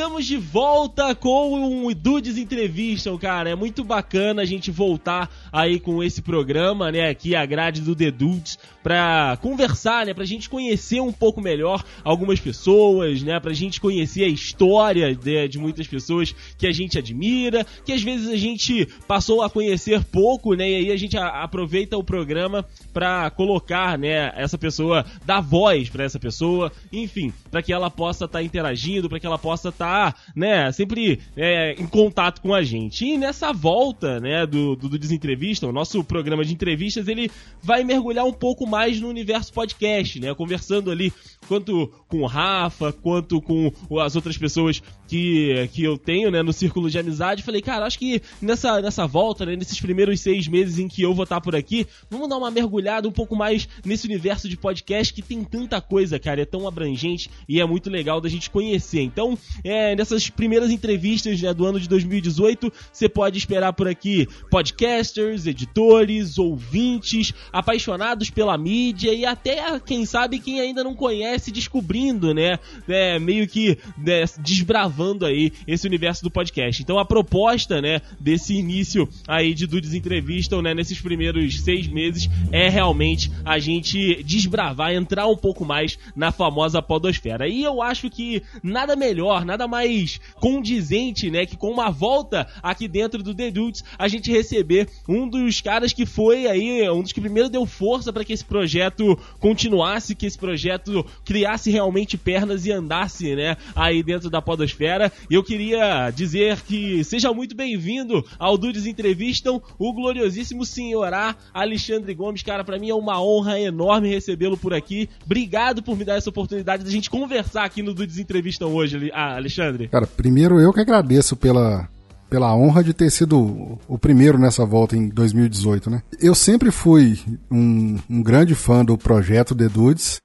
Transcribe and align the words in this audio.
estamos 0.00 0.24
de 0.24 0.38
volta 0.38 1.14
com 1.14 1.54
um 1.54 1.92
Dudes 1.92 2.38
Entrevista, 2.38 3.14
cara. 3.18 3.50
É 3.50 3.54
muito 3.54 3.84
bacana 3.84 4.40
a 4.40 4.46
gente 4.46 4.70
voltar 4.70 5.30
aí 5.52 5.78
com 5.78 6.02
esse 6.02 6.22
programa, 6.22 6.90
né? 6.90 7.10
Aqui 7.10 7.36
a 7.36 7.44
grade 7.44 7.82
do 7.82 7.94
The 7.94 8.10
Dudes 8.10 8.58
pra 8.82 9.38
conversar, 9.42 10.06
né? 10.06 10.14
Pra 10.14 10.24
gente 10.24 10.48
conhecer 10.48 11.02
um 11.02 11.12
pouco 11.12 11.42
melhor 11.42 11.84
algumas 12.02 12.40
pessoas, 12.40 13.22
né? 13.22 13.38
Pra 13.40 13.52
gente 13.52 13.78
conhecer 13.78 14.24
a 14.24 14.28
história 14.28 15.14
de, 15.14 15.48
de 15.48 15.58
muitas 15.58 15.86
pessoas 15.86 16.34
que 16.56 16.66
a 16.66 16.72
gente 16.72 16.98
admira, 16.98 17.66
que 17.84 17.92
às 17.92 18.02
vezes 18.02 18.28
a 18.28 18.36
gente 18.36 18.88
passou 19.06 19.42
a 19.42 19.50
conhecer 19.50 20.02
pouco, 20.04 20.54
né? 20.54 20.66
E 20.66 20.76
aí 20.76 20.92
a 20.92 20.96
gente 20.96 21.18
a, 21.18 21.42
aproveita 21.42 21.98
o 21.98 22.04
programa 22.04 22.64
pra 22.90 23.28
colocar, 23.28 23.98
né? 23.98 24.32
Essa 24.34 24.56
pessoa, 24.56 25.04
dar 25.26 25.40
voz 25.40 25.90
para 25.90 26.04
essa 26.04 26.18
pessoa, 26.18 26.72
enfim, 26.90 27.34
para 27.50 27.62
que 27.62 27.70
ela 27.70 27.90
possa 27.90 28.24
estar 28.24 28.38
tá 28.38 28.42
interagindo, 28.42 29.06
para 29.06 29.20
que 29.20 29.26
ela 29.26 29.38
possa 29.38 29.68
estar, 29.68 29.86
tá, 29.86 29.89
né? 30.34 30.70
Sempre 30.72 31.20
é, 31.36 31.72
em 31.72 31.86
contato 31.86 32.40
com 32.40 32.54
a 32.54 32.62
gente. 32.62 33.04
E 33.04 33.18
nessa 33.18 33.52
volta, 33.52 34.20
né? 34.20 34.46
Do, 34.46 34.76
do, 34.76 34.88
do 34.88 34.98
Desentrevista, 34.98 35.66
o 35.66 35.72
nosso 35.72 36.02
programa 36.04 36.44
de 36.44 36.52
entrevistas, 36.52 37.08
ele 37.08 37.30
vai 37.62 37.84
mergulhar 37.84 38.24
um 38.24 38.32
pouco 38.32 38.66
mais 38.66 39.00
no 39.00 39.08
universo 39.08 39.52
podcast, 39.52 40.20
né? 40.20 40.34
Conversando 40.34 40.90
ali 40.90 41.12
quanto 41.46 41.88
com 42.08 42.22
o 42.22 42.26
Rafa, 42.26 42.92
quanto 42.92 43.40
com 43.40 43.72
as 44.00 44.16
outras 44.16 44.36
pessoas 44.36 44.82
que, 45.10 45.68
que 45.72 45.82
eu 45.82 45.98
tenho, 45.98 46.30
né, 46.30 46.40
no 46.40 46.52
círculo 46.52 46.88
de 46.88 46.96
amizade. 46.96 47.42
Falei, 47.42 47.60
cara, 47.60 47.84
acho 47.84 47.98
que 47.98 48.22
nessa, 48.40 48.80
nessa 48.80 49.08
volta, 49.08 49.44
né, 49.44 49.56
nesses 49.56 49.80
primeiros 49.80 50.20
seis 50.20 50.46
meses 50.46 50.78
em 50.78 50.86
que 50.86 51.02
eu 51.02 51.12
vou 51.12 51.24
estar 51.24 51.40
por 51.40 51.56
aqui, 51.56 51.84
vamos 52.08 52.28
dar 52.28 52.36
uma 52.36 52.48
mergulhada 52.48 53.08
um 53.08 53.12
pouco 53.12 53.34
mais 53.34 53.68
nesse 53.84 54.06
universo 54.06 54.48
de 54.48 54.56
podcast 54.56 55.12
que 55.12 55.20
tem 55.20 55.42
tanta 55.42 55.80
coisa, 55.80 56.16
cara, 56.16 56.42
é 56.42 56.44
tão 56.44 56.68
abrangente 56.68 57.28
e 57.48 57.60
é 57.60 57.66
muito 57.66 57.90
legal 57.90 58.20
da 58.20 58.28
gente 58.28 58.48
conhecer. 58.50 59.00
Então, 59.00 59.36
é, 59.64 59.96
nessas 59.96 60.30
primeiras 60.30 60.70
entrevistas 60.70 61.42
né, 61.42 61.52
do 61.52 61.66
ano 61.66 61.80
de 61.80 61.88
2018, 61.88 62.72
você 62.92 63.08
pode 63.08 63.36
esperar 63.36 63.72
por 63.72 63.88
aqui 63.88 64.28
podcasters, 64.48 65.44
editores, 65.44 66.38
ouvintes, 66.38 67.34
apaixonados 67.52 68.30
pela 68.30 68.56
mídia 68.56 69.12
e 69.12 69.26
até, 69.26 69.80
quem 69.80 70.06
sabe, 70.06 70.38
quem 70.38 70.60
ainda 70.60 70.84
não 70.84 70.94
conhece 70.94 71.50
descobrindo, 71.50 72.32
né? 72.32 72.60
É, 72.86 73.18
meio 73.18 73.48
que 73.48 73.76
né, 73.98 74.24
desbravando 74.38 74.99
aí 75.22 75.52
esse 75.66 75.86
universo 75.86 76.22
do 76.22 76.30
podcast. 76.30 76.82
Então 76.82 76.98
a 76.98 77.04
proposta, 77.04 77.80
né, 77.80 78.00
desse 78.18 78.54
início 78.54 79.08
aí 79.26 79.54
de 79.54 79.66
Dudes 79.66 79.94
Entrevista, 79.94 80.60
né, 80.60 80.74
nesses 80.74 81.00
primeiros 81.00 81.60
seis 81.60 81.86
meses, 81.86 82.28
é 82.52 82.68
realmente 82.68 83.30
a 83.44 83.58
gente 83.58 84.22
desbravar, 84.22 84.92
entrar 84.92 85.26
um 85.26 85.36
pouco 85.36 85.64
mais 85.64 85.98
na 86.14 86.30
famosa 86.30 86.82
podosfera. 86.82 87.48
E 87.48 87.62
eu 87.62 87.82
acho 87.82 88.10
que 88.10 88.42
nada 88.62 88.94
melhor, 88.94 89.44
nada 89.44 89.66
mais 89.66 90.20
condizente, 90.34 91.30
né, 91.30 91.46
que 91.46 91.56
com 91.56 91.70
uma 91.70 91.90
volta 91.90 92.46
aqui 92.62 92.86
dentro 92.86 93.22
do 93.22 93.34
The 93.34 93.50
Dudes, 93.50 93.84
a 93.98 94.08
gente 94.08 94.30
receber 94.30 94.88
um 95.08 95.28
dos 95.28 95.60
caras 95.60 95.92
que 95.92 96.04
foi 96.04 96.46
aí, 96.46 96.88
um 96.90 97.02
dos 97.02 97.12
que 97.12 97.20
primeiro 97.20 97.48
deu 97.48 97.64
força 97.64 98.12
para 98.12 98.24
que 98.24 98.32
esse 98.32 98.44
projeto 98.44 99.18
continuasse, 99.38 100.14
que 100.14 100.26
esse 100.26 100.38
projeto 100.38 101.04
criasse 101.24 101.70
realmente 101.70 102.18
pernas 102.18 102.66
e 102.66 102.72
andasse, 102.72 103.34
né, 103.34 103.56
aí 103.74 104.02
dentro 104.02 104.28
da 104.28 104.42
podosfera. 104.42 104.89
E 105.30 105.34
eu 105.34 105.42
queria 105.44 106.10
dizer 106.10 106.60
que 106.62 107.04
seja 107.04 107.32
muito 107.32 107.54
bem-vindo 107.54 108.24
ao 108.38 108.58
Dudes 108.58 108.86
Entrevistam, 108.86 109.62
o 109.78 109.92
gloriosíssimo 109.92 110.64
senhorá 110.64 111.36
Alexandre 111.54 112.14
Gomes. 112.14 112.42
Cara, 112.42 112.64
para 112.64 112.78
mim 112.78 112.90
é 112.90 112.94
uma 112.94 113.22
honra 113.22 113.60
enorme 113.60 114.08
recebê-lo 114.08 114.56
por 114.56 114.74
aqui. 114.74 115.08
Obrigado 115.24 115.82
por 115.82 115.96
me 115.96 116.04
dar 116.04 116.16
essa 116.16 116.30
oportunidade 116.30 116.82
de 116.82 116.88
a 116.88 116.92
gente 116.92 117.10
conversar 117.10 117.64
aqui 117.64 117.82
no 117.82 117.94
Dudes 117.94 118.18
Entrevistam 118.18 118.74
hoje, 118.74 119.10
ah, 119.14 119.36
Alexandre. 119.36 119.88
Cara, 119.88 120.06
primeiro 120.06 120.60
eu 120.60 120.72
que 120.72 120.80
agradeço 120.80 121.36
pela 121.36 121.88
pela 122.30 122.54
honra 122.54 122.84
de 122.84 122.94
ter 122.94 123.10
sido 123.10 123.76
o 123.88 123.98
primeiro 123.98 124.38
nessa 124.38 124.64
volta 124.64 124.96
em 124.96 125.08
2018, 125.08 125.90
né? 125.90 126.02
Eu 126.20 126.32
sempre 126.32 126.70
fui 126.70 127.18
um, 127.50 127.98
um 128.08 128.22
grande 128.22 128.54
fã 128.54 128.84
do 128.84 128.96
projeto 128.96 129.54
The 129.54 129.68
Dudes. 129.68 130.20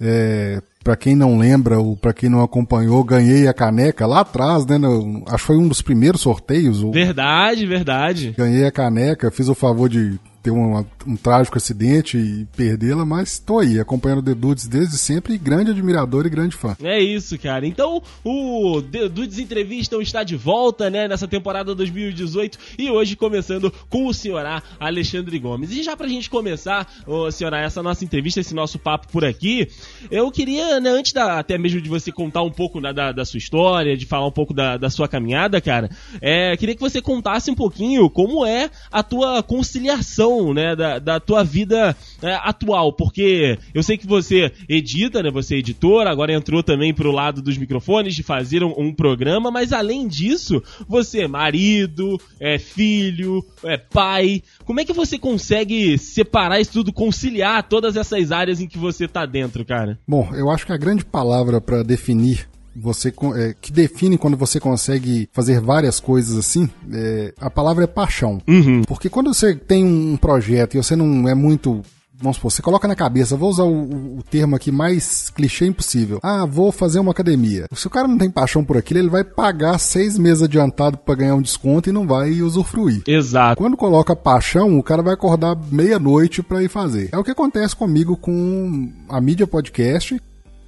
É, 0.00 0.62
para 0.84 0.96
quem 0.96 1.16
não 1.16 1.38
lembra 1.38 1.80
ou 1.80 1.96
para 1.96 2.12
quem 2.12 2.28
não 2.28 2.42
acompanhou, 2.42 3.02
ganhei 3.02 3.48
a 3.48 3.54
caneca 3.54 4.06
lá 4.06 4.20
atrás, 4.20 4.66
né? 4.66 4.76
No, 4.76 5.24
acho 5.26 5.38
que 5.38 5.46
foi 5.46 5.56
um 5.56 5.66
dos 5.66 5.80
primeiros 5.80 6.20
sorteios. 6.20 6.82
Verdade, 6.92 7.66
verdade. 7.66 8.34
Ganhei 8.36 8.66
a 8.66 8.70
caneca, 8.70 9.30
fiz 9.30 9.48
o 9.48 9.54
favor 9.54 9.88
de 9.88 10.20
ter 10.44 10.50
um, 10.50 10.84
um 11.06 11.16
trágico 11.16 11.56
acidente 11.56 12.18
e 12.18 12.44
perdê-la, 12.54 13.06
mas 13.06 13.32
estou 13.32 13.60
aí, 13.60 13.80
acompanhando 13.80 14.18
o 14.18 14.22
The 14.22 14.34
Dudes 14.34 14.68
desde 14.68 14.98
sempre, 14.98 15.38
grande 15.38 15.70
admirador 15.70 16.26
e 16.26 16.28
grande 16.28 16.54
fã. 16.54 16.76
É 16.82 17.00
isso, 17.00 17.38
cara. 17.38 17.66
Então, 17.66 18.02
o 18.22 18.82
The 18.82 19.08
Dudes 19.08 19.38
Entrevista 19.38 19.96
está 20.02 20.22
de 20.22 20.36
volta, 20.36 20.90
né, 20.90 21.08
nessa 21.08 21.26
temporada 21.26 21.74
2018 21.74 22.58
e 22.78 22.90
hoje 22.90 23.16
começando 23.16 23.72
com 23.88 24.06
o 24.06 24.12
senhorá 24.12 24.62
Alexandre 24.78 25.38
Gomes. 25.38 25.70
E 25.70 25.82
já 25.82 25.96
pra 25.96 26.06
gente 26.06 26.28
começar, 26.28 26.86
ô 27.06 27.30
senhorá, 27.30 27.60
essa 27.60 27.82
nossa 27.82 28.04
entrevista, 28.04 28.40
esse 28.40 28.54
nosso 28.54 28.78
papo 28.78 29.08
por 29.08 29.24
aqui, 29.24 29.66
eu 30.10 30.30
queria, 30.30 30.78
né, 30.78 30.90
antes 30.90 31.14
da, 31.14 31.38
até 31.38 31.56
mesmo 31.56 31.80
de 31.80 31.88
você 31.88 32.12
contar 32.12 32.42
um 32.42 32.50
pouco 32.50 32.82
né, 32.82 32.92
da, 32.92 33.12
da 33.12 33.24
sua 33.24 33.38
história, 33.38 33.96
de 33.96 34.04
falar 34.04 34.26
um 34.26 34.32
pouco 34.32 34.52
da, 34.52 34.76
da 34.76 34.90
sua 34.90 35.08
caminhada, 35.08 35.58
cara, 35.58 35.88
é, 36.20 36.54
queria 36.58 36.74
que 36.74 36.82
você 36.82 37.00
contasse 37.00 37.50
um 37.50 37.54
pouquinho 37.54 38.10
como 38.10 38.44
é 38.44 38.68
a 38.92 39.02
tua 39.02 39.42
conciliação 39.42 40.33
né, 40.54 40.74
da, 40.74 40.98
da 40.98 41.20
tua 41.20 41.44
vida 41.44 41.96
é, 42.22 42.34
atual, 42.42 42.92
porque 42.92 43.58
eu 43.72 43.82
sei 43.82 43.96
que 43.96 44.06
você 44.06 44.52
edita, 44.68 45.22
né, 45.22 45.30
você 45.30 45.56
é 45.56 45.58
editor, 45.58 46.06
agora 46.06 46.32
entrou 46.32 46.62
também 46.62 46.92
pro 46.92 47.12
lado 47.12 47.42
dos 47.42 47.56
microfones 47.56 48.14
de 48.14 48.22
fazer 48.22 48.64
um, 48.64 48.74
um 48.76 48.94
programa, 48.94 49.50
mas 49.50 49.72
além 49.72 50.08
disso, 50.08 50.62
você 50.88 51.22
é 51.22 51.28
marido, 51.28 52.20
é 52.40 52.58
filho, 52.58 53.44
é 53.64 53.76
pai. 53.76 54.42
Como 54.64 54.80
é 54.80 54.84
que 54.84 54.92
você 54.92 55.18
consegue 55.18 55.96
separar 55.98 56.60
isso 56.60 56.72
tudo, 56.72 56.92
conciliar 56.92 57.62
todas 57.68 57.96
essas 57.96 58.32
áreas 58.32 58.60
em 58.60 58.66
que 58.66 58.78
você 58.78 59.06
tá 59.06 59.26
dentro, 59.26 59.64
cara? 59.64 59.98
Bom, 60.06 60.30
eu 60.34 60.50
acho 60.50 60.66
que 60.66 60.72
a 60.72 60.76
grande 60.76 61.04
palavra 61.04 61.60
para 61.60 61.82
definir 61.82 62.48
você 62.74 63.12
é, 63.36 63.54
que 63.60 63.72
define 63.72 64.18
quando 64.18 64.36
você 64.36 64.58
consegue 64.58 65.28
fazer 65.32 65.60
várias 65.60 66.00
coisas 66.00 66.36
assim, 66.36 66.68
é, 66.92 67.32
a 67.40 67.50
palavra 67.50 67.84
é 67.84 67.86
paixão. 67.86 68.40
Uhum. 68.46 68.82
Porque 68.82 69.08
quando 69.08 69.32
você 69.32 69.54
tem 69.54 69.84
um 69.84 70.16
projeto 70.16 70.74
e 70.74 70.82
você 70.82 70.96
não 70.96 71.28
é 71.28 71.34
muito 71.34 71.82
vamos 72.16 72.36
supor, 72.36 72.50
você 72.50 72.62
coloca 72.62 72.88
na 72.88 72.94
cabeça, 72.94 73.36
vou 73.36 73.50
usar 73.50 73.64
o, 73.64 74.18
o, 74.18 74.22
termo 74.22 74.56
aqui 74.56 74.70
mais 74.70 75.30
clichê 75.30 75.66
impossível. 75.66 76.20
Ah, 76.22 76.46
vou 76.46 76.72
fazer 76.72 76.98
uma 76.98 77.12
academia. 77.12 77.66
Se 77.72 77.86
o 77.86 77.90
cara 77.90 78.08
não 78.08 78.16
tem 78.16 78.30
paixão 78.30 78.64
por 78.64 78.76
aquilo, 78.76 79.00
ele 79.00 79.10
vai 79.10 79.24
pagar 79.24 79.78
seis 79.78 80.16
meses 80.16 80.42
adiantado 80.42 80.96
para 80.96 81.16
ganhar 81.16 81.34
um 81.34 81.42
desconto 81.42 81.88
e 81.88 81.92
não 81.92 82.06
vai 82.06 82.40
usufruir. 82.40 83.02
Exato. 83.06 83.60
Quando 83.60 83.76
coloca 83.76 84.16
paixão, 84.16 84.78
o 84.78 84.82
cara 84.82 85.02
vai 85.02 85.14
acordar 85.14 85.56
meia-noite 85.70 86.42
para 86.42 86.62
ir 86.62 86.68
fazer. 86.68 87.08
É 87.12 87.18
o 87.18 87.24
que 87.24 87.30
acontece 87.30 87.74
comigo 87.76 88.16
com 88.16 88.90
a 89.08 89.20
mídia 89.20 89.46
podcast 89.46 90.18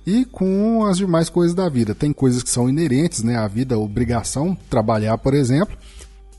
e 0.07 0.25
com 0.25 0.85
as 0.85 0.99
demais 0.99 1.29
coisas 1.29 1.55
da 1.55 1.69
vida. 1.69 1.95
Tem 1.95 2.13
coisas 2.13 2.43
que 2.43 2.51
são 2.51 2.69
inerentes, 2.69 3.23
né, 3.23 3.37
à 3.37 3.49
vida, 3.49 3.79
obrigação, 3.79 4.57
trabalhar, 4.71 5.19
por 5.19 5.35
exemplo, 5.35 5.77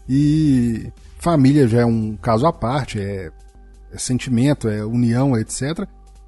e 0.07 0.89
família 1.19 1.67
já 1.67 1.81
é 1.81 1.85
um 1.85 2.15
caso 2.15 2.45
à 2.45 2.53
parte, 2.53 2.99
é, 2.99 3.29
é 3.91 3.97
sentimento, 3.97 4.69
é 4.69 4.85
união, 4.85 5.37
etc. 5.37 5.87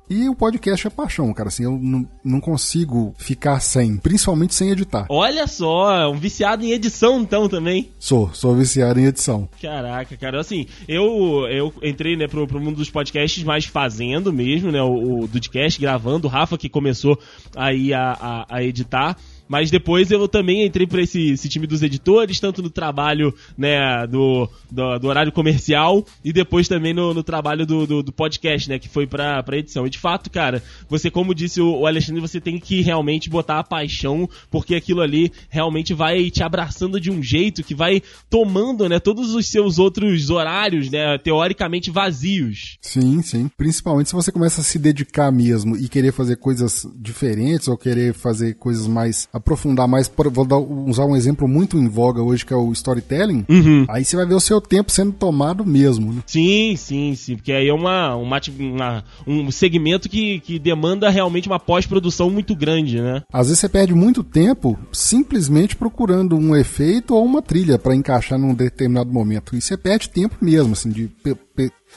E 0.09 0.27
o 0.27 0.33
podcast 0.33 0.87
é 0.87 0.89
paixão, 0.89 1.31
cara. 1.33 1.49
Assim, 1.49 1.63
eu 1.63 1.77
não, 1.79 2.07
não 2.23 2.41
consigo 2.41 3.13
ficar 3.17 3.59
sem, 3.59 3.97
principalmente 3.97 4.55
sem 4.55 4.71
editar. 4.71 5.05
Olha 5.07 5.45
só, 5.45 6.09
um 6.09 6.17
viciado 6.17 6.65
em 6.65 6.71
edição 6.71 7.21
então 7.21 7.47
também. 7.47 7.91
Sou, 7.99 8.33
sou 8.33 8.55
viciado 8.55 8.99
em 8.99 9.05
edição. 9.05 9.47
Caraca, 9.61 10.17
cara. 10.17 10.39
Assim, 10.39 10.65
eu, 10.87 11.45
eu 11.49 11.73
entrei, 11.83 12.15
né, 12.15 12.27
pro, 12.27 12.47
pro 12.47 12.59
mundo 12.59 12.77
dos 12.77 12.89
podcasts 12.89 13.43
mais 13.43 13.65
fazendo 13.65 14.33
mesmo, 14.33 14.71
né, 14.71 14.81
o, 14.81 15.21
o 15.21 15.27
Dudcast, 15.27 15.79
gravando. 15.79 16.27
O 16.27 16.31
Rafa 16.31 16.57
que 16.57 16.69
começou 16.69 17.19
aí 17.55 17.93
a, 17.93 18.11
a, 18.19 18.45
a 18.49 18.63
editar. 18.63 19.15
Mas 19.49 19.71
depois 19.71 20.11
eu 20.11 20.27
também 20.27 20.63
entrei 20.63 20.85
para 20.85 21.01
esse, 21.01 21.31
esse, 21.31 21.49
time 21.49 21.65
dos 21.65 21.81
editores, 21.81 22.39
tanto 22.39 22.61
no 22.61 22.69
trabalho 22.69 23.33
né, 23.57 24.05
do, 24.05 24.47
do, 24.69 24.99
do 24.99 25.07
horário 25.07 25.31
comercial 25.31 26.05
e 26.23 26.31
depois 26.31 26.67
também 26.67 26.93
no, 26.93 27.15
no 27.15 27.23
trabalho 27.23 27.65
do, 27.65 27.87
do, 27.87 28.03
do, 28.03 28.11
podcast, 28.11 28.69
né? 28.69 28.77
Que 28.77 28.87
foi 28.87 29.07
pra, 29.07 29.41
pra 29.41 29.57
edição. 29.57 29.87
E 29.87 29.89
de 29.89 29.97
fato, 29.97 30.29
cara, 30.29 30.61
você, 30.87 31.09
como 31.09 31.33
disse 31.33 31.59
o, 31.59 31.87
Alexandre, 31.87 32.21
você 32.21 32.39
tem 32.39 32.59
que 32.59 32.81
realmente 32.81 33.27
botar 33.27 33.57
a 33.57 33.63
paixão, 33.63 34.29
porque 34.51 34.75
aquilo 34.75 35.01
ali 35.01 35.31
realmente 35.49 35.95
vai 35.95 36.29
te 36.29 36.43
abraçando 36.43 36.99
de 36.99 37.09
um 37.09 37.23
jeito 37.23 37.63
que 37.63 37.73
vai 37.73 38.03
tomando, 38.29 38.87
né, 38.87 38.99
todos 38.99 39.33
os 39.33 39.47
seus 39.47 39.79
outros 39.79 40.29
horários, 40.29 40.91
né, 40.91 41.17
teoricamente 41.17 41.89
vazios. 41.89 42.77
Sim, 42.81 43.23
sim. 43.23 43.49
Principalmente 43.57 44.09
se 44.09 44.15
você 44.15 44.31
começa 44.31 44.61
a 44.61 44.63
se 44.63 44.77
dedicar 44.77 45.31
mesmo 45.31 45.75
e 45.75 45.89
querer 45.89 46.11
fazer 46.11 46.35
coisas 46.35 46.85
diferentes 46.95 47.67
ou 47.67 47.75
querer 47.75 48.13
fazer 48.13 48.53
coisas 48.53 48.85
mais 48.85 49.27
aprofundar 49.39 49.87
mais, 49.87 50.07
por- 50.07 50.29
vou 50.29 50.45
dar- 50.45 50.57
usar 50.59 51.05
um 51.05 51.15
exemplo 51.15 51.47
muito 51.47 51.77
em 51.77 51.87
voga 51.87 52.21
hoje, 52.21 52.45
que 52.45 52.53
é 52.53 52.57
o 52.57 52.71
storytelling, 52.71 53.45
Uhum. 53.49 53.85
aí 53.89 54.05
você 54.05 54.15
vai 54.15 54.25
ver 54.25 54.35
o 54.35 54.39
seu 54.39 54.61
tempo 54.61 54.91
sendo 54.91 55.11
tomado 55.11 55.65
mesmo. 55.65 56.13
Né? 56.13 56.21
Sim, 56.25 56.75
sim, 56.77 57.15
sim. 57.15 57.35
Porque 57.35 57.51
aí 57.51 57.67
é 57.67 57.73
uma, 57.73 58.15
uma, 58.15 58.39
uma- 58.59 59.03
um 59.27 59.51
segmento 59.51 60.07
que, 60.09 60.39
que 60.41 60.59
demanda 60.59 61.09
realmente 61.09 61.47
uma 61.47 61.59
pós-produção 61.59 62.29
muito 62.29 62.55
grande, 62.55 63.01
né? 63.01 63.21
Às 63.33 63.47
vezes 63.47 63.59
você 63.59 63.69
perde 63.69 63.93
muito 63.93 64.23
tempo 64.23 64.77
simplesmente 64.91 65.75
procurando 65.75 66.35
um 66.37 66.55
efeito 66.55 67.15
ou 67.15 67.25
uma 67.25 67.41
trilha 67.41 67.79
para 67.79 67.95
encaixar 67.95 68.37
num 68.37 68.53
determinado 68.53 69.11
momento. 69.11 69.55
E 69.55 69.61
você 69.61 69.75
perde 69.77 70.09
tempo 70.09 70.35
mesmo, 70.41 70.73
assim, 70.73 70.89
de, 70.89 71.09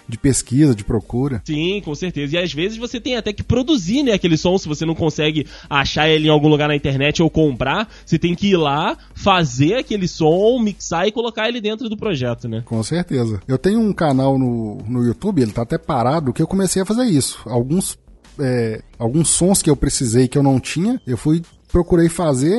de 0.09 0.19
pesquisa, 0.19 0.75
de 0.75 0.85
procura. 0.85 1.43
Sim, 1.45 1.81
com 1.85 1.95
certeza. 1.95 2.37
E 2.37 2.39
às 2.39 2.53
vezes 2.53 2.79
você 2.79 3.01
tem 3.01 3.17
até 3.17 3.33
que 3.33 3.43
produzir, 3.43 4.03
né, 4.03 4.13
aquele 4.13 4.37
som, 4.37 4.57
se 4.59 4.69
você 4.69 4.85
não 4.85 4.95
consegue 4.95 5.47
achar 5.69 6.09
ele 6.09 6.29
em 6.29 6.31
algum 6.31 6.49
lugar 6.49 6.69
na 6.69 6.77
internet 6.77 7.23
ou 7.23 7.31
comprar, 7.31 7.89
você 8.05 8.19
tem 8.19 8.35
que 8.35 8.49
ir 8.49 8.57
lá, 8.57 8.97
fazer 9.15 9.75
aquele 9.75 10.09
som, 10.09 10.59
mixar 10.59 11.07
e 11.07 11.13
colocar 11.13 11.49
ele 11.49 11.61
dentro 11.61 11.89
do 11.89 11.97
projeto, 11.97 12.49
né? 12.49 12.63
Com 12.65 12.83
certeza. 12.83 13.41
Eu 13.47 13.59
tenho 13.59 13.81
um 13.81 13.93
canal 13.93 14.39
no, 14.39 14.79
no 14.89 15.03
YouTube, 15.05 15.43
ele 15.43 15.53
tá 15.53 15.63
até 15.63 15.79
parado, 15.79 16.33
que 16.33 16.43
eu 16.43 16.47
comecei 16.47 16.83
a 16.83 16.87
fazer 16.87 17.05
isso. 17.05 17.41
Alguns, 17.47 17.99
é, 18.39 18.83
alguns 18.99 19.31
sons 19.31 19.63
que 19.63 19.71
eu 19.71 19.77
precisei 19.77 20.29
que 20.29 20.37
eu 20.37 20.43
não 20.43 20.59
tinha, 20.59 21.01
eu 21.07 21.17
fui 21.17 21.43
procurei 21.73 22.09
fazer. 22.11 22.55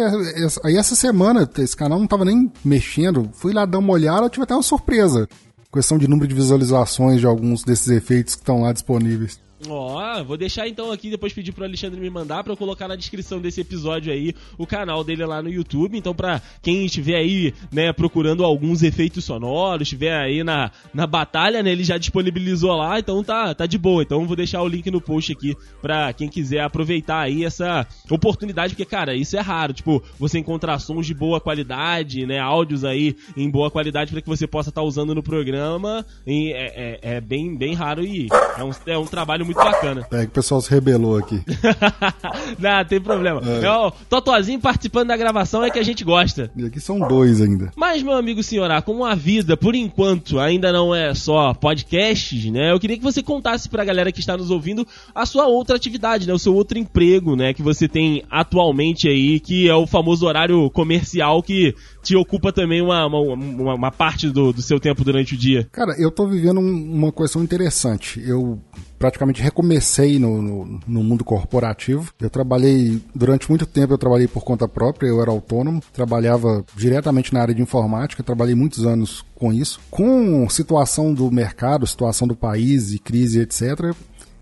Aí 0.63 0.75
essa 0.75 0.95
semana, 0.95 1.47
esse 1.59 1.77
canal 1.77 1.99
não 1.99 2.07
tava 2.07 2.25
nem 2.25 2.51
mexendo, 2.65 3.29
fui 3.33 3.53
lá 3.53 3.63
dar 3.63 3.77
uma 3.77 3.93
olhada, 3.93 4.25
eu 4.25 4.29
tive 4.29 4.43
até 4.43 4.55
uma 4.55 4.63
surpresa. 4.63 5.29
Questão 5.73 5.97
de 5.97 6.07
número 6.07 6.27
de 6.27 6.35
visualizações 6.35 7.19
de 7.19 7.25
alguns 7.25 7.63
desses 7.63 7.87
efeitos 7.87 8.35
que 8.35 8.41
estão 8.41 8.61
lá 8.61 8.71
disponíveis. 8.71 9.39
Ó, 9.69 10.23
vou 10.23 10.37
deixar 10.37 10.67
então 10.67 10.91
aqui, 10.91 11.09
depois 11.09 11.33
pedir 11.33 11.51
pro 11.51 11.63
Alexandre 11.63 11.99
me 11.99 12.09
mandar 12.09 12.43
pra 12.43 12.53
eu 12.53 12.57
colocar 12.57 12.87
na 12.87 12.95
descrição 12.95 13.39
desse 13.39 13.61
episódio 13.61 14.11
aí 14.11 14.33
o 14.57 14.67
canal 14.67 15.03
dele 15.03 15.25
lá 15.25 15.41
no 15.41 15.49
YouTube. 15.49 15.97
Então, 15.97 16.13
pra 16.13 16.41
quem 16.61 16.85
estiver 16.85 17.15
aí, 17.15 17.53
né, 17.71 17.93
procurando 17.93 18.43
alguns 18.43 18.83
efeitos 18.83 19.25
sonoros, 19.25 19.83
estiver 19.83 20.15
aí 20.15 20.43
na, 20.43 20.71
na 20.93 21.07
batalha, 21.07 21.63
né, 21.63 21.71
ele 21.71 21.83
já 21.83 21.97
disponibilizou 21.97 22.75
lá, 22.75 22.99
então 22.99 23.23
tá, 23.23 23.53
tá 23.53 23.65
de 23.65 23.77
boa. 23.77 24.03
Então, 24.03 24.25
vou 24.25 24.35
deixar 24.35 24.61
o 24.61 24.67
link 24.67 24.89
no 24.91 25.01
post 25.01 25.31
aqui 25.31 25.55
pra 25.81 26.13
quem 26.13 26.27
quiser 26.27 26.61
aproveitar 26.61 27.19
aí 27.19 27.45
essa 27.45 27.87
oportunidade, 28.09 28.73
porque, 28.73 28.85
cara, 28.85 29.15
isso 29.15 29.37
é 29.37 29.41
raro. 29.41 29.73
Tipo, 29.73 30.03
você 30.19 30.39
encontrar 30.39 30.79
sons 30.79 31.05
de 31.05 31.13
boa 31.13 31.39
qualidade, 31.39 32.25
né, 32.25 32.39
áudios 32.39 32.83
aí 32.83 33.15
em 33.35 33.49
boa 33.49 33.69
qualidade 33.71 34.11
pra 34.11 34.21
que 34.21 34.27
você 34.27 34.47
possa 34.47 34.69
estar 34.69 34.81
usando 34.81 35.15
no 35.15 35.23
programa. 35.23 36.05
E 36.25 36.51
é, 36.53 36.99
é, 37.03 37.15
é 37.15 37.21
bem, 37.21 37.55
bem 37.55 37.73
raro 37.73 38.03
e 38.03 38.27
é 38.57 38.63
um, 38.63 38.71
é 38.87 38.97
um 38.97 39.05
trabalho 39.05 39.45
muito 39.45 39.52
bacana. 39.53 40.07
É 40.11 40.19
que 40.21 40.25
o 40.27 40.31
pessoal 40.31 40.61
se 40.61 40.69
rebelou 40.69 41.17
aqui. 41.17 41.41
Não, 42.59 42.85
tem 42.85 42.99
problema. 43.01 43.41
É. 43.45 43.69
o 43.69 43.91
Totozinho 44.09 44.59
participando 44.59 45.07
da 45.09 45.17
gravação 45.17 45.63
é 45.63 45.69
que 45.69 45.79
a 45.79 45.83
gente 45.83 46.03
gosta. 46.03 46.51
E 46.55 46.65
aqui 46.65 46.79
são 46.79 46.99
dois 46.99 47.41
ainda. 47.41 47.71
Mas, 47.75 48.01
meu 48.03 48.13
amigo 48.13 48.41
senhorá, 48.43 48.81
como 48.81 49.05
a 49.05 49.15
vida, 49.15 49.55
por 49.57 49.75
enquanto, 49.75 50.39
ainda 50.39 50.71
não 50.71 50.93
é 50.93 51.13
só 51.13 51.53
podcasts, 51.53 52.45
né? 52.51 52.71
Eu 52.71 52.79
queria 52.79 52.97
que 52.97 53.03
você 53.03 53.21
contasse 53.21 53.67
pra 53.69 53.85
galera 53.85 54.11
que 54.11 54.19
está 54.19 54.35
nos 54.37 54.49
ouvindo 54.51 54.87
a 55.13 55.25
sua 55.25 55.45
outra 55.47 55.75
atividade, 55.75 56.27
né? 56.27 56.33
O 56.33 56.39
seu 56.39 56.53
outro 56.55 56.77
emprego, 56.77 57.35
né? 57.35 57.53
Que 57.53 57.61
você 57.61 57.87
tem 57.87 58.23
atualmente 58.29 59.07
aí, 59.07 59.39
que 59.39 59.67
é 59.69 59.75
o 59.75 59.87
famoso 59.87 60.25
horário 60.25 60.69
comercial 60.71 61.41
que 61.41 61.73
te 62.01 62.15
ocupa 62.15 62.51
também 62.51 62.81
uma, 62.81 63.05
uma, 63.05 63.19
uma- 63.19 63.73
uma 63.75 63.91
parte 63.91 64.29
do, 64.29 64.51
do 64.51 64.61
seu 64.61 64.79
tempo 64.79 65.03
durante 65.03 65.35
o 65.35 65.37
dia. 65.37 65.67
Cara, 65.71 65.95
eu 65.97 66.11
tô 66.11 66.27
vivendo 66.27 66.59
um- 66.59 66.93
uma 66.93 67.11
questão 67.11 67.41
interessante. 67.43 68.21
Eu 68.25 68.59
praticamente 69.03 69.41
recomecei 69.41 70.17
no, 70.17 70.41
no, 70.41 70.79
no 70.87 71.03
mundo 71.03 71.25
corporativo. 71.25 72.13
Eu 72.21 72.29
trabalhei, 72.29 73.01
durante 73.13 73.49
muito 73.49 73.65
tempo 73.65 73.91
eu 73.93 73.97
trabalhei 73.97 74.29
por 74.29 74.45
conta 74.45 74.65
própria, 74.65 75.09
eu 75.09 75.21
era 75.21 75.29
autônomo, 75.29 75.83
trabalhava 75.91 76.63
diretamente 76.73 77.33
na 77.33 77.41
área 77.41 77.53
de 77.53 77.61
informática, 77.61 78.23
trabalhei 78.23 78.55
muitos 78.55 78.85
anos 78.85 79.21
com 79.35 79.51
isso. 79.51 79.81
Com 79.91 80.47
situação 80.49 81.13
do 81.13 81.29
mercado, 81.29 81.85
situação 81.85 82.25
do 82.25 82.33
país 82.33 82.93
e 82.93 82.97
crise, 82.97 83.41
etc., 83.41 83.93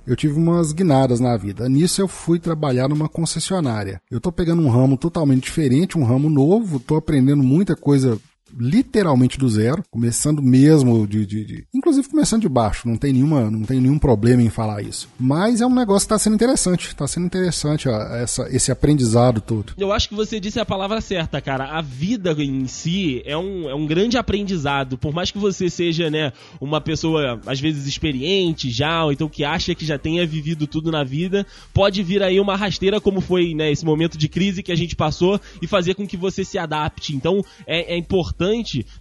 eu 0.06 0.16
tive 0.16 0.38
umas 0.38 0.74
guinadas 0.74 1.20
na 1.20 1.36
vida. 1.36 1.68
Nisso 1.68 2.00
eu 2.00 2.08
fui 2.08 2.38
trabalhar 2.38 2.88
numa 2.88 3.10
concessionária. 3.10 4.00
Eu 4.12 4.20
tô 4.20 4.32
pegando 4.32 4.62
um 4.62 4.70
ramo 4.70 4.96
totalmente 4.96 5.44
diferente, 5.44 5.98
um 5.98 6.04
ramo 6.04 6.30
novo, 6.30 6.80
tô 6.80 6.98
aprendendo 6.98 7.42
muita 7.42 7.76
coisa 7.76 8.20
literalmente 8.58 9.38
do 9.38 9.50
zero, 9.50 9.84
começando 9.90 10.42
mesmo 10.42 11.08
de, 11.08 11.26
de- 11.26 11.46
de- 11.46 11.64
inclusive 11.74 12.08
começando 12.10 12.42
de 12.42 12.50
baixo, 12.50 12.88
não 12.88 12.98
tem 12.98 13.14
nenhuma, 13.14 13.50
não 13.50 13.64
tem 13.64 13.80
nenhum 13.80 13.98
problema 14.00 14.42
em 14.42 14.50
falar 14.50 14.82
isso. 14.82 15.10
Mas 15.20 15.62
é 15.62 15.66
um 15.66 15.74
negócio 15.74 16.08
que 16.08 16.14
está 16.14 16.20
sendo 16.20 16.36
interessante, 16.36 16.88
está 16.88 17.08
sendo 17.08 17.26
interessante 17.26 17.88
ó, 17.90 17.96
essa, 18.16 18.48
esse 18.50 18.72
aprendizado 18.72 19.42
todo. 19.42 19.74
Eu 19.78 19.92
acho 19.92 20.10
que 20.10 20.16
você 20.16 20.40
disse 20.40 20.60
a 20.60 20.66
palavra 20.66 21.02
certa, 21.02 21.40
cara. 21.42 21.66
A 21.78 21.82
vida 21.82 22.32
em 22.40 22.66
si 22.68 23.22
é 23.26 23.38
um, 23.38 23.70
é 23.70 23.76
um 23.76 23.86
grande 23.86 24.18
aprendizado. 24.18 24.98
Por 24.98 25.14
mais 25.14 25.32
que 25.32 25.38
você 25.38 25.70
seja, 25.70 26.10
né, 26.10 26.32
uma 26.60 26.82
pessoa, 26.82 27.40
às 27.46 27.60
vezes, 27.60 27.88
experiente 27.88 28.70
já, 28.70 29.04
ou 29.04 29.12
então 29.12 29.30
que 29.30 29.44
acha 29.44 29.74
que 29.76 29.86
já 29.86 29.98
tenha 29.98 30.26
vivido 30.26 30.68
tudo 30.68 30.92
na 30.92 31.04
vida, 31.04 31.46
pode 31.74 32.02
vir 32.04 32.22
aí 32.24 32.40
uma 32.40 32.56
rasteira, 32.56 33.00
como 33.00 33.22
foi, 33.22 33.54
né, 33.54 33.72
esse 33.72 33.86
momento 33.86 34.18
de 34.18 34.28
crise 34.28 34.64
que 34.64 34.72
a 34.72 34.76
gente 34.78 34.96
passou, 34.96 35.40
e 35.62 35.68
fazer 35.68 35.94
com 35.96 36.08
que 36.08 36.18
você 36.18 36.44
se 36.44 36.58
adapte. 36.58 37.16
Então, 37.16 37.44
é, 37.66 37.94
é 37.94 37.98
importante, 37.98 38.41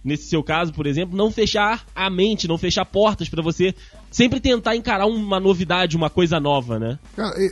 nesse 0.03 0.25
seu 0.25 0.43
caso, 0.43 0.73
por 0.73 0.85
exemplo, 0.85 1.17
não 1.17 1.31
fechar 1.31 1.85
a 1.95 2.09
mente, 2.09 2.47
não 2.47 2.57
fechar 2.57 2.85
portas 2.85 3.29
pra 3.29 3.41
você 3.41 3.73
sempre 4.11 4.39
tentar 4.39 4.75
encarar 4.75 5.05
uma 5.05 5.39
novidade, 5.39 5.95
uma 5.95 6.09
coisa 6.09 6.39
nova, 6.39 6.77
né? 6.77 6.99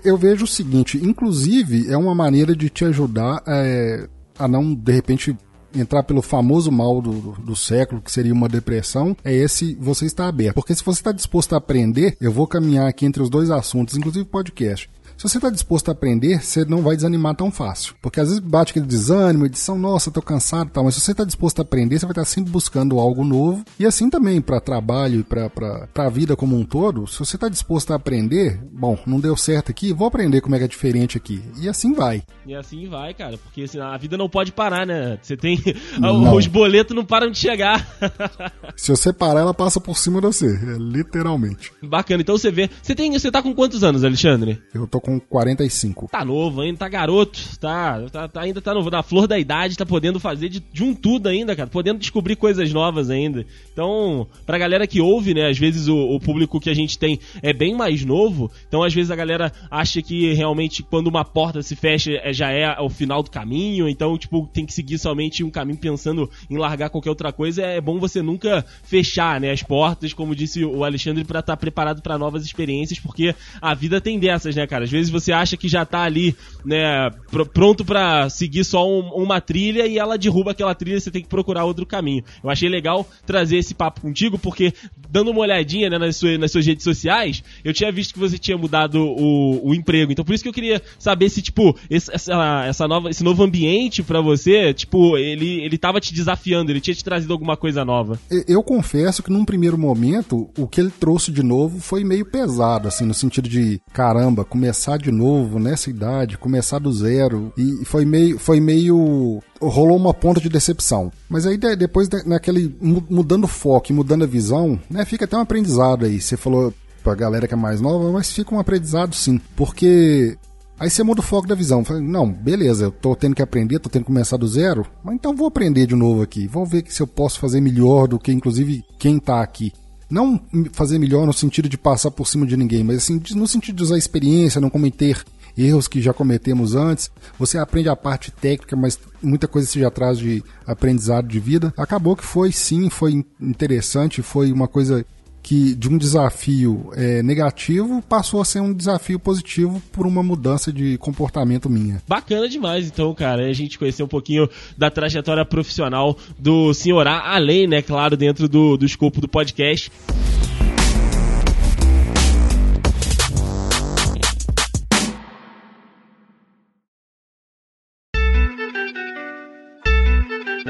Eu 0.04 0.18
vejo 0.18 0.44
o 0.44 0.48
seguinte, 0.48 0.98
inclusive 0.98 1.90
é 1.90 1.98
uma 1.98 2.14
maneira 2.14 2.56
de 2.56 2.70
te 2.70 2.86
ajudar 2.86 3.42
é, 3.48 4.08
a 4.38 4.48
não, 4.48 4.74
de 4.76 4.92
repente, 4.92 5.36
entrar 5.74 6.04
pelo 6.04 6.22
famoso 6.22 6.72
mal 6.72 7.02
do, 7.02 7.12
do, 7.12 7.32
do 7.42 7.56
século, 7.56 8.02
que 8.02 8.12
seria 8.12 8.34
uma 8.34 8.50
depressão, 8.50 9.16
é 9.24 9.34
esse 9.34 9.76
você 9.76 10.06
está 10.06 10.28
aberto. 10.28 10.56
Porque 10.56 10.76
se 10.76 10.84
você 10.84 11.00
está 11.00 11.12
disposto 11.12 11.54
a 11.54 11.58
aprender, 11.58 12.18
eu 12.20 12.32
vou 12.32 12.48
caminhar 12.48 12.88
aqui 12.88 13.06
entre 13.06 13.22
os 13.22 13.30
dois 13.30 13.50
assuntos, 13.50 13.96
inclusive 13.96 14.26
podcast. 14.26 14.90
Se 15.20 15.28
você 15.28 15.38
está 15.38 15.50
disposto 15.50 15.90
a 15.90 15.92
aprender, 15.92 16.42
você 16.42 16.64
não 16.64 16.82
vai 16.82 16.96
desanimar 16.96 17.36
tão 17.36 17.52
fácil. 17.52 17.94
Porque 18.02 18.22
às 18.22 18.30
vezes 18.30 18.40
bate 18.40 18.72
aquele 18.72 18.86
desânimo, 18.86 19.46
edição, 19.46 19.78
nossa, 19.78 20.10
tô 20.10 20.22
cansado 20.22 20.70
e 20.70 20.72
tal. 20.72 20.86
Mas 20.86 20.96
se 20.96 21.02
você 21.02 21.12
está 21.12 21.26
disposto 21.26 21.60
a 21.60 21.62
aprender, 21.62 22.00
você 22.00 22.06
vai 22.06 22.14
estar 22.14 22.24
sempre 22.24 22.50
buscando 22.50 22.98
algo 22.98 23.26
novo. 23.26 23.66
E 23.78 23.86
assim 23.86 24.10
também 24.10 24.40
para 24.40 24.62
trabalho 24.62 25.20
e 25.20 25.24
para 25.26 25.90
a 25.94 26.10
vida 26.10 26.38
como 26.38 26.58
um 26.58 26.64
todo. 26.64 27.06
Se 27.06 27.20
você 27.20 27.36
está 27.36 27.50
disposto 27.50 27.92
a 27.92 27.98
aprender, 27.98 28.62
bom, 28.72 28.98
não 29.06 29.20
deu 29.20 29.36
certo 29.36 29.72
aqui, 29.72 29.92
vou 29.92 30.08
aprender 30.08 30.40
como 30.40 30.56
é 30.56 30.60
que 30.60 30.64
é 30.64 30.70
diferente 30.70 31.18
aqui. 31.18 31.44
E 31.62 31.68
assim 31.68 31.92
vai. 31.94 32.24
E 32.48 32.56
assim 32.56 32.88
vai, 32.88 33.14
cara, 33.14 33.38
porque 33.38 33.64
assim, 33.64 33.78
a 33.78 33.98
vida 33.98 34.16
não 34.16 34.30
pode 34.30 34.54
parar, 34.54 34.88
né? 34.88 35.20
Você 35.22 35.36
tem. 35.36 35.62
Não. 36.00 36.34
Os 36.34 36.48
boletos 36.48 36.96
não 36.96 37.04
param 37.04 37.30
de 37.30 37.38
chegar. 37.38 37.86
Se 38.78 38.90
você 38.90 39.12
parar, 39.12 39.42
ela 39.42 39.54
passa 39.54 39.82
por 39.82 39.98
cima 39.98 40.22
de 40.22 40.28
você. 40.28 40.48
Literalmente. 40.80 41.74
Bacana. 41.84 42.22
Então 42.22 42.38
você 42.38 42.50
vê. 42.50 42.70
Você 42.82 42.96
tem. 42.96 43.12
Você 43.12 43.30
tá 43.30 43.44
com 43.44 43.54
quantos 43.54 43.84
anos, 43.84 44.06
Alexandre? 44.06 44.62
Eu 44.74 44.88
tô 44.88 45.02
com 45.02 45.09
45. 45.18 46.10
Tá 46.12 46.26
novo 46.26 46.62
ainda, 46.62 46.78
tá 46.80 46.90
garoto, 46.90 47.40
tá, 47.58 48.02
tá, 48.12 48.28
tá- 48.28 48.42
ainda 48.42 48.62
tá 48.62 48.74
no- 48.74 48.90
na 48.90 49.02
flor 49.02 49.28
da 49.28 49.40
idade, 49.40 49.78
tá 49.78 49.86
podendo 49.86 50.20
fazer 50.20 50.50
de, 50.50 50.60
de 50.60 50.84
um 50.84 50.94
tudo 50.94 51.28
ainda, 51.30 51.56
cara, 51.56 51.70
podendo 51.70 52.00
descobrir 52.00 52.36
coisas 52.36 52.72
novas 52.74 53.10
ainda. 53.10 53.46
Então, 53.72 54.28
pra 54.46 54.58
galera 54.58 54.86
que 54.86 55.00
ouve, 55.00 55.34
né, 55.34 55.48
às 55.50 55.58
vezes 55.58 55.88
o, 55.88 55.96
o 55.98 56.20
público 56.20 56.60
que 56.60 56.70
a 56.70 56.74
gente 56.74 57.00
tem 57.00 57.18
é 57.42 57.54
bem 57.54 57.74
mais 57.74 58.04
novo, 58.04 58.52
então 58.68 58.84
às 58.84 58.94
vezes 58.94 59.10
a 59.10 59.16
galera 59.16 59.52
acha 59.72 60.02
que 60.02 60.34
realmente 60.34 60.84
quando 60.84 61.08
uma 61.08 61.24
porta 61.24 61.62
se 61.62 61.76
fecha 61.76 62.12
é- 62.22 62.34
já 62.34 62.52
é 62.52 62.78
o 62.82 62.90
final 62.90 63.24
do 63.24 63.32
caminho, 63.32 63.88
então, 63.88 64.18
tipo, 64.18 64.50
tem 64.54 64.66
que 64.66 64.74
seguir 64.74 64.98
somente 64.98 65.44
um 65.44 65.50
caminho 65.50 65.78
pensando 65.80 66.30
em 66.50 66.58
largar 66.58 66.90
qualquer 66.90 67.10
outra 67.10 67.32
coisa. 67.32 67.62
É 67.62 67.80
bom 67.80 68.00
você 68.00 68.22
nunca 68.22 68.66
fechar, 68.84 69.40
né, 69.40 69.52
as 69.52 69.64
portas, 69.64 70.12
como 70.12 70.36
disse 70.36 70.66
o 70.66 70.84
Alexandre, 70.84 71.24
pra 71.24 71.40
estar 71.40 71.56
preparado 71.56 72.02
pra 72.02 72.18
novas 72.18 72.44
experiências, 72.44 73.00
porque 73.00 73.34
a 73.62 73.74
vida 73.74 74.02
tem 74.02 74.20
dessas, 74.20 74.56
né, 74.56 74.66
cara? 74.68 74.84
Às 74.84 74.92
vezes 74.92 74.99
você 75.08 75.32
acha 75.32 75.56
que 75.56 75.68
já 75.68 75.86
tá 75.86 76.02
ali, 76.02 76.36
né, 76.66 77.10
pr- 77.32 77.46
pronto 77.54 77.86
pra 77.86 78.30
seguir 78.30 78.64
só 78.64 78.88
um- 78.90 79.10
uma 79.24 79.40
trilha 79.40 79.86
e 79.88 79.98
ela 79.98 80.18
derruba 80.18 80.52
aquela 80.52 80.74
trilha 80.76 80.98
e 80.98 81.02
você 81.02 81.12
tem 81.12 81.22
que 81.22 81.28
procurar 81.28 81.66
outro 81.66 81.86
caminho. 81.86 82.24
Eu 82.44 82.50
achei 82.50 82.68
legal 82.68 83.08
trazer 83.26 83.58
esse 83.58 83.74
papo 83.74 84.02
contigo, 84.02 84.38
porque 84.40 84.74
dando 85.10 85.32
uma 85.32 85.42
olhadinha, 85.42 85.90
né, 85.90 85.98
nas, 85.98 86.16
suas, 86.18 86.40
nas 86.40 86.52
suas 86.52 86.66
redes 86.66 86.84
sociais, 86.84 87.44
eu 87.64 87.74
tinha 87.74 87.92
visto 87.92 88.14
que 88.14 88.20
você 88.20 88.38
tinha 88.38 88.58
mudado 88.58 89.00
o, 89.02 89.70
o 89.70 89.74
emprego. 89.76 90.12
Então 90.12 90.26
por 90.26 90.34
isso 90.34 90.44
que 90.44 90.50
eu 90.50 90.54
queria 90.54 90.82
saber 90.98 91.30
se, 91.30 91.42
tipo, 91.42 91.76
esse, 91.90 92.12
essa, 92.14 92.66
essa 92.66 92.88
nova, 92.88 93.10
esse 93.10 93.24
novo 93.24 93.44
ambiente 93.44 94.02
pra 94.02 94.22
você, 94.22 94.74
tipo, 94.74 95.18
ele, 95.18 95.62
ele 95.62 95.78
tava 95.78 96.00
te 96.00 96.14
desafiando, 96.14 96.72
ele 96.72 96.82
tinha 96.82 96.96
te 96.96 97.04
trazido 97.04 97.32
alguma 97.34 97.56
coisa 97.56 97.86
nova. 97.86 98.20
Eu 98.48 98.64
confesso 98.64 99.22
que 99.22 99.32
num 99.32 99.46
primeiro 99.46 99.78
momento, 99.78 100.50
o 100.58 100.68
que 100.68 100.80
ele 100.82 100.92
trouxe 101.00 101.32
de 101.32 101.44
novo 101.44 101.80
foi 101.80 102.04
meio 102.04 102.26
pesado, 102.26 102.88
assim, 102.88 103.06
no 103.06 103.14
sentido 103.14 103.48
de, 103.50 103.80
caramba, 103.94 104.44
começar 104.46 104.89
de 104.98 105.12
novo 105.12 105.60
nessa 105.60 105.90
idade, 105.90 106.38
começar 106.38 106.80
do 106.80 106.92
zero. 106.92 107.52
E 107.58 107.84
foi 107.86 108.06
meio. 108.06 108.38
Foi 108.40 108.60
meio. 108.60 109.42
rolou 109.62 109.98
uma 109.98 110.14
ponta 110.14 110.40
de 110.42 110.50
decepção. 110.50 111.12
Mas 111.30 111.46
aí 111.46 111.58
de- 111.58 111.76
depois, 111.76 112.08
naquele. 112.26 112.76
mu- 112.82 113.04
mudando 113.10 113.44
o 113.46 113.48
foco 113.48 113.94
mudando 113.94 114.24
a 114.24 114.28
visão, 114.28 114.80
né, 114.90 115.06
fica 115.06 115.26
até 115.26 115.36
um 115.38 115.42
aprendizado 115.42 116.06
aí. 116.06 116.20
Você 116.22 116.36
falou 116.38 116.74
pra 117.04 117.16
galera 117.16 117.48
que 117.48 117.54
é 117.54 117.58
mais 117.58 117.80
nova, 117.82 118.12
mas 118.12 118.32
fica 118.32 118.54
um 118.54 118.60
aprendizado 118.60 119.16
sim. 119.16 119.40
Porque 119.56 120.38
Aí 120.82 120.90
você 120.90 121.04
muda 121.04 121.20
o 121.20 121.24
foco 121.24 121.46
da 121.46 121.56
visão. 121.56 121.84
Não, 122.02 122.32
beleza, 122.32 122.86
eu 122.86 122.92
tô 122.92 123.14
tendo 123.14 123.36
que 123.36 123.42
aprender, 123.42 123.80
tô 123.80 123.90
tendo 123.90 124.04
que 124.04 124.08
começar 124.08 124.38
do 124.38 124.48
zero, 124.48 124.86
mas 125.04 125.14
então 125.14 125.36
vou 125.36 125.48
aprender 125.48 125.86
de 125.86 125.94
novo 125.94 126.22
aqui. 126.22 126.48
Vamos 126.48 126.70
ver 126.70 126.86
se 126.88 127.02
eu 127.02 127.08
posso 127.08 127.38
fazer 127.38 127.60
melhor 127.60 128.08
do 128.08 128.18
que, 128.18 128.32
inclusive, 128.32 128.82
quem 128.98 129.20
tá 129.20 129.42
aqui. 129.42 129.74
Não 130.10 130.40
fazer 130.72 130.98
melhor 130.98 131.26
no 131.26 131.34
sentido 131.34 131.70
de 131.70 131.78
passar 131.78 132.12
por 132.12 132.28
cima 132.28 132.46
de 132.46 132.58
ninguém, 132.58 132.84
mas 132.84 132.98
assim, 132.98 133.22
no 133.36 133.48
sentido 133.48 133.76
de 133.76 133.84
usar 133.84 133.98
experiência, 133.98 134.62
não 134.62 134.70
cometer 134.70 135.24
erros 135.58 135.88
que 135.88 136.02
já 136.02 136.14
cometemos 136.14 136.76
antes. 136.76 137.12
Você 137.38 137.58
aprende 137.58 137.90
a 137.90 137.96
parte 137.96 138.32
técnica, 138.32 138.76
mas 138.76 139.00
muita 139.22 139.48
coisa 139.48 139.68
se 139.68 139.80
já 139.80 139.92
traz 139.92 140.18
de 140.18 140.44
aprendizado 140.66 141.28
de 141.28 141.40
vida. 141.40 141.74
Acabou 141.78 142.16
que 142.16 142.26
foi 142.26 142.52
sim, 142.52 142.90
foi 142.90 143.26
interessante, 143.40 144.22
foi 144.22 144.52
uma 144.52 144.68
coisa 144.68 145.06
que 145.42 145.76
de 145.76 145.90
um 145.90 145.98
desafio 145.98 146.92
é, 146.96 147.24
negativo 147.24 148.02
passou 148.02 148.42
a 148.42 148.46
ser 148.46 148.60
um 148.60 148.74
desafio 148.74 149.20
positivo 149.20 149.82
por 149.92 150.06
uma 150.06 150.22
mudança 150.22 150.72
de 150.72 150.98
comportamento 150.98 151.70
minha. 151.70 152.02
Bacana 152.08 152.48
demais, 152.48 152.88
então, 152.88 153.14
cara, 153.14 153.48
a 153.48 153.54
gente 153.54 153.80
conhecer 153.80 154.04
um 154.04 154.08
pouquinho 154.08 154.50
da 154.78 154.90
trajetória 154.90 155.46
profissional 155.46 156.18
do 156.38 156.74
senhor 156.74 157.08
além, 157.08 157.68
né, 157.68 157.82
claro, 157.82 158.16
dentro 158.18 158.48
do, 158.48 158.78
do 158.78 158.86
escopo 158.86 159.22
do 159.22 159.28
podcast. 159.28 159.92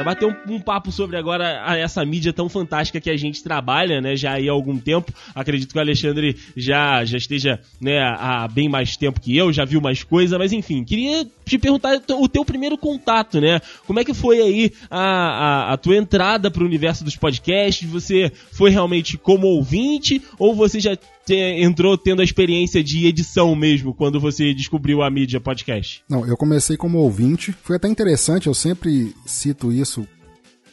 Bater 0.09 0.25
um, 0.25 0.55
um, 0.55 0.59
papo 0.59 0.91
sobre 0.91 1.17
agora 1.17 1.45
essa 1.77 2.03
mídia 2.03 2.33
tão 2.33 2.49
fantástica 2.49 2.99
que 2.99 3.09
a 3.09 3.17
gente 3.17 3.43
trabalha, 3.43 4.01
né? 4.01 4.15
Já 4.15 4.37
há 4.37 4.51
algum 4.51 4.77
tempo. 4.77 5.13
Acredito 5.35 5.71
que 5.71 5.77
o 5.77 5.81
Alexandre 5.81 6.35
já, 6.57 7.05
já 7.05 7.17
esteja 7.17 7.59
né, 7.79 7.99
há 8.01 8.47
bem 8.47 8.67
mais 8.67 8.97
tempo 8.97 9.21
que 9.21 9.35
eu, 9.37 9.53
já 9.53 9.65
viu 9.65 9.79
mais 9.79 10.03
coisa, 10.03 10.37
mas 10.39 10.51
enfim, 10.51 10.83
queria 10.83 11.27
te 11.45 11.57
perguntar 11.57 12.01
o 12.09 12.27
teu 12.27 12.43
primeiro 12.43 12.77
contato, 12.77 13.39
né? 13.39 13.61
Como 13.85 13.99
é 13.99 14.03
que 14.03 14.13
foi 14.13 14.41
aí 14.41 14.73
a, 14.89 14.99
a, 14.99 15.73
a 15.73 15.77
tua 15.77 15.95
entrada 15.95 16.49
para 16.49 16.63
o 16.63 16.65
universo 16.65 17.03
dos 17.03 17.15
podcasts? 17.15 17.87
Você 17.89 18.31
foi 18.51 18.71
realmente 18.71 19.17
como 19.17 19.47
ouvinte 19.47 20.21
ou 20.39 20.55
você 20.55 20.79
já 20.79 20.97
te, 21.29 21.35
entrou 21.35 21.97
tendo 21.97 22.21
a 22.21 22.23
experiência 22.23 22.83
de 22.83 23.05
edição 23.05 23.55
mesmo 23.55 23.93
quando 23.93 24.19
você 24.19 24.53
descobriu 24.53 25.03
a 25.03 25.09
mídia 25.09 25.39
podcast? 25.39 26.03
Não, 26.09 26.25
eu 26.25 26.35
comecei 26.35 26.75
como 26.75 26.97
ouvinte. 26.97 27.51
Foi 27.63 27.75
até 27.75 27.87
interessante, 27.87 28.47
eu 28.47 28.53
sempre 28.53 29.13
cito 29.25 29.71
isso 29.71 30.07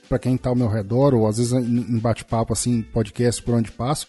para 0.09 0.19
quem 0.19 0.37
tá 0.37 0.49
ao 0.49 0.57
meu 0.57 0.69
redor, 0.69 1.15
ou 1.15 1.27
às 1.27 1.39
vezes 1.39 1.53
em 1.53 1.99
bate-papo, 1.99 2.53
assim, 2.53 2.81
podcast 2.81 3.43
por 3.43 3.55
onde 3.55 3.71
passo. 3.71 4.07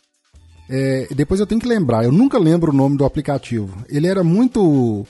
É, 0.70 1.08
depois 1.16 1.40
eu 1.40 1.48
tenho 1.48 1.62
que 1.62 1.68
lembrar, 1.68 2.04
eu 2.04 2.12
nunca 2.12 2.38
lembro 2.38 2.72
o 2.72 2.76
nome 2.76 2.98
do 2.98 3.06
aplicativo. 3.06 3.84
Ele 3.90 4.08
era 4.08 4.24
muito 4.24 5.06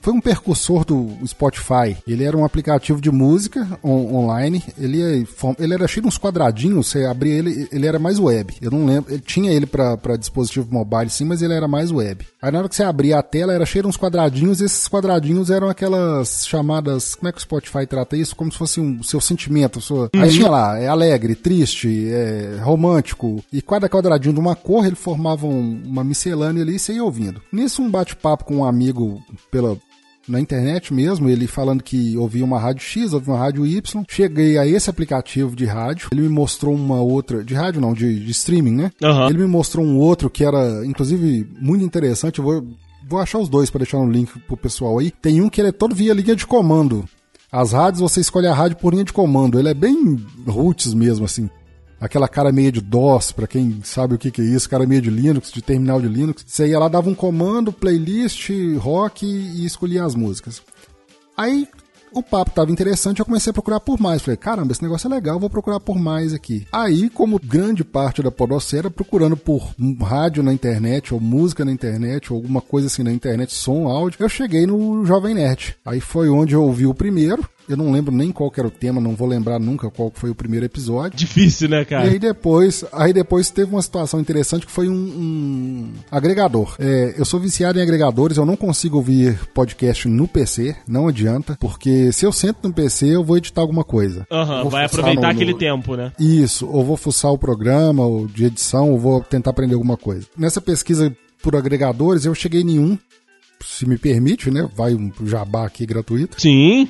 foi 0.00 0.12
um 0.12 0.20
percursor 0.20 0.84
do 0.84 1.10
Spotify. 1.26 1.96
Ele 2.06 2.24
era 2.24 2.36
um 2.36 2.44
aplicativo 2.44 3.00
de 3.00 3.10
música 3.10 3.66
on 3.82 4.14
online. 4.14 4.62
Ele, 4.78 5.02
é 5.02 5.24
ele 5.58 5.74
era 5.74 5.88
cheio 5.88 6.02
de 6.02 6.08
uns 6.08 6.18
quadradinhos. 6.18 6.88
Você 6.88 7.04
abria 7.04 7.34
ele, 7.34 7.68
ele 7.70 7.86
era 7.86 7.98
mais 7.98 8.18
web. 8.18 8.54
Eu 8.60 8.70
não 8.70 8.86
lembro. 8.86 9.12
Ele 9.12 9.22
tinha 9.22 9.52
ele 9.52 9.66
para 9.66 10.16
dispositivo 10.16 10.68
mobile, 10.70 11.10
sim, 11.10 11.24
mas 11.24 11.42
ele 11.42 11.54
era 11.54 11.68
mais 11.68 11.90
web. 11.90 12.26
Aí 12.40 12.52
na 12.52 12.58
hora 12.58 12.68
que 12.68 12.76
você 12.76 12.84
abria 12.84 13.18
a 13.18 13.22
tela, 13.22 13.52
era 13.52 13.66
cheio 13.66 13.82
de 13.82 13.88
uns 13.88 13.96
quadradinhos. 13.96 14.60
E 14.60 14.64
esses 14.64 14.88
quadradinhos 14.88 15.50
eram 15.50 15.68
aquelas 15.68 16.46
chamadas. 16.46 17.14
Como 17.14 17.28
é 17.28 17.32
que 17.32 17.38
o 17.38 17.42
Spotify 17.42 17.86
trata 17.86 18.16
isso? 18.16 18.36
Como 18.36 18.50
se 18.52 18.58
fosse 18.58 18.80
um 18.80 19.02
seu 19.02 19.20
sentimento. 19.20 19.80
Sua... 19.80 20.10
Uhum. 20.14 20.22
Aí 20.22 20.30
tinha 20.30 20.48
lá, 20.48 20.78
é 20.78 20.86
alegre, 20.86 21.34
triste, 21.34 22.08
é 22.08 22.58
romântico. 22.62 23.42
E 23.52 23.60
cada 23.60 23.88
quadradinho 23.88 24.34
de 24.34 24.40
uma 24.40 24.54
cor, 24.54 24.86
ele 24.86 24.96
formava 24.96 25.46
um, 25.46 25.82
uma 25.84 26.04
miscelânea 26.04 26.62
ali 26.62 26.76
e 26.76 26.78
você 26.78 26.94
ia 26.94 27.04
ouvindo. 27.04 27.42
Nisso, 27.52 27.82
um 27.82 27.90
bate-papo 27.90 28.44
com 28.44 28.56
um 28.56 28.64
amigo 28.64 29.22
pela, 29.50 29.76
na 30.28 30.40
internet 30.40 30.92
mesmo, 30.92 31.28
ele 31.28 31.46
falando 31.46 31.82
que 31.82 32.16
ouvia 32.16 32.44
uma 32.44 32.58
rádio 32.58 32.82
X, 32.82 33.12
ouvia 33.12 33.34
uma 33.34 33.40
rádio 33.40 33.66
Y. 33.66 34.04
Cheguei 34.08 34.58
a 34.58 34.66
esse 34.66 34.90
aplicativo 34.90 35.56
de 35.56 35.64
rádio, 35.64 36.08
ele 36.12 36.22
me 36.22 36.28
mostrou 36.28 36.74
uma 36.74 37.00
outra, 37.00 37.42
de 37.42 37.54
rádio 37.54 37.80
não, 37.80 37.92
de, 37.92 38.24
de 38.24 38.30
streaming, 38.30 38.74
né? 38.74 38.92
Uhum. 39.02 39.28
Ele 39.28 39.38
me 39.38 39.46
mostrou 39.46 39.84
um 39.84 39.98
outro 39.98 40.30
que 40.30 40.44
era, 40.44 40.84
inclusive, 40.84 41.48
muito 41.60 41.84
interessante. 41.84 42.38
Eu 42.38 42.44
vou, 42.44 42.66
vou 43.08 43.20
achar 43.20 43.38
os 43.38 43.48
dois 43.48 43.70
para 43.70 43.80
deixar 43.80 43.98
no 43.98 44.10
link 44.10 44.38
pro 44.40 44.56
pessoal 44.56 44.98
aí. 44.98 45.10
Tem 45.10 45.40
um 45.40 45.48
que 45.48 45.60
ele 45.60 45.68
é 45.68 45.72
todo 45.72 45.94
via 45.94 46.14
linha 46.14 46.36
de 46.36 46.46
comando. 46.46 47.04
As 47.50 47.72
rádios, 47.72 48.00
você 48.00 48.20
escolhe 48.20 48.46
a 48.46 48.54
rádio 48.54 48.76
por 48.76 48.92
linha 48.92 49.04
de 49.04 49.12
comando. 49.12 49.58
Ele 49.58 49.68
é 49.68 49.74
bem 49.74 50.18
roots 50.46 50.92
mesmo, 50.92 51.24
assim 51.24 51.48
aquela 52.00 52.28
cara 52.28 52.52
meio 52.52 52.72
de 52.72 52.80
DOS, 52.80 53.32
para 53.32 53.46
quem 53.46 53.80
sabe 53.82 54.14
o 54.14 54.18
que, 54.18 54.30
que 54.30 54.40
é 54.40 54.44
isso, 54.44 54.68
cara 54.68 54.86
meio 54.86 55.02
de 55.02 55.10
Linux, 55.10 55.50
de 55.50 55.62
terminal 55.62 56.00
de 56.00 56.08
Linux. 56.08 56.44
Você 56.46 56.68
ia 56.68 56.78
lá, 56.78 56.88
dava 56.88 57.10
um 57.10 57.14
comando, 57.14 57.72
playlist, 57.72 58.50
rock 58.78 59.26
e 59.26 59.64
escolhia 59.64 60.04
as 60.04 60.14
músicas. 60.14 60.62
Aí 61.36 61.68
o 62.12 62.22
papo 62.22 62.50
tava 62.50 62.72
interessante, 62.72 63.20
eu 63.20 63.24
comecei 63.24 63.50
a 63.50 63.54
procurar 63.54 63.80
por 63.80 64.00
mais. 64.00 64.22
Falei, 64.22 64.36
caramba, 64.36 64.72
esse 64.72 64.82
negócio 64.82 65.06
é 65.08 65.14
legal, 65.14 65.38
vou 65.38 65.50
procurar 65.50 65.80
por 65.80 65.98
mais 65.98 66.32
aqui. 66.32 66.66
Aí, 66.72 67.10
como 67.10 67.38
grande 67.38 67.84
parte 67.84 68.22
da 68.22 68.30
podosfera, 68.30 68.90
procurando 68.90 69.36
por 69.36 69.74
rádio 70.00 70.42
na 70.42 70.52
internet, 70.52 71.12
ou 71.12 71.20
música 71.20 71.64
na 71.64 71.72
internet, 71.72 72.32
ou 72.32 72.38
alguma 72.38 72.60
coisa 72.60 72.86
assim 72.86 73.02
na 73.02 73.12
internet, 73.12 73.52
som, 73.52 73.88
áudio, 73.88 74.18
eu 74.20 74.28
cheguei 74.28 74.66
no 74.66 75.04
Jovem 75.04 75.34
Nerd. 75.34 75.76
Aí 75.84 76.00
foi 76.00 76.28
onde 76.28 76.54
eu 76.54 76.62
ouvi 76.62 76.86
o 76.86 76.94
primeiro, 76.94 77.48
eu 77.68 77.76
não 77.76 77.92
lembro 77.92 78.14
nem 78.14 78.32
qual 78.32 78.52
era 78.56 78.66
o 78.66 78.70
tema, 78.70 79.00
não 79.00 79.14
vou 79.14 79.28
lembrar 79.28 79.58
nunca 79.58 79.90
qual 79.90 80.10
foi 80.14 80.30
o 80.30 80.34
primeiro 80.34 80.66
episódio. 80.66 81.16
Difícil, 81.16 81.68
né, 81.68 81.84
cara? 81.84 82.06
E 82.06 82.10
aí 82.10 82.18
depois, 82.18 82.84
aí 82.92 83.12
depois 83.12 83.50
teve 83.50 83.70
uma 83.70 83.82
situação 83.82 84.20
interessante 84.20 84.66
que 84.66 84.72
foi 84.72 84.88
um, 84.88 84.94
um 84.94 85.92
agregador. 86.10 86.74
É, 86.78 87.14
eu 87.16 87.24
sou 87.24 87.38
viciado 87.38 87.78
em 87.78 87.82
agregadores, 87.82 88.36
eu 88.36 88.46
não 88.46 88.56
consigo 88.56 88.96
ouvir 88.96 89.38
podcast 89.54 90.08
no 90.08 90.26
PC, 90.26 90.76
não 90.86 91.08
adianta, 91.08 91.56
porque 91.60 92.10
se 92.12 92.24
eu 92.24 92.32
sento 92.32 92.66
no 92.66 92.74
PC, 92.74 93.14
eu 93.14 93.24
vou 93.24 93.36
editar 93.36 93.60
alguma 93.60 93.84
coisa. 93.84 94.26
Aham, 94.30 94.64
uhum, 94.64 94.70
vai 94.70 94.84
aproveitar 94.84 95.22
no, 95.22 95.28
aquele 95.28 95.52
no... 95.52 95.58
tempo, 95.58 95.96
né? 95.96 96.12
Isso, 96.18 96.66
ou 96.66 96.84
vou 96.84 96.96
fuçar 96.96 97.32
o 97.32 97.38
programa, 97.38 98.04
ou 98.04 98.26
de 98.26 98.44
edição, 98.44 98.90
ou 98.90 98.98
vou 98.98 99.20
tentar 99.20 99.50
aprender 99.50 99.74
alguma 99.74 99.96
coisa. 99.96 100.26
Nessa 100.36 100.60
pesquisa 100.60 101.14
por 101.42 101.54
agregadores, 101.54 102.24
eu 102.24 102.34
cheguei 102.34 102.62
em 102.62 102.78
um 102.78 102.98
se 103.64 103.86
me 103.86 103.98
permite, 103.98 104.50
né? 104.50 104.68
Vai 104.74 104.94
um 104.94 105.10
jabá 105.24 105.66
aqui 105.66 105.84
gratuito. 105.86 106.40
Sim. 106.40 106.88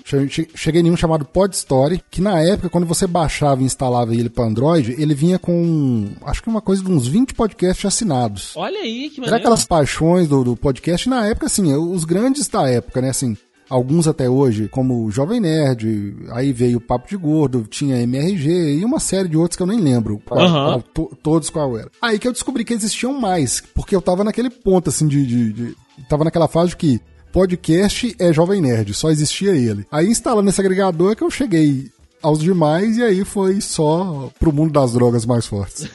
Cheguei 0.55 0.83
em 0.83 0.91
um 0.91 0.97
chamado 0.97 1.25
Pod 1.25 1.55
Story, 1.55 2.03
que 2.11 2.21
na 2.21 2.41
época, 2.41 2.69
quando 2.69 2.87
você 2.87 3.07
baixava 3.07 3.63
e 3.63 3.65
instalava 3.65 4.15
ele 4.15 4.29
para 4.29 4.45
Android, 4.45 4.95
ele 4.99 5.15
vinha 5.15 5.39
com, 5.39 6.09
acho 6.23 6.43
que 6.43 6.49
uma 6.49 6.61
coisa 6.61 6.83
de 6.83 6.91
uns 6.91 7.07
20 7.07 7.35
podcasts 7.35 7.85
assinados. 7.85 8.53
Olha 8.57 8.81
aí, 8.81 9.11
que 9.11 9.21
maneiro. 9.21 9.29
Era 9.29 9.37
aquelas 9.37 9.65
paixões 9.65 10.29
do, 10.29 10.45
do 10.45 10.57
podcast 10.57 11.09
na 11.09 11.27
época, 11.27 11.47
assim, 11.47 11.73
os 11.75 12.05
grandes 12.05 12.49
da 12.49 12.69
época, 12.69 13.01
né? 13.01 13.11
Assim, 13.11 13.37
alguns 13.69 14.09
até 14.09 14.29
hoje, 14.29 14.69
como 14.69 15.11
Jovem 15.11 15.41
Nerd, 15.41 16.17
aí 16.31 16.53
veio 16.53 16.81
Papo 16.81 17.09
de 17.09 17.17
Gordo, 17.17 17.67
tinha 17.69 18.01
MRG 18.01 18.79
e 18.79 18.85
uma 18.85 18.99
série 18.99 19.29
de 19.29 19.37
outros 19.37 19.57
que 19.57 19.63
eu 19.63 19.67
nem 19.67 19.81
lembro 19.81 20.21
qual, 20.25 20.41
uhum. 20.41 20.53
qual, 20.53 20.83
to, 20.83 21.17
todos 21.23 21.51
qual 21.51 21.79
era. 21.79 21.91
Aí 22.01 22.19
que 22.19 22.27
eu 22.27 22.33
descobri 22.33 22.65
que 22.65 22.73
existiam 22.73 23.13
mais, 23.13 23.63
porque 23.75 23.95
eu 23.95 24.03
tava 24.03 24.25
naquele 24.25 24.51
ponto 24.51 24.89
assim 24.89 25.07
de, 25.07 25.27
de, 25.27 25.53
de 25.53 25.77
tava 26.09 26.25
naquela 26.25 26.49
fase 26.49 26.76
que 26.76 27.00
podcast 27.33 28.14
é 28.19 28.33
Jovem 28.33 28.61
Nerd, 28.61 28.95
só 28.95 29.11
existia 29.11 29.52
ele. 29.52 29.87
Aí 29.90 30.07
instalando 30.07 30.49
esse 30.49 30.61
agregador 30.61 31.12
é 31.12 31.14
que 31.14 31.23
eu 31.23 31.31
cheguei 31.31 31.90
aos 32.23 32.40
demais 32.40 32.97
e 32.97 33.02
aí 33.02 33.25
foi 33.25 33.61
só 33.61 34.31
pro 34.38 34.52
mundo 34.52 34.73
das 34.73 34.93
drogas 34.93 35.25
mais 35.25 35.47
fortes. 35.47 35.88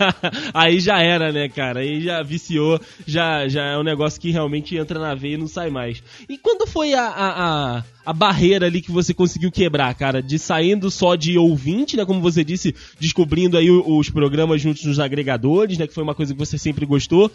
aí 0.52 0.78
já 0.78 1.00
era, 1.00 1.32
né, 1.32 1.48
cara? 1.48 1.80
Aí 1.80 2.02
já 2.02 2.22
viciou, 2.22 2.80
já, 3.06 3.48
já 3.48 3.64
é 3.64 3.78
um 3.78 3.82
negócio 3.82 4.20
que 4.20 4.30
realmente 4.30 4.76
entra 4.76 4.98
na 4.98 5.14
veia 5.14 5.34
e 5.34 5.38
não 5.38 5.48
sai 5.48 5.70
mais. 5.70 6.02
E 6.28 6.36
quando 6.36 6.66
foi 6.66 6.92
a, 6.92 7.06
a, 7.06 7.78
a 7.78 7.84
a 8.04 8.12
barreira 8.12 8.66
ali 8.66 8.80
que 8.80 8.90
você 8.90 9.12
conseguiu 9.12 9.52
quebrar, 9.52 9.94
cara, 9.94 10.22
de 10.22 10.38
saindo 10.38 10.90
só 10.90 11.14
de 11.14 11.38
ouvinte, 11.38 11.96
né, 11.96 12.04
como 12.04 12.20
você 12.20 12.42
disse, 12.42 12.74
descobrindo 12.98 13.56
aí 13.56 13.70
os 13.70 14.10
programas 14.10 14.60
juntos 14.60 14.84
nos 14.84 14.98
agregadores, 14.98 15.78
né, 15.78 15.86
que 15.86 15.94
foi 15.94 16.02
uma 16.02 16.14
coisa 16.14 16.32
que 16.32 16.38
você 16.38 16.56
sempre 16.56 16.86
gostou, 16.86 17.30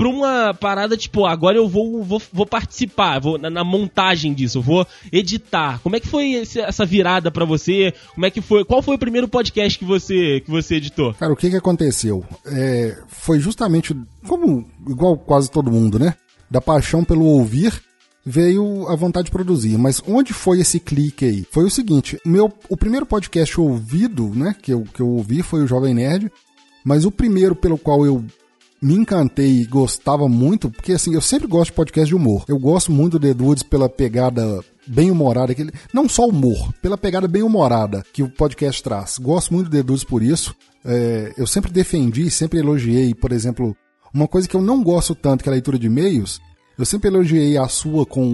pra 0.00 0.08
uma 0.08 0.54
parada 0.54 0.96
tipo, 0.96 1.26
agora 1.26 1.58
eu 1.58 1.68
vou, 1.68 2.02
vou, 2.02 2.22
vou 2.32 2.46
participar, 2.46 3.20
vou 3.20 3.36
na, 3.36 3.50
na 3.50 3.62
montagem 3.62 4.32
disso, 4.32 4.62
vou 4.62 4.86
editar. 5.12 5.78
Como 5.82 5.94
é 5.94 6.00
que 6.00 6.08
foi 6.08 6.32
esse, 6.32 6.58
essa 6.58 6.86
virada 6.86 7.30
para 7.30 7.44
você? 7.44 7.92
Como 8.14 8.24
é 8.24 8.30
que 8.30 8.40
foi? 8.40 8.64
Qual 8.64 8.80
foi 8.80 8.94
o 8.94 8.98
primeiro 8.98 9.28
podcast 9.28 9.78
que 9.78 9.84
você 9.84 10.40
que 10.40 10.50
você 10.50 10.76
editou? 10.76 11.12
Cara, 11.12 11.34
o 11.34 11.36
que 11.36 11.50
que 11.50 11.56
aconteceu? 11.56 12.24
É, 12.46 12.96
foi 13.08 13.40
justamente 13.40 13.94
como 14.26 14.66
igual 14.88 15.18
quase 15.18 15.50
todo 15.50 15.70
mundo, 15.70 15.98
né? 15.98 16.14
Da 16.50 16.62
paixão 16.62 17.04
pelo 17.04 17.26
ouvir 17.26 17.82
veio 18.24 18.88
a 18.88 18.96
vontade 18.96 19.26
de 19.26 19.32
produzir. 19.32 19.76
Mas 19.76 20.02
onde 20.06 20.32
foi 20.32 20.60
esse 20.60 20.80
clique 20.80 21.26
aí? 21.26 21.46
Foi 21.50 21.64
o 21.64 21.70
seguinte, 21.70 22.18
meu, 22.24 22.50
o 22.70 22.76
primeiro 22.76 23.04
podcast 23.04 23.60
ouvido, 23.60 24.30
né, 24.34 24.56
que 24.62 24.72
eu, 24.72 24.82
que 24.94 25.00
eu 25.00 25.08
ouvi 25.08 25.42
foi 25.42 25.62
o 25.62 25.66
Jovem 25.66 25.92
Nerd, 25.92 26.32
mas 26.82 27.04
o 27.04 27.10
primeiro 27.10 27.54
pelo 27.54 27.76
qual 27.76 28.06
eu 28.06 28.24
me 28.80 28.94
encantei 28.94 29.60
e 29.60 29.66
gostava 29.66 30.28
muito, 30.28 30.70
porque 30.70 30.92
assim, 30.92 31.14
eu 31.14 31.20
sempre 31.20 31.46
gosto 31.46 31.70
de 31.70 31.76
podcast 31.76 32.08
de 32.08 32.14
humor. 32.14 32.44
Eu 32.48 32.58
gosto 32.58 32.90
muito 32.90 33.18
do 33.18 33.26
The 33.26 33.34
Dudes 33.34 33.62
pela 33.62 33.88
pegada 33.88 34.64
bem 34.86 35.10
humorada, 35.10 35.52
aquele, 35.52 35.72
não 35.92 36.08
só 36.08 36.26
humor, 36.26 36.72
pela 36.80 36.96
pegada 36.96 37.28
bem 37.28 37.42
humorada 37.42 38.02
que 38.12 38.22
o 38.22 38.30
podcast 38.30 38.82
traz. 38.82 39.18
Gosto 39.18 39.52
muito 39.52 39.68
do 39.68 39.76
The 39.76 39.82
Dudes 39.82 40.04
por 40.04 40.22
isso. 40.22 40.54
É, 40.84 41.34
eu 41.36 41.46
sempre 41.46 41.70
defendi, 41.70 42.30
sempre 42.30 42.58
elogiei, 42.58 43.14
por 43.14 43.32
exemplo, 43.32 43.76
uma 44.12 44.26
coisa 44.26 44.48
que 44.48 44.56
eu 44.56 44.62
não 44.62 44.82
gosto 44.82 45.14
tanto, 45.14 45.42
que 45.42 45.48
é 45.48 45.52
a 45.52 45.54
leitura 45.54 45.78
de 45.78 45.86
e-mails, 45.86 46.40
Eu 46.78 46.86
sempre 46.86 47.08
elogiei 47.08 47.58
a 47.58 47.68
sua 47.68 48.06
com 48.06 48.24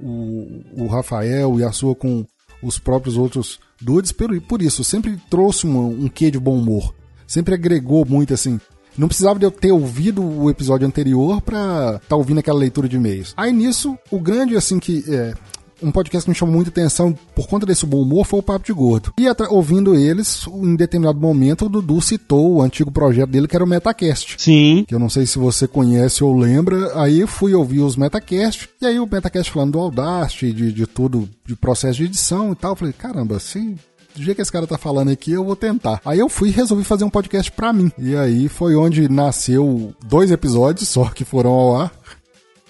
o, 0.00 0.84
o 0.84 0.86
Rafael 0.86 1.58
e 1.58 1.64
a 1.64 1.72
sua 1.72 1.96
com 1.96 2.24
os 2.62 2.78
próprios 2.78 3.16
outros 3.16 3.58
dudes 3.80 4.12
por, 4.12 4.40
por 4.42 4.62
isso. 4.62 4.84
Sempre 4.84 5.20
trouxe 5.28 5.66
um, 5.66 6.04
um 6.04 6.08
quê 6.08 6.30
de 6.30 6.38
bom 6.38 6.56
humor. 6.56 6.94
Sempre 7.26 7.54
agregou 7.54 8.06
muito, 8.06 8.32
assim. 8.32 8.60
Não 8.98 9.08
precisava 9.08 9.38
de 9.38 9.46
eu 9.46 9.50
ter 9.50 9.70
ouvido 9.70 10.22
o 10.22 10.50
episódio 10.50 10.86
anterior 10.86 11.40
pra 11.40 11.94
estar 11.96 12.00
tá 12.08 12.16
ouvindo 12.16 12.38
aquela 12.40 12.58
leitura 12.58 12.88
de 12.88 12.96
e-mails. 12.96 13.32
Aí 13.36 13.52
nisso, 13.52 13.96
o 14.10 14.18
grande, 14.18 14.56
assim, 14.56 14.78
que. 14.78 15.04
É, 15.08 15.34
um 15.82 15.92
podcast 15.92 16.24
que 16.24 16.30
me 16.30 16.34
chamou 16.34 16.54
muita 16.54 16.70
atenção 16.70 17.16
por 17.34 17.46
conta 17.46 17.64
desse 17.64 17.86
bom 17.86 18.02
humor 18.02 18.26
foi 18.26 18.40
o 18.40 18.42
Papo 18.42 18.66
de 18.66 18.72
Gordo. 18.72 19.12
E 19.18 19.26
ouvindo 19.48 19.94
eles, 19.94 20.46
em 20.48 20.74
determinado 20.74 21.20
momento, 21.20 21.66
o 21.66 21.68
Dudu 21.68 22.00
citou 22.00 22.54
o 22.54 22.62
antigo 22.62 22.90
projeto 22.90 23.30
dele, 23.30 23.46
que 23.46 23.54
era 23.54 23.64
o 23.64 23.68
Metacast. 23.68 24.36
Sim. 24.38 24.84
Que 24.86 24.94
eu 24.94 24.98
não 24.98 25.08
sei 25.08 25.26
se 25.26 25.38
você 25.38 25.68
conhece 25.68 26.24
ou 26.24 26.36
lembra. 26.36 27.00
Aí 27.00 27.26
fui 27.26 27.54
ouvir 27.54 27.80
os 27.80 27.96
Metacast, 27.96 28.68
e 28.80 28.86
aí 28.86 28.98
o 28.98 29.08
Metacast 29.10 29.52
falando 29.52 29.72
do 29.72 29.78
Audacity, 29.78 30.52
de, 30.52 30.72
de 30.72 30.86
tudo, 30.86 31.28
de 31.46 31.54
processo 31.54 31.98
de 31.98 32.04
edição 32.04 32.52
e 32.52 32.56
tal. 32.56 32.72
Eu 32.72 32.76
falei, 32.76 32.92
caramba, 32.92 33.36
assim, 33.36 33.76
do 34.18 34.24
jeito 34.24 34.36
que 34.36 34.42
esse 34.42 34.52
cara 34.52 34.66
tá 34.66 34.76
falando 34.76 35.10
aqui, 35.10 35.32
eu 35.32 35.44
vou 35.44 35.56
tentar. 35.56 36.00
Aí 36.04 36.18
eu 36.18 36.28
fui 36.28 36.48
e 36.48 36.52
resolvi 36.52 36.84
fazer 36.84 37.04
um 37.04 37.10
podcast 37.10 37.50
pra 37.52 37.72
mim. 37.72 37.90
E 37.98 38.16
aí 38.16 38.48
foi 38.48 38.76
onde 38.76 39.08
nasceu 39.08 39.94
dois 40.06 40.30
episódios 40.30 40.88
só 40.88 41.04
que 41.06 41.24
foram 41.24 41.50
ao 41.50 41.76
ar. 41.76 41.92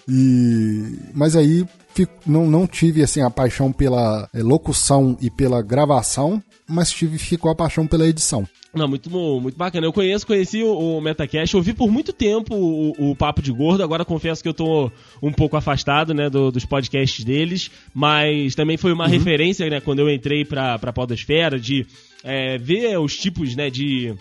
E 0.08 0.98
mas 1.14 1.36
aí 1.36 1.66
fico, 1.94 2.12
não, 2.26 2.46
não 2.46 2.66
tive 2.66 3.02
assim 3.02 3.20
a 3.20 3.30
paixão 3.30 3.72
pela 3.72 4.28
é, 4.32 4.42
locução 4.42 5.16
e 5.20 5.30
pela 5.30 5.60
gravação, 5.60 6.42
mas 6.66 6.90
tive 6.90 7.18
ficou 7.18 7.50
a 7.50 7.54
paixão 7.54 7.86
pela 7.86 8.06
edição. 8.06 8.46
Não, 8.74 8.86
muito, 8.86 9.08
muito 9.08 9.56
bacana. 9.56 9.86
Eu 9.86 9.92
conheço, 9.92 10.26
conheci 10.26 10.62
o, 10.62 10.98
o 10.98 11.00
Metacast, 11.00 11.56
ouvi 11.56 11.72
por 11.72 11.90
muito 11.90 12.12
tempo 12.12 12.54
o, 12.54 13.10
o, 13.10 13.16
Papo 13.16 13.40
de 13.40 13.50
Gordo, 13.50 13.82
agora 13.82 14.04
confesso 14.04 14.42
que 14.42 14.48
eu 14.48 14.54
tô 14.54 14.90
um 15.22 15.32
pouco 15.32 15.56
afastado, 15.56 16.12
né, 16.12 16.28
do, 16.28 16.50
dos 16.52 16.66
podcasts 16.66 17.24
deles, 17.24 17.70
mas 17.94 18.54
também 18.54 18.76
foi 18.76 18.92
uma 18.92 19.04
uhum. 19.04 19.10
referência, 19.10 19.68
né, 19.70 19.80
quando 19.80 20.00
eu 20.00 20.10
entrei 20.10 20.44
pra, 20.44 20.78
pra 20.78 20.92
Podosfera, 20.92 21.58
de 21.58 21.86
é, 22.22 22.58
ver 22.58 22.98
os 22.98 23.16
tipos, 23.16 23.56
né, 23.56 23.70
de 23.70 24.14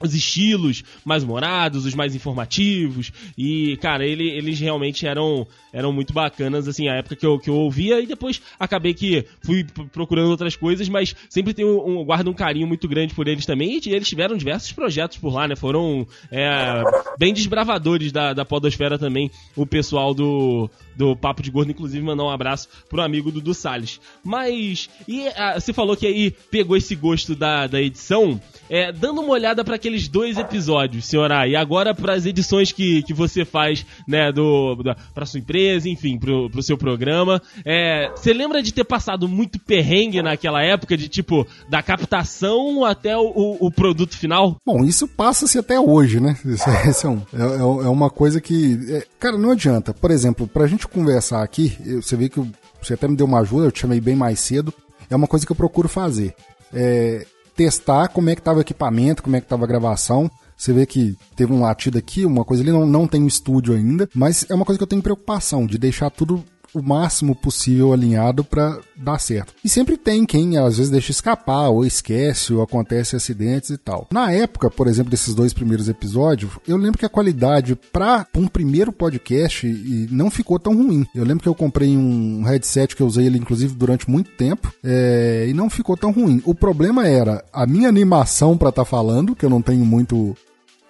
os 0.00 0.14
estilos 0.14 0.84
mais 1.04 1.24
morados, 1.24 1.86
os 1.86 1.94
mais 1.94 2.14
informativos. 2.14 3.12
E, 3.36 3.76
cara, 3.78 4.06
ele, 4.06 4.28
eles 4.28 4.58
realmente 4.60 5.06
eram, 5.06 5.46
eram 5.72 5.92
muito 5.92 6.12
bacanas, 6.12 6.68
assim, 6.68 6.88
a 6.88 6.96
época 6.96 7.16
que 7.16 7.26
eu, 7.26 7.38
que 7.38 7.50
eu 7.50 7.54
ouvia. 7.54 8.00
E 8.00 8.06
depois 8.06 8.40
acabei 8.58 8.94
que 8.94 9.24
fui 9.42 9.64
procurando 9.92 10.30
outras 10.30 10.56
coisas, 10.56 10.88
mas 10.88 11.14
sempre 11.28 11.54
tenho 11.54 11.86
um, 11.86 12.04
guardo 12.04 12.28
um 12.28 12.34
carinho 12.34 12.66
muito 12.66 12.88
grande 12.88 13.14
por 13.14 13.26
eles 13.28 13.46
também. 13.46 13.80
E 13.84 13.90
eles 13.90 14.08
tiveram 14.08 14.36
diversos 14.36 14.72
projetos 14.72 15.18
por 15.18 15.32
lá, 15.32 15.48
né? 15.48 15.56
Foram 15.56 16.06
é, 16.30 16.82
bem 17.18 17.32
desbravadores 17.32 18.12
da, 18.12 18.32
da 18.32 18.44
podosfera 18.44 18.98
também, 18.98 19.30
o 19.54 19.66
pessoal 19.66 20.14
do, 20.14 20.70
do 20.96 21.16
Papo 21.16 21.42
de 21.42 21.50
Gordo. 21.50 21.70
Inclusive, 21.70 22.04
mandar 22.04 22.24
um 22.24 22.30
abraço 22.30 22.68
pro 22.88 23.02
amigo 23.02 23.30
Dudu 23.30 23.54
Salles. 23.54 24.00
Mas, 24.24 24.88
e 25.06 25.28
a, 25.28 25.58
você 25.58 25.72
falou 25.72 25.96
que 25.96 26.06
aí 26.06 26.30
pegou 26.50 26.76
esse 26.76 26.94
gosto 26.94 27.34
da, 27.34 27.66
da 27.66 27.80
edição. 27.80 28.40
É, 28.68 28.90
dando 28.92 29.20
uma 29.20 29.32
olhada 29.32 29.64
para 29.64 29.76
aqueles 29.76 30.08
dois 30.08 30.38
episódios, 30.38 31.06
senhora, 31.06 31.46
e 31.46 31.54
agora 31.54 31.94
para 31.94 32.14
as 32.14 32.26
edições 32.26 32.72
que, 32.72 33.02
que 33.02 33.14
você 33.14 33.44
faz, 33.44 33.86
né, 34.08 34.32
do, 34.32 34.74
da, 34.82 34.96
pra 35.14 35.26
sua 35.26 35.38
empresa, 35.38 35.88
enfim, 35.88 36.18
pro, 36.18 36.50
pro 36.50 36.62
seu 36.62 36.76
programa. 36.76 37.40
É, 37.64 38.10
você 38.14 38.32
lembra 38.32 38.62
de 38.62 38.72
ter 38.72 38.84
passado 38.84 39.28
muito 39.28 39.58
perrengue 39.60 40.20
naquela 40.22 40.62
época, 40.62 40.96
de 40.96 41.08
tipo, 41.08 41.46
da 41.68 41.82
captação 41.82 42.84
até 42.84 43.16
o, 43.16 43.56
o 43.60 43.70
produto 43.70 44.16
final? 44.16 44.56
Bom, 44.64 44.84
isso 44.84 45.06
passa-se 45.06 45.58
até 45.58 45.78
hoje, 45.78 46.20
né? 46.20 46.36
Isso, 46.44 46.68
é, 46.68 47.06
é, 47.06 47.08
um, 47.08 47.22
é, 47.32 47.86
é, 47.86 47.88
uma 47.88 48.10
coisa 48.10 48.40
que. 48.40 48.78
É, 48.88 49.06
cara, 49.18 49.36
não 49.36 49.52
adianta. 49.52 49.94
Por 49.94 50.10
exemplo, 50.10 50.46
pra 50.46 50.66
gente 50.66 50.85
conversar 50.88 51.42
aqui, 51.42 51.76
você 52.02 52.16
vê 52.16 52.28
que 52.28 52.40
você 52.82 52.94
até 52.94 53.08
me 53.08 53.16
deu 53.16 53.26
uma 53.26 53.40
ajuda, 53.40 53.66
eu 53.66 53.72
te 53.72 53.80
chamei 53.80 54.00
bem 54.00 54.16
mais 54.16 54.40
cedo. 54.40 54.72
É 55.08 55.16
uma 55.16 55.26
coisa 55.26 55.46
que 55.46 55.52
eu 55.52 55.56
procuro 55.56 55.88
fazer. 55.88 56.34
É, 56.72 57.26
testar 57.54 58.08
como 58.08 58.30
é 58.30 58.34
que 58.34 58.40
estava 58.40 58.58
o 58.58 58.62
equipamento, 58.62 59.22
como 59.22 59.36
é 59.36 59.40
que 59.40 59.46
estava 59.46 59.64
a 59.64 59.68
gravação. 59.68 60.30
Você 60.56 60.72
vê 60.72 60.86
que 60.86 61.16
teve 61.34 61.52
um 61.52 61.60
latido 61.60 61.98
aqui, 61.98 62.24
uma 62.24 62.44
coisa 62.44 62.62
ali, 62.62 62.72
não, 62.72 62.86
não 62.86 63.06
tem 63.06 63.22
um 63.22 63.26
estúdio 63.26 63.74
ainda, 63.74 64.08
mas 64.14 64.46
é 64.48 64.54
uma 64.54 64.64
coisa 64.64 64.78
que 64.78 64.82
eu 64.82 64.88
tenho 64.88 65.02
preocupação 65.02 65.66
de 65.66 65.76
deixar 65.76 66.10
tudo 66.10 66.42
o 66.76 66.82
máximo 66.82 67.34
possível 67.34 67.92
alinhado 67.92 68.44
para 68.44 68.78
dar 68.94 69.18
certo. 69.18 69.54
E 69.64 69.68
sempre 69.68 69.96
tem 69.96 70.26
quem 70.26 70.58
às 70.58 70.76
vezes 70.76 70.90
deixa 70.90 71.10
escapar, 71.10 71.70
ou 71.70 71.86
esquece, 71.86 72.52
ou 72.52 72.62
acontece 72.62 73.16
acidentes 73.16 73.70
e 73.70 73.78
tal. 73.78 74.06
Na 74.10 74.30
época, 74.30 74.70
por 74.70 74.86
exemplo, 74.86 75.10
desses 75.10 75.34
dois 75.34 75.54
primeiros 75.54 75.88
episódios, 75.88 76.52
eu 76.68 76.76
lembro 76.76 76.98
que 76.98 77.06
a 77.06 77.08
qualidade 77.08 77.74
para 77.90 78.26
um 78.36 78.46
primeiro 78.46 78.92
podcast 78.92 79.66
não 80.10 80.30
ficou 80.30 80.58
tão 80.58 80.74
ruim. 80.74 81.06
Eu 81.14 81.24
lembro 81.24 81.42
que 81.42 81.48
eu 81.48 81.54
comprei 81.54 81.96
um 81.96 82.42
headset 82.42 82.94
que 82.94 83.02
eu 83.02 83.06
usei 83.06 83.26
ele 83.26 83.38
inclusive 83.38 83.74
durante 83.74 84.10
muito 84.10 84.30
tempo 84.32 84.72
é, 84.84 85.46
e 85.48 85.54
não 85.54 85.70
ficou 85.70 85.96
tão 85.96 86.12
ruim. 86.12 86.42
O 86.44 86.54
problema 86.54 87.06
era 87.06 87.42
a 87.52 87.66
minha 87.66 87.88
animação 87.88 88.58
para 88.58 88.68
estar 88.68 88.84
tá 88.84 88.90
falando, 88.90 89.34
que 89.34 89.46
eu 89.46 89.50
não 89.50 89.62
tenho 89.62 89.84
muito 89.84 90.36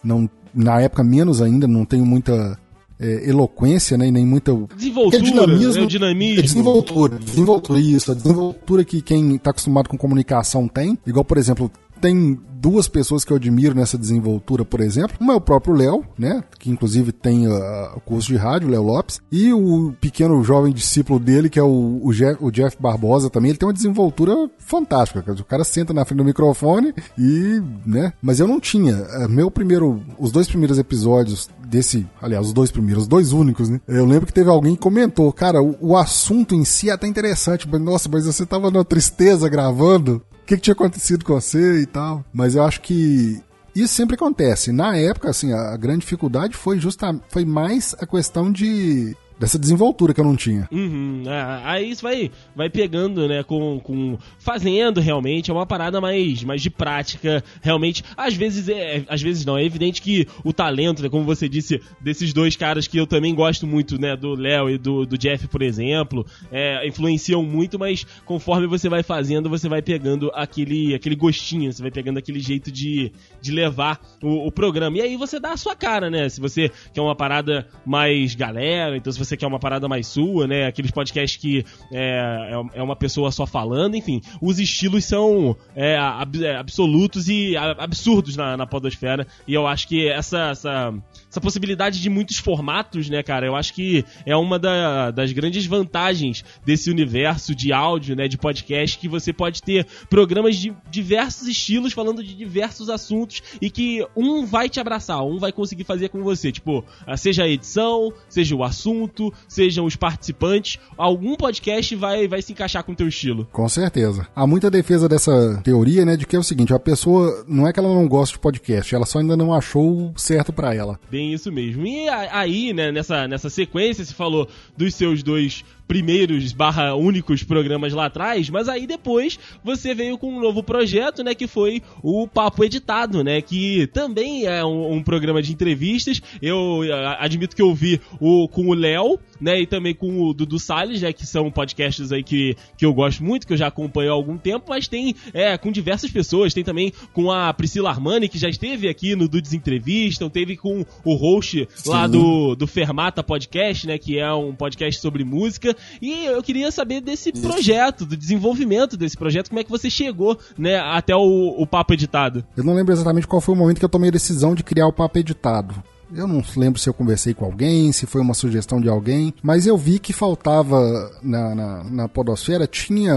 não 0.02 0.28
na 0.54 0.80
época 0.80 1.04
menos 1.04 1.42
ainda, 1.42 1.68
não 1.68 1.84
tenho 1.84 2.06
muita 2.06 2.58
é, 2.98 3.28
eloquência, 3.28 3.98
né, 3.98 4.08
e 4.08 4.12
nem 4.12 4.24
muita 4.24 4.52
desenvoltura, 4.76 5.22
dinamismo, 5.22 5.84
é 5.84 5.86
dinamismo. 5.86 6.38
É 6.38 6.42
desenvoltura, 6.42 7.18
desenvoltura 7.18 7.78
isso, 7.78 8.12
a 8.12 8.14
desenvoltura 8.14 8.84
que 8.84 9.02
quem 9.02 9.36
está 9.36 9.50
acostumado 9.50 9.88
com 9.88 9.98
comunicação 9.98 10.66
tem, 10.66 10.98
igual 11.06 11.24
por 11.24 11.38
exemplo 11.38 11.70
tem 12.00 12.38
duas 12.60 12.88
pessoas 12.88 13.24
que 13.24 13.32
eu 13.32 13.36
admiro 13.36 13.74
nessa 13.74 13.98
desenvoltura, 13.98 14.64
por 14.64 14.80
exemplo. 14.80 15.16
Uma 15.20 15.34
é 15.34 15.36
o 15.36 15.40
próprio 15.40 15.74
Léo, 15.74 16.04
né? 16.18 16.42
Que 16.58 16.70
inclusive 16.70 17.12
tem 17.12 17.46
uh, 17.46 17.52
o 17.94 18.00
curso 18.00 18.28
de 18.28 18.36
rádio, 18.36 18.68
Léo 18.68 18.82
Lopes. 18.82 19.20
E 19.30 19.52
o 19.52 19.94
pequeno 20.00 20.42
jovem 20.42 20.72
discípulo 20.72 21.18
dele, 21.18 21.48
que 21.48 21.58
é 21.58 21.62
o, 21.62 22.00
o, 22.02 22.50
Jeff, 22.50 22.76
Barbosa 22.80 23.30
também. 23.30 23.50
Ele 23.50 23.58
tem 23.58 23.68
uma 23.68 23.72
desenvoltura 23.72 24.50
fantástica. 24.58 25.32
O 25.32 25.44
cara 25.44 25.64
senta 25.64 25.92
na 25.92 26.04
frente 26.04 26.18
do 26.18 26.24
microfone 26.24 26.94
e, 27.18 27.62
né? 27.84 28.12
Mas 28.22 28.40
eu 28.40 28.48
não 28.48 28.58
tinha. 28.58 28.96
Uh, 28.96 29.28
meu 29.28 29.50
primeiro, 29.50 30.02
os 30.18 30.32
dois 30.32 30.48
primeiros 30.48 30.78
episódios 30.78 31.48
desse, 31.66 32.06
aliás, 32.22 32.46
os 32.46 32.52
dois 32.52 32.70
primeiros, 32.70 33.04
os 33.04 33.08
dois 33.08 33.32
únicos, 33.32 33.68
né? 33.68 33.80
Eu 33.86 34.06
lembro 34.06 34.26
que 34.26 34.32
teve 34.32 34.48
alguém 34.48 34.74
que 34.74 34.80
comentou, 34.80 35.32
cara, 35.32 35.62
o, 35.62 35.76
o 35.80 35.96
assunto 35.96 36.54
em 36.54 36.64
si 36.64 36.88
é 36.88 36.92
até 36.92 37.06
interessante, 37.06 37.68
mas 37.70 37.80
nossa, 37.80 38.08
mas 38.08 38.24
você 38.26 38.46
tava 38.46 38.70
na 38.70 38.84
tristeza 38.84 39.48
gravando 39.48 40.22
que, 40.46 40.56
que 40.56 40.62
tinha 40.62 40.74
acontecido 40.74 41.24
com 41.24 41.34
você 41.34 41.80
e 41.80 41.86
tal. 41.86 42.24
Mas 42.32 42.54
eu 42.54 42.62
acho 42.62 42.80
que 42.80 43.42
isso 43.74 43.92
sempre 43.92 44.14
acontece. 44.14 44.72
Na 44.72 44.96
época, 44.96 45.28
assim, 45.28 45.52
a 45.52 45.76
grande 45.76 46.00
dificuldade 46.00 46.56
foi 46.56 46.78
justamente 46.78 47.24
foi 47.28 47.44
mais 47.44 47.94
a 48.00 48.06
questão 48.06 48.50
de 48.50 49.14
dessa 49.38 49.58
desenvoltura 49.58 50.14
que 50.14 50.20
eu 50.20 50.24
não 50.24 50.36
tinha. 50.36 50.68
Uhum, 50.72 51.22
é, 51.26 51.60
aí 51.64 51.90
isso 51.90 52.02
vai, 52.02 52.30
vai 52.54 52.70
pegando, 52.70 53.28
né, 53.28 53.42
com, 53.42 53.78
com 53.80 54.18
fazendo 54.38 55.00
realmente, 55.00 55.50
é 55.50 55.54
uma 55.54 55.66
parada 55.66 56.00
mais, 56.00 56.42
mais 56.42 56.62
de 56.62 56.70
prática, 56.70 57.44
realmente, 57.60 58.02
às 58.16 58.34
vezes 58.34 58.68
é, 58.68 59.04
às 59.08 59.20
vezes 59.20 59.44
não, 59.44 59.58
é 59.58 59.64
evidente 59.64 60.00
que 60.00 60.26
o 60.42 60.52
talento, 60.52 61.02
né, 61.02 61.08
como 61.08 61.24
você 61.24 61.48
disse, 61.48 61.80
desses 62.00 62.32
dois 62.32 62.56
caras 62.56 62.86
que 62.86 62.96
eu 62.96 63.06
também 63.06 63.34
gosto 63.34 63.66
muito, 63.66 64.00
né, 64.00 64.16
do 64.16 64.34
Léo 64.34 64.70
e 64.70 64.78
do, 64.78 65.04
do 65.04 65.18
Jeff, 65.18 65.46
por 65.48 65.62
exemplo, 65.62 66.26
é, 66.50 66.86
influenciam 66.86 67.42
muito, 67.42 67.78
mas 67.78 68.06
conforme 68.24 68.66
você 68.66 68.88
vai 68.88 69.02
fazendo, 69.02 69.50
você 69.50 69.68
vai 69.68 69.82
pegando 69.82 70.30
aquele, 70.34 70.94
aquele 70.94 71.14
gostinho, 71.14 71.72
você 71.72 71.82
vai 71.82 71.90
pegando 71.90 72.18
aquele 72.18 72.40
jeito 72.40 72.72
de, 72.72 73.12
de 73.40 73.52
levar 73.52 74.00
o, 74.22 74.46
o 74.46 74.52
programa, 74.52 74.96
e 74.98 75.02
aí 75.02 75.16
você 75.16 75.38
dá 75.38 75.52
a 75.52 75.56
sua 75.56 75.76
cara, 75.76 76.08
né, 76.08 76.28
se 76.28 76.40
você 76.40 76.70
quer 76.94 77.02
uma 77.02 77.14
parada 77.14 77.66
mais 77.84 78.34
galera, 78.34 78.96
então 78.96 79.12
se 79.12 79.18
você 79.18 79.25
você 79.26 79.36
quer 79.36 79.46
uma 79.46 79.58
parada 79.58 79.88
mais 79.88 80.06
sua, 80.06 80.46
né? 80.46 80.66
Aqueles 80.66 80.90
podcasts 80.90 81.40
que 81.40 81.64
é, 81.92 82.52
é, 82.52 82.78
é 82.78 82.82
uma 82.82 82.96
pessoa 82.96 83.30
só 83.30 83.46
falando, 83.46 83.96
enfim. 83.96 84.20
Os 84.40 84.58
estilos 84.58 85.04
são 85.04 85.56
é, 85.74 85.96
ab, 85.96 86.44
é, 86.44 86.56
absolutos 86.56 87.28
e 87.28 87.56
absurdos 87.56 88.36
na, 88.36 88.56
na 88.56 88.66
podosfera. 88.66 89.26
E 89.46 89.54
eu 89.54 89.66
acho 89.66 89.88
que 89.88 90.08
essa, 90.08 90.50
essa, 90.50 90.94
essa 91.36 91.40
possibilidade 91.40 92.00
de 92.00 92.08
muitos 92.08 92.38
formatos, 92.38 93.10
né, 93.10 93.22
cara? 93.22 93.46
Eu 93.46 93.54
acho 93.54 93.74
que 93.74 94.04
é 94.24 94.34
uma 94.34 94.58
da, 94.58 95.10
das 95.10 95.32
grandes 95.32 95.66
vantagens 95.66 96.42
desse 96.64 96.90
universo 96.90 97.54
de 97.54 97.72
áudio, 97.72 98.16
né? 98.16 98.26
De 98.26 98.38
podcast, 98.38 98.98
que 98.98 99.08
você 99.08 99.32
pode 99.32 99.62
ter 99.62 99.86
programas 100.08 100.56
de 100.56 100.74
diversos 100.90 101.46
estilos 101.46 101.92
falando 101.92 102.24
de 102.24 102.34
diversos 102.34 102.88
assuntos 102.88 103.42
e 103.60 103.68
que 103.68 104.06
um 104.16 104.46
vai 104.46 104.68
te 104.68 104.80
abraçar, 104.80 105.22
um 105.22 105.38
vai 105.38 105.52
conseguir 105.52 105.84
fazer 105.84 106.08
com 106.08 106.22
você. 106.22 106.50
Tipo, 106.50 106.82
seja 107.16 107.44
a 107.44 107.48
edição, 107.48 108.12
seja 108.28 108.56
o 108.56 108.64
assunto 108.64 109.32
sejam 109.48 109.84
os 109.84 109.96
participantes, 109.96 110.78
algum 110.96 111.36
podcast 111.36 111.94
vai, 111.96 112.26
vai 112.28 112.42
se 112.42 112.52
encaixar 112.52 112.82
com 112.84 112.92
o 112.92 112.96
teu 112.96 113.08
estilo. 113.08 113.46
Com 113.52 113.68
certeza. 113.68 114.26
Há 114.34 114.46
muita 114.46 114.70
defesa 114.70 115.08
dessa 115.08 115.60
teoria, 115.62 116.04
né, 116.04 116.16
de 116.16 116.26
que 116.26 116.36
é 116.36 116.38
o 116.38 116.42
seguinte, 116.42 116.72
a 116.72 116.78
pessoa, 116.78 117.44
não 117.46 117.66
é 117.66 117.72
que 117.72 117.80
ela 117.80 117.92
não 117.92 118.08
gosta 118.08 118.34
de 118.34 118.40
podcast, 118.40 118.94
ela 118.94 119.06
só 119.06 119.18
ainda 119.18 119.36
não 119.36 119.52
achou 119.52 120.12
certo 120.16 120.52
para 120.52 120.74
ela. 120.74 120.98
Bem 121.10 121.25
isso 121.32 121.50
mesmo. 121.52 121.86
E 121.86 122.08
aí, 122.08 122.72
né, 122.72 122.90
nessa, 122.90 123.26
nessa 123.28 123.50
sequência, 123.50 124.04
se 124.04 124.14
falou 124.14 124.48
dos 124.76 124.94
seus 124.94 125.22
dois 125.22 125.64
primeiros 125.86 126.52
barra 126.52 126.94
únicos 126.94 127.42
programas 127.42 127.92
lá 127.92 128.06
atrás, 128.06 128.50
mas 128.50 128.68
aí 128.68 128.86
depois 128.86 129.38
você 129.62 129.94
veio 129.94 130.18
com 130.18 130.32
um 130.32 130.40
novo 130.40 130.62
projeto, 130.62 131.22
né, 131.22 131.34
que 131.34 131.46
foi 131.46 131.82
o 132.02 132.26
Papo 132.26 132.64
Editado, 132.64 133.22
né, 133.22 133.40
que 133.40 133.86
também 133.88 134.46
é 134.46 134.64
um, 134.64 134.94
um 134.94 135.02
programa 135.02 135.40
de 135.40 135.52
entrevistas. 135.52 136.20
Eu 136.42 136.80
admito 137.18 137.54
que 137.54 137.62
eu 137.62 137.74
vi 137.74 138.00
o 138.20 138.48
com 138.48 138.68
o 138.68 138.74
Léo, 138.74 139.18
né, 139.40 139.60
e 139.60 139.66
também 139.66 139.94
com 139.94 140.22
o 140.22 140.34
Dudu 140.34 140.58
Salles, 140.58 141.02
né, 141.02 141.12
que 141.12 141.26
são 141.26 141.50
podcasts 141.50 142.10
aí 142.10 142.22
que, 142.22 142.56
que 142.76 142.84
eu 142.84 142.92
gosto 142.92 143.22
muito, 143.22 143.46
que 143.46 143.52
eu 143.52 143.56
já 143.56 143.68
acompanho 143.68 144.10
há 144.10 144.14
algum 144.14 144.36
tempo, 144.36 144.66
mas 144.68 144.88
tem 144.88 145.14
é, 145.32 145.56
com 145.56 145.70
diversas 145.70 146.10
pessoas, 146.10 146.54
tem 146.54 146.64
também 146.64 146.92
com 147.12 147.30
a 147.30 147.52
Priscila 147.52 147.90
Armani, 147.90 148.28
que 148.28 148.38
já 148.38 148.48
esteve 148.48 148.88
aqui 148.88 149.14
no 149.14 149.28
Dudes 149.28 149.52
Entrevistam, 149.52 150.28
teve 150.28 150.56
com 150.56 150.84
o 151.04 151.14
host 151.14 151.68
Sim. 151.74 151.90
lá 151.90 152.06
do, 152.06 152.54
do 152.54 152.66
Fermata 152.66 153.22
Podcast, 153.22 153.86
né, 153.86 153.98
que 153.98 154.18
é 154.18 154.32
um 154.32 154.54
podcast 154.54 155.00
sobre 155.00 155.22
música, 155.24 155.75
e 156.00 156.26
eu 156.26 156.42
queria 156.42 156.70
saber 156.70 157.00
desse 157.00 157.30
Isso. 157.30 157.42
projeto, 157.42 158.04
do 158.04 158.16
desenvolvimento 158.16 158.96
desse 158.96 159.16
projeto, 159.16 159.48
como 159.48 159.60
é 159.60 159.64
que 159.64 159.70
você 159.70 159.90
chegou, 159.90 160.38
né, 160.56 160.78
até 160.78 161.14
o, 161.14 161.54
o 161.58 161.66
Papo 161.66 161.94
Editado. 161.94 162.44
Eu 162.56 162.64
não 162.64 162.74
lembro 162.74 162.92
exatamente 162.92 163.26
qual 163.26 163.40
foi 163.40 163.54
o 163.54 163.58
momento 163.58 163.78
que 163.78 163.84
eu 163.84 163.88
tomei 163.88 164.08
a 164.08 164.12
decisão 164.12 164.54
de 164.54 164.62
criar 164.62 164.86
o 164.86 164.92
Papo 164.92 165.18
Editado. 165.18 165.74
Eu 166.14 166.26
não 166.26 166.42
lembro 166.56 166.80
se 166.80 166.88
eu 166.88 166.94
conversei 166.94 167.34
com 167.34 167.44
alguém, 167.44 167.90
se 167.90 168.06
foi 168.06 168.20
uma 168.20 168.34
sugestão 168.34 168.80
de 168.80 168.88
alguém, 168.88 169.34
mas 169.42 169.66
eu 169.66 169.76
vi 169.76 169.98
que 169.98 170.12
faltava 170.12 171.10
na, 171.22 171.54
na, 171.54 171.84
na 171.84 172.08
Podosfera, 172.08 172.66
tinha 172.66 173.12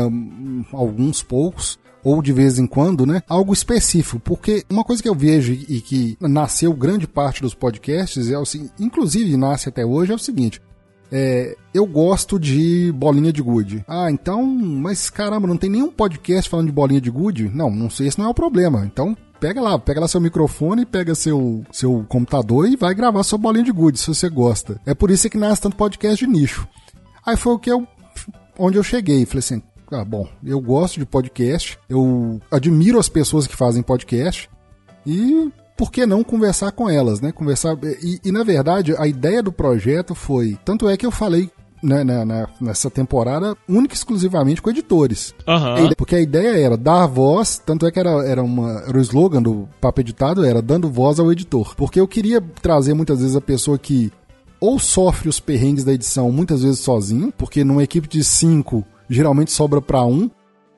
alguns 0.74 1.22
poucos, 1.22 1.78
ou 2.04 2.22
de 2.22 2.34
vez 2.34 2.58
em 2.58 2.66
quando, 2.66 3.06
né? 3.06 3.22
Algo 3.28 3.54
específico, 3.54 4.20
porque 4.20 4.64
uma 4.70 4.84
coisa 4.84 5.04
que 5.04 5.10
eu 5.10 5.16
vejo 5.16 5.54
e 5.54 5.82
que 5.82 6.18
nasceu 6.20 6.74
grande 6.74 7.08
parte 7.08 7.42
dos 7.42 7.54
podcasts, 7.54 8.30
é 8.30 8.38
o, 8.38 8.44
inclusive 8.80 9.38
nasce 9.38 9.70
até 9.70 9.86
hoje, 9.86 10.12
é 10.12 10.16
o 10.16 10.20
seguinte: 10.20 10.62
é, 11.12 11.56
eu 11.74 11.86
gosto 11.86 12.40
de 12.40 12.92
bolinha 12.94 13.34
de 13.34 13.42
gude. 13.42 13.84
Ah, 13.88 14.12
então, 14.12 14.46
mas 14.46 15.10
caramba, 15.10 15.48
não 15.48 15.58
tem 15.58 15.70
nenhum 15.70 15.92
podcast 15.92 16.50
falando 16.50 16.68
de 16.68 16.72
bolinha 16.72 17.02
de 17.02 17.10
gude? 17.10 17.50
Não, 17.54 17.70
não 17.70 17.90
sei, 17.90 18.08
esse 18.08 18.20
não 18.20 18.28
é 18.28 18.30
o 18.30 18.34
problema. 18.34 18.86
Então, 18.86 19.18
pega 19.40 19.62
lá, 19.62 19.78
pega 19.80 20.02
lá 20.02 20.08
seu 20.08 20.22
microfone, 20.22 20.86
pega 20.86 21.16
seu, 21.16 21.64
seu 21.72 22.06
computador 22.08 22.68
e 22.68 22.76
vai 22.76 22.94
gravar 22.94 23.24
sua 23.24 23.40
bolinha 23.40 23.66
de 23.66 23.72
gude, 23.72 24.00
se 24.00 24.08
você 24.08 24.30
gosta. 24.30 24.80
É 24.86 24.94
por 24.94 25.10
isso 25.10 25.30
que 25.30 25.38
nasce 25.38 25.62
tanto 25.62 25.76
podcast 25.76 26.26
de 26.26 26.32
nicho. 26.32 26.68
Aí 27.26 27.38
foi 27.38 27.54
o 27.54 27.60
que 27.60 27.72
eu 27.72 27.88
onde 28.58 28.78
eu 28.78 28.84
cheguei, 28.84 29.26
falei 29.26 29.40
assim, 29.40 29.62
ah, 29.92 30.04
bom, 30.04 30.28
eu 30.44 30.60
gosto 30.60 31.00
de 31.00 31.06
podcast, 31.06 31.80
eu 31.88 32.42
admiro 32.52 33.00
as 33.00 33.08
pessoas 33.08 33.48
que 33.48 33.56
fazem 33.56 33.82
podcast 33.82 34.50
e 35.06 35.50
por 35.80 35.94
que 35.94 36.06
não 36.06 36.26
conversar 36.26 36.74
com 36.74 36.90
elas, 36.90 37.22
né? 37.22 37.32
Conversar 37.32 37.78
e, 38.04 38.20
e 38.26 38.34
na 38.34 38.44
verdade 38.44 38.94
a 38.98 39.08
ideia 39.08 39.42
do 39.42 39.50
projeto 39.50 40.14
foi, 40.14 40.58
tanto 40.66 40.90
é 40.90 40.98
que 40.98 41.06
eu 41.06 41.12
falei 41.12 41.50
né, 41.82 42.04
na, 42.04 42.26
na, 42.26 42.50
nessa 42.60 42.90
temporada 42.90 43.56
única 43.66 43.94
e 43.94 43.98
exclusivamente 43.98 44.62
com 44.62 44.70
editores. 44.70 45.34
Uhum. 45.48 45.90
Porque 45.96 46.16
a 46.16 46.20
ideia 46.20 46.66
era 46.66 46.76
dar 46.76 47.08
voz, 47.08 47.62
tanto 47.66 47.88
é 47.88 47.92
que 47.92 47.98
era, 47.98 48.10
era, 48.28 48.44
uma, 48.44 48.84
era 48.86 48.98
o 48.98 49.00
slogan 49.00 49.42
do 49.42 49.70
papo 49.80 50.02
editado, 50.02 50.44
era 50.44 50.62
dando 50.62 50.90
voz 50.90 51.18
ao 51.18 51.32
editor. 51.32 51.74
Porque 51.78 52.02
eu 52.02 52.10
queria 52.10 52.42
trazer 52.62 52.94
muitas 52.94 53.22
vezes 53.22 53.38
a 53.38 53.42
pessoa 53.42 53.80
que 53.80 54.12
ou 54.60 54.78
sofre 54.80 55.30
os 55.30 55.40
perrengues 55.40 55.86
da 55.86 55.94
edição 55.94 56.30
muitas 56.30 56.62
vezes 56.62 56.80
sozinho, 56.80 57.34
porque 57.38 57.64
numa 57.64 57.86
equipe 57.86 58.10
de 58.10 58.22
cinco 58.22 58.84
geralmente 59.10 59.54
sobra 59.54 59.82
para 59.82 60.04
um, 60.04 60.30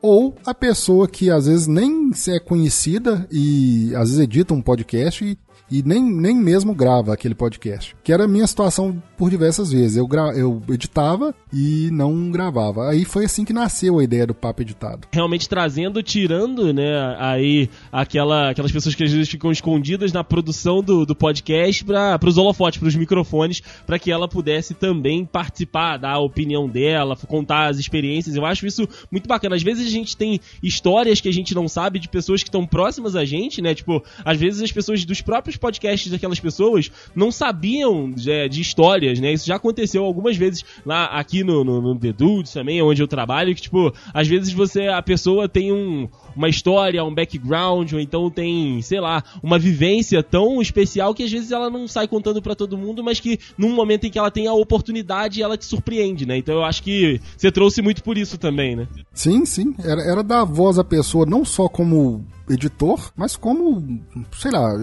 ou 0.02 0.36
a 0.46 0.54
pessoa 0.54 1.08
que 1.08 1.30
às 1.30 1.46
vezes 1.46 1.68
nem 1.68 2.12
é 2.28 2.40
conhecida 2.40 3.28
e 3.32 3.94
às 3.96 4.10
vezes 4.10 4.20
edita 4.20 4.54
um 4.54 4.62
podcast 4.62 5.24
e 5.24 5.38
e 5.72 5.82
nem, 5.82 6.04
nem 6.04 6.36
mesmo 6.36 6.76
grava 6.76 7.14
aquele 7.14 7.34
podcast. 7.34 7.96
Que 8.04 8.12
era 8.12 8.26
a 8.26 8.28
minha 8.28 8.46
situação 8.46 9.02
por 9.18 9.30
diversas 9.30 9.72
vezes. 9.72 9.96
Eu, 9.96 10.06
gra 10.06 10.34
eu 10.36 10.62
editava 10.70 11.34
e 11.54 11.90
não 11.92 12.30
gravava. 12.30 12.90
Aí 12.90 13.06
foi 13.06 13.26
assim 13.26 13.46
que 13.46 13.54
nasceu 13.54 13.98
a 13.98 14.04
ideia 14.04 14.28
do 14.28 14.34
papo 14.34 14.62
editado. 14.62 15.08
Realmente 15.14 15.48
trazendo, 15.48 16.04
tirando, 16.04 16.74
né, 16.74 17.16
aí 17.18 17.70
aquela, 17.92 18.50
aquelas 18.50 18.72
pessoas 18.72 18.96
que 18.96 19.04
às 19.04 19.12
vezes 19.12 19.30
ficam 19.30 19.52
escondidas 19.52 20.12
na 20.12 20.24
produção 20.24 20.84
do, 20.84 21.06
do 21.06 21.16
podcast 21.16 21.86
para 21.86 22.20
os 22.28 22.38
holofotes, 22.38 22.80
para 22.80 22.90
os 22.90 22.96
microfones, 22.96 23.62
para 23.86 23.98
que 23.98 24.12
ela 24.12 24.28
pudesse 24.28 24.74
também 24.74 25.24
participar, 25.24 25.98
dar 25.98 26.14
a 26.14 26.20
opinião 26.20 26.68
dela, 26.68 27.16
contar 27.16 27.68
as 27.68 27.78
experiências. 27.78 28.36
Eu 28.36 28.46
acho 28.46 28.68
isso 28.68 28.88
muito 29.10 29.28
bacana. 29.28 29.56
Às 29.56 29.64
vezes 29.64 29.88
a 29.88 29.90
gente 29.90 30.18
tem 30.18 30.42
histórias 30.62 31.22
que 31.22 31.30
a 31.30 31.34
gente 31.34 31.56
não 31.56 31.70
sabe 31.70 31.98
de 31.98 32.10
pessoas 32.10 32.44
que 32.44 32.50
estão 32.50 32.68
próximas 32.68 33.16
a 33.16 33.24
gente, 33.24 33.62
né? 33.62 33.74
Tipo, 33.74 34.04
às 34.26 34.38
vezes 34.38 34.62
as 34.62 34.72
pessoas 34.72 35.06
dos 35.06 35.22
próprios 35.22 35.61
podcasts 35.62 36.12
daquelas 36.12 36.40
pessoas 36.40 36.92
não 37.16 37.32
sabiam 37.32 38.12
de, 38.12 38.30
é, 38.30 38.48
de, 38.48 38.60
histórias, 38.60 39.20
né? 39.20 39.32
Isso 39.32 39.48
já 39.48 39.56
aconteceu 39.56 40.04
algumas 40.04 40.36
vezes 40.36 40.66
lá 40.86 41.06
aqui 41.06 41.44
no, 41.44 41.64
no, 41.64 41.82
no 41.82 41.98
The 41.98 42.12
Dudes 42.12 42.52
também, 42.52 42.82
onde 42.82 43.02
eu 43.02 43.08
trabalho, 43.08 43.56
que, 43.56 43.62
tipo, 43.62 43.94
às 44.14 44.28
vezes 44.28 44.52
você, 44.52 44.88
a 44.88 45.02
pessoa 45.02 45.48
tem 45.48 45.72
um, 45.72 46.10
uma 46.36 46.50
história, 46.50 47.04
um 47.04 47.14
background, 47.14 47.94
ou 47.94 48.00
então 48.00 48.30
tem, 48.30 48.82
sei 48.82 49.00
lá, 49.00 49.24
uma 49.42 49.60
vivência 49.60 50.24
tão 50.24 50.62
especial 50.62 51.14
que 51.14 51.24
às 51.24 51.32
vezes 51.32 51.52
ela 51.52 51.70
não 51.70 51.88
sai 51.88 52.08
contando 52.08 52.42
para 52.42 52.56
todo 52.56 52.78
mundo, 52.78 53.04
mas 53.04 53.20
que 53.20 53.40
num 53.58 53.74
momento 53.74 54.06
em 54.06 54.10
que 54.10 54.18
ela 54.18 54.32
tem 54.32 54.48
a 54.48 54.54
oportunidade, 54.54 55.42
ela 55.42 55.58
te 55.58 55.66
surpreende, 55.66 56.26
né? 56.26 56.38
Então 56.38 56.56
eu 56.56 56.64
acho 56.64 56.82
que 56.82 57.22
você 57.38 57.52
trouxe 57.52 57.82
muito 57.82 58.04
por 58.04 58.18
isso 58.18 58.38
também, 58.38 58.76
né? 58.76 58.88
Sim, 59.14 59.46
sim. 59.46 59.76
Era, 59.84 60.02
era 60.02 60.24
dar 60.24 60.44
voz 60.44 60.80
à 60.80 60.84
pessoa 60.84 61.26
não 61.26 61.46
só 61.46 61.68
como 61.68 62.26
editor, 62.50 63.12
mas 63.16 63.36
como, 63.36 64.02
sei 64.34 64.52
lá, 64.52 64.74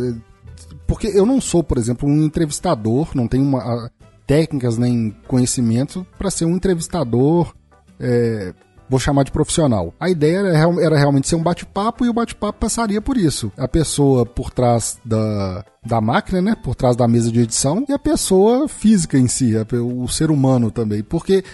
porque 0.88 1.06
eu 1.06 1.26
não 1.26 1.38
sou, 1.38 1.62
por 1.62 1.76
exemplo, 1.76 2.08
um 2.08 2.24
entrevistador, 2.24 3.10
não 3.14 3.28
tenho 3.28 3.44
uma, 3.44 3.90
técnicas 4.26 4.78
nem 4.78 5.14
conhecimento 5.28 6.06
para 6.18 6.30
ser 6.30 6.46
um 6.46 6.56
entrevistador, 6.56 7.54
é, 8.00 8.54
vou 8.88 8.98
chamar 8.98 9.24
de 9.24 9.30
profissional. 9.30 9.92
A 10.00 10.08
ideia 10.08 10.38
era, 10.38 10.82
era 10.82 10.98
realmente 10.98 11.28
ser 11.28 11.36
um 11.36 11.42
bate-papo 11.42 12.06
e 12.06 12.08
o 12.08 12.12
bate-papo 12.12 12.58
passaria 12.58 13.02
por 13.02 13.18
isso. 13.18 13.52
A 13.56 13.68
pessoa 13.68 14.24
por 14.24 14.50
trás 14.50 14.98
da, 15.04 15.62
da 15.84 16.00
máquina, 16.00 16.40
né, 16.40 16.56
por 16.62 16.74
trás 16.74 16.96
da 16.96 17.06
mesa 17.06 17.30
de 17.30 17.40
edição, 17.40 17.84
e 17.86 17.92
a 17.92 17.98
pessoa 17.98 18.66
física 18.66 19.18
em 19.18 19.28
si, 19.28 19.52
o 19.72 20.08
ser 20.08 20.30
humano 20.30 20.70
também. 20.70 21.02
Porque 21.02 21.44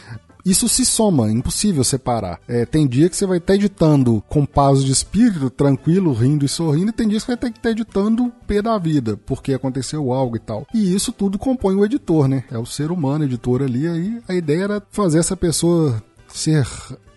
isso 0.44 0.68
se 0.68 0.84
soma, 0.84 1.28
é 1.28 1.32
impossível 1.32 1.82
separar. 1.82 2.40
É, 2.46 2.66
tem 2.66 2.86
dia 2.86 3.08
que 3.08 3.16
você 3.16 3.26
vai 3.26 3.38
estar 3.38 3.54
editando 3.54 4.22
com 4.28 4.44
paz 4.44 4.84
de 4.84 4.92
espírito, 4.92 5.48
tranquilo, 5.48 6.12
rindo 6.12 6.44
e 6.44 6.48
sorrindo, 6.48 6.90
e 6.90 6.92
tem 6.92 7.08
dias 7.08 7.22
que 7.22 7.26
você 7.26 7.32
vai 7.32 7.40
ter 7.40 7.50
que 7.50 7.58
estar 7.58 7.70
editando 7.70 8.32
pé 8.46 8.60
da 8.60 8.76
vida, 8.78 9.16
porque 9.24 9.54
aconteceu 9.54 10.12
algo 10.12 10.36
e 10.36 10.40
tal. 10.40 10.66
E 10.74 10.94
isso 10.94 11.12
tudo 11.12 11.38
compõe 11.38 11.74
o 11.74 11.84
editor, 11.84 12.28
né? 12.28 12.44
É 12.50 12.58
o 12.58 12.66
ser 12.66 12.90
humano, 12.90 13.24
editor 13.24 13.62
ali, 13.62 13.86
aí 13.86 14.22
a 14.28 14.34
ideia 14.34 14.64
era 14.64 14.82
fazer 14.90 15.18
essa 15.18 15.36
pessoa 15.36 16.02
ser 16.28 16.66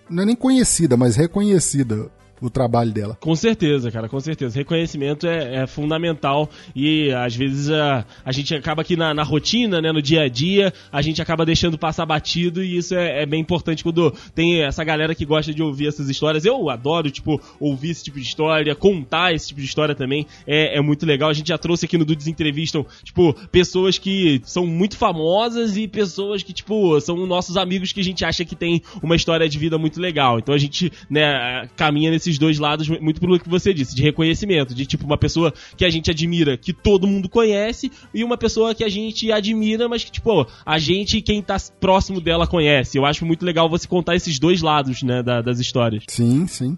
não 0.10 0.24
é 0.24 0.26
nem 0.26 0.36
conhecida, 0.36 0.96
mas 0.96 1.16
reconhecida 1.16 2.10
o 2.42 2.50
trabalho 2.50 2.92
dela. 2.92 3.18
Com 3.20 3.36
certeza, 3.36 3.92
cara, 3.92 4.08
com 4.08 4.20
certeza. 4.20 4.58
Reconhecimento 4.58 5.28
é, 5.28 5.64
é 5.64 5.68
fundamental 5.68 6.50
e 6.76 7.12
às 7.12 7.36
vezes 7.36 7.70
a, 7.70 8.06
a 8.24 8.32
gente 8.32 8.54
acaba 8.54 8.82
aqui 8.82 8.96
na, 8.96 9.14
na, 9.14 9.24
rotina, 9.24 9.82
né, 9.82 9.92
no 9.92 10.02
dia 10.02 10.24
a 10.24 10.30
dia, 10.30 10.74
a 10.92 11.02
gente 11.02 11.22
acaba 11.22 11.46
deixando 11.46 11.78
passar 11.78 12.06
batido 12.06 12.64
e 12.64 12.78
isso 12.78 12.96
é, 12.96 13.24
é, 13.24 13.26
bem 13.26 13.42
importante 13.42 13.84
quando 13.84 14.14
tem 14.34 14.62
essa 14.62 14.84
galera 14.84 15.16
que 15.16 15.26
gosta 15.26 15.54
de 15.54 15.62
ouvir 15.62 15.88
essas 15.88 16.10
histórias. 16.10 16.46
Eu 16.46 16.70
adoro, 16.70 17.10
tipo, 17.10 17.42
ouvir 17.60 17.92
esse 17.92 18.04
tipo 18.04 18.20
de 18.20 18.26
história, 18.26 18.76
contar 18.76 19.34
esse 19.34 19.48
tipo 19.48 19.60
de 19.60 19.68
história 19.68 19.96
também 19.96 20.26
é, 20.46 20.78
é 20.78 20.82
muito 20.82 21.06
legal. 21.06 21.30
A 21.30 21.34
gente 21.34 21.48
já 21.48 21.58
trouxe 21.58 21.86
aqui 21.86 21.98
no 21.98 22.06
Dudes 22.06 22.28
Entrevistam, 22.28 22.86
tipo, 23.04 23.34
pessoas 23.52 23.98
que 23.98 24.42
são 24.46 24.66
muito 24.66 24.98
famosas 24.98 25.78
e 25.78 25.88
pessoas 25.88 26.44
que, 26.44 26.54
tipo, 26.54 27.00
são 27.02 27.26
nossos 27.26 27.58
amigos 27.58 27.92
que 27.92 28.00
a 28.00 28.04
gente 28.04 28.24
acha 28.24 28.46
que 28.46 28.56
tem 28.56 28.82
uma 29.02 29.16
história 29.16 29.48
de 29.48 29.58
vida 29.58 29.78
muito 29.78 30.00
legal. 30.00 30.40
Então 30.40 30.54
a 30.54 30.58
gente, 30.58 30.92
né, 31.10 31.68
caminha 31.76 32.12
nesse 32.12 32.27
esses 32.28 32.38
dois 32.38 32.60
lados, 32.60 32.88
muito 32.88 33.20
pelo 33.20 33.40
que 33.40 33.50
você 33.50 33.74
disse, 33.74 33.96
de 33.96 34.04
reconhecimento, 34.04 34.76
de 34.76 34.86
tipo 34.86 35.06
uma 35.06 35.18
pessoa 35.18 35.54
que 35.76 35.86
a 35.86 35.90
gente 35.90 36.12
admira, 36.12 36.58
que 36.58 36.74
todo 36.74 37.08
mundo 37.08 37.30
conhece, 37.30 37.92
e 38.14 38.24
uma 38.24 38.38
pessoa 38.38 38.76
que 38.76 38.84
a 38.84 38.90
gente 38.90 39.32
admira, 39.32 39.88
mas 39.88 40.04
que, 40.04 40.12
tipo, 40.12 40.46
a 40.66 40.78
gente, 40.78 41.22
quem 41.22 41.42
tá 41.42 41.58
próximo 41.80 42.20
dela, 42.20 42.46
conhece. 42.46 42.98
Eu 42.98 43.06
acho 43.06 43.26
muito 43.26 43.46
legal 43.46 43.70
você 43.70 43.88
contar 43.88 44.16
esses 44.16 44.40
dois 44.40 44.62
lados, 44.62 45.02
né, 45.02 45.24
da, 45.24 45.42
das 45.42 45.60
histórias. 45.60 46.04
Sim, 46.08 46.46
sim. 46.48 46.78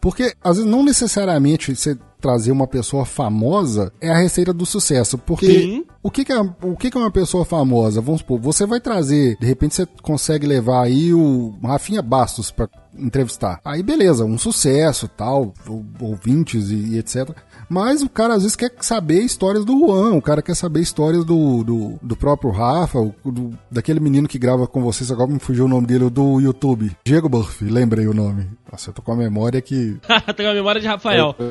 Porque, 0.00 0.34
às 0.42 0.56
vezes, 0.56 0.70
não 0.70 0.82
necessariamente 0.82 1.74
você 1.74 1.96
trazer 2.20 2.52
uma 2.52 2.66
pessoa 2.66 3.04
famosa 3.04 3.92
é 4.00 4.10
a 4.10 4.18
receita 4.18 4.52
do 4.52 4.66
sucesso. 4.66 5.16
Porque 5.16 5.46
Sim. 5.46 5.84
o, 6.02 6.10
que, 6.10 6.24
que, 6.24 6.32
é, 6.32 6.40
o 6.40 6.76
que, 6.76 6.90
que 6.90 6.96
é 6.96 7.00
uma 7.00 7.10
pessoa 7.10 7.44
famosa? 7.44 8.00
Vamos 8.00 8.20
supor, 8.20 8.40
você 8.40 8.66
vai 8.66 8.80
trazer, 8.80 9.36
de 9.38 9.46
repente 9.46 9.74
você 9.74 9.86
consegue 10.02 10.46
levar 10.46 10.82
aí 10.82 11.12
o 11.14 11.54
Rafinha 11.62 12.02
Bastos 12.02 12.50
para 12.50 12.68
entrevistar. 12.96 13.60
Aí 13.64 13.82
beleza, 13.82 14.24
um 14.24 14.38
sucesso, 14.38 15.08
tal, 15.08 15.54
ouvintes 16.00 16.70
e, 16.70 16.74
e, 16.74 16.98
etc. 16.98 17.30
Mas 17.68 18.02
o 18.02 18.08
cara 18.08 18.34
às 18.34 18.42
vezes 18.42 18.56
quer 18.56 18.72
saber 18.80 19.22
histórias 19.22 19.64
do 19.64 19.78
Juan, 19.78 20.14
o 20.14 20.22
cara 20.22 20.40
quer 20.40 20.54
saber 20.54 20.80
histórias 20.80 21.24
do, 21.24 21.62
do, 21.62 21.98
do 22.02 22.16
próprio 22.16 22.50
Rafa, 22.50 22.98
do, 23.24 23.52
daquele 23.70 24.00
menino 24.00 24.26
que 24.26 24.38
grava 24.38 24.66
com 24.66 24.82
vocês, 24.82 25.10
agora 25.10 25.30
me 25.30 25.38
fugiu 25.38 25.66
o 25.66 25.68
nome 25.68 25.86
dele, 25.86 26.08
do 26.08 26.40
YouTube. 26.40 26.90
Diego 27.04 27.28
Burff, 27.28 27.64
lembrei 27.64 28.06
o 28.06 28.14
nome. 28.14 28.48
Nossa, 28.70 28.90
eu 28.90 28.94
tô 28.94 29.02
com 29.02 29.12
a 29.12 29.16
memória 29.16 29.60
que. 29.60 29.98
tô 30.36 30.42
com 30.42 30.48
a 30.48 30.54
memória 30.54 30.80
de 30.80 30.86
Rafael. 30.86 31.34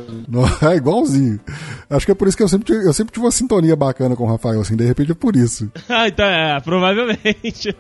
É, 0.62 0.74
é, 0.74 0.78
igualzinho. 0.78 1.40
Acho 1.90 2.06
que 2.06 2.12
é 2.12 2.16
por 2.16 2.28
isso 2.28 2.38
que 2.38 2.44
eu 2.44 2.48
sempre, 2.48 2.74
eu 2.74 2.94
sempre 2.94 3.14
tive 3.14 3.26
uma 3.26 3.32
sintonia 3.32 3.76
bacana 3.76 4.16
com 4.16 4.24
o 4.24 4.28
Rafael, 4.28 4.62
assim, 4.62 4.76
de 4.76 4.86
repente 4.86 5.12
é 5.12 5.16
por 5.16 5.36
isso. 5.36 5.72
ah, 5.90 6.08
então 6.08 6.26
é, 6.26 6.60
provavelmente. 6.62 7.76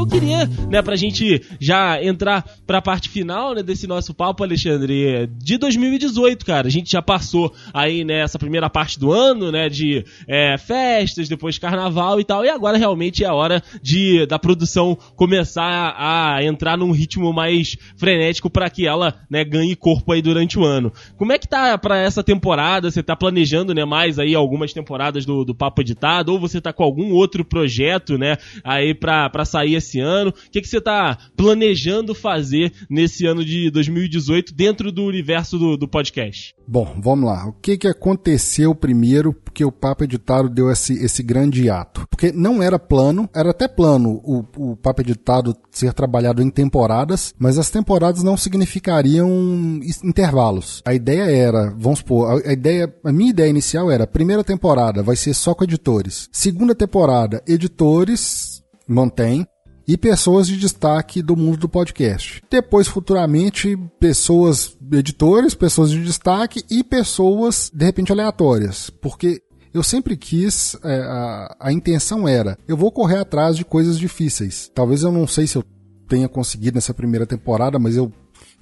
Eu 0.00 0.06
queria, 0.06 0.46
né, 0.68 0.80
pra 0.80 0.96
gente 0.96 1.42
já 1.60 2.02
entrar 2.02 2.44
pra 2.66 2.80
parte 2.80 3.08
final, 3.08 3.54
né, 3.54 3.62
desse 3.62 3.86
nosso 3.86 4.14
papo, 4.14 4.42
Alexandre, 4.42 5.28
de 5.38 5.58
2018, 5.58 6.44
cara. 6.44 6.68
A 6.68 6.70
gente 6.70 6.90
já 6.90 7.02
passou 7.02 7.52
aí, 7.72 8.04
né, 8.04 8.20
essa 8.20 8.38
primeira 8.38 8.70
parte 8.70 8.98
do 8.98 9.12
ano, 9.12 9.52
né, 9.52 9.68
de 9.68 10.04
é, 10.26 10.56
festas, 10.56 11.28
depois 11.28 11.58
carnaval 11.58 12.18
e 12.20 12.24
tal, 12.24 12.44
e 12.44 12.48
agora 12.48 12.78
realmente 12.78 13.24
é 13.24 13.26
a 13.26 13.34
hora 13.34 13.62
de 13.82 14.26
da 14.26 14.38
produção 14.38 14.96
começar 15.16 15.94
a, 15.96 16.42
entrar 16.42 16.76
num 16.78 16.92
ritmo 16.92 17.32
mais 17.32 17.76
frenético 17.96 18.48
para 18.48 18.70
que 18.70 18.86
ela, 18.86 19.14
né, 19.28 19.44
ganhe 19.44 19.76
corpo 19.76 20.12
aí 20.12 20.22
durante 20.22 20.58
o 20.58 20.64
ano. 20.64 20.92
Como 21.16 21.32
é 21.32 21.38
que 21.38 21.48
tá 21.48 21.76
para 21.76 21.98
essa 21.98 22.22
temporada? 22.22 22.90
Você 22.90 23.02
tá 23.02 23.14
planejando, 23.14 23.74
né, 23.74 23.84
mais 23.84 24.18
aí 24.18 24.34
algumas 24.34 24.72
temporadas 24.72 25.26
do, 25.26 25.44
do 25.44 25.54
Papo 25.54 25.82
Editado, 25.82 26.32
ou 26.32 26.40
você 26.40 26.60
tá 26.60 26.72
com 26.72 26.82
algum 26.82 27.12
outro 27.12 27.44
projeto, 27.44 28.16
né, 28.16 28.36
aí 28.64 28.94
pra 28.94 29.44
sair 29.44 29.74
esse 29.74 29.89
ano? 29.98 30.30
O 30.30 30.50
que, 30.50 30.60
que 30.60 30.68
você 30.68 30.80
tá 30.80 31.16
planejando 31.36 32.14
fazer 32.14 32.72
nesse 32.88 33.26
ano 33.26 33.44
de 33.44 33.70
2018 33.70 34.54
dentro 34.54 34.92
do 34.92 35.04
universo 35.04 35.58
do, 35.58 35.76
do 35.76 35.88
podcast? 35.88 36.54
Bom, 36.68 37.00
vamos 37.02 37.28
lá. 37.28 37.48
O 37.48 37.52
que, 37.52 37.76
que 37.76 37.88
aconteceu 37.88 38.74
primeiro 38.74 39.32
porque 39.32 39.64
o 39.64 39.72
Papo 39.72 40.04
Editado 40.04 40.48
deu 40.48 40.70
esse, 40.70 40.92
esse 41.04 41.22
grande 41.22 41.68
ato? 41.68 42.06
Porque 42.08 42.30
não 42.30 42.62
era 42.62 42.78
plano, 42.78 43.28
era 43.34 43.50
até 43.50 43.66
plano 43.66 44.20
o, 44.22 44.44
o 44.56 44.76
Papo 44.76 45.00
Editado 45.00 45.56
ser 45.70 45.92
trabalhado 45.92 46.42
em 46.42 46.50
temporadas, 46.50 47.34
mas 47.38 47.58
as 47.58 47.70
temporadas 47.70 48.22
não 48.22 48.36
significariam 48.36 49.80
intervalos. 50.04 50.82
A 50.84 50.94
ideia 50.94 51.22
era, 51.22 51.74
vamos 51.76 52.00
supor, 52.00 52.42
a 52.46 52.52
ideia, 52.52 52.94
a 53.04 53.12
minha 53.12 53.30
ideia 53.30 53.48
inicial 53.48 53.90
era, 53.90 54.06
primeira 54.06 54.44
temporada 54.44 55.02
vai 55.02 55.16
ser 55.16 55.34
só 55.34 55.54
com 55.54 55.64
editores. 55.64 56.28
Segunda 56.32 56.74
temporada, 56.74 57.42
editores, 57.46 58.62
mantém, 58.86 59.46
e 59.90 59.96
pessoas 59.96 60.46
de 60.46 60.56
destaque 60.56 61.20
do 61.20 61.34
mundo 61.36 61.56
do 61.56 61.68
podcast. 61.68 62.40
Depois, 62.48 62.86
futuramente, 62.86 63.76
pessoas, 63.98 64.78
editores, 64.92 65.52
pessoas 65.52 65.90
de 65.90 66.00
destaque 66.04 66.62
e 66.70 66.84
pessoas, 66.84 67.72
de 67.74 67.84
repente, 67.84 68.12
aleatórias. 68.12 68.88
Porque 68.88 69.42
eu 69.74 69.82
sempre 69.82 70.16
quis, 70.16 70.76
é, 70.84 71.00
a, 71.00 71.56
a 71.58 71.72
intenção 71.72 72.28
era, 72.28 72.56
eu 72.68 72.76
vou 72.76 72.92
correr 72.92 73.18
atrás 73.18 73.56
de 73.56 73.64
coisas 73.64 73.98
difíceis. 73.98 74.70
Talvez 74.72 75.02
eu 75.02 75.10
não 75.10 75.26
sei 75.26 75.48
se 75.48 75.58
eu 75.58 75.64
tenha 76.06 76.28
conseguido 76.28 76.76
nessa 76.76 76.94
primeira 76.94 77.26
temporada, 77.26 77.76
mas 77.76 77.96
eu 77.96 78.12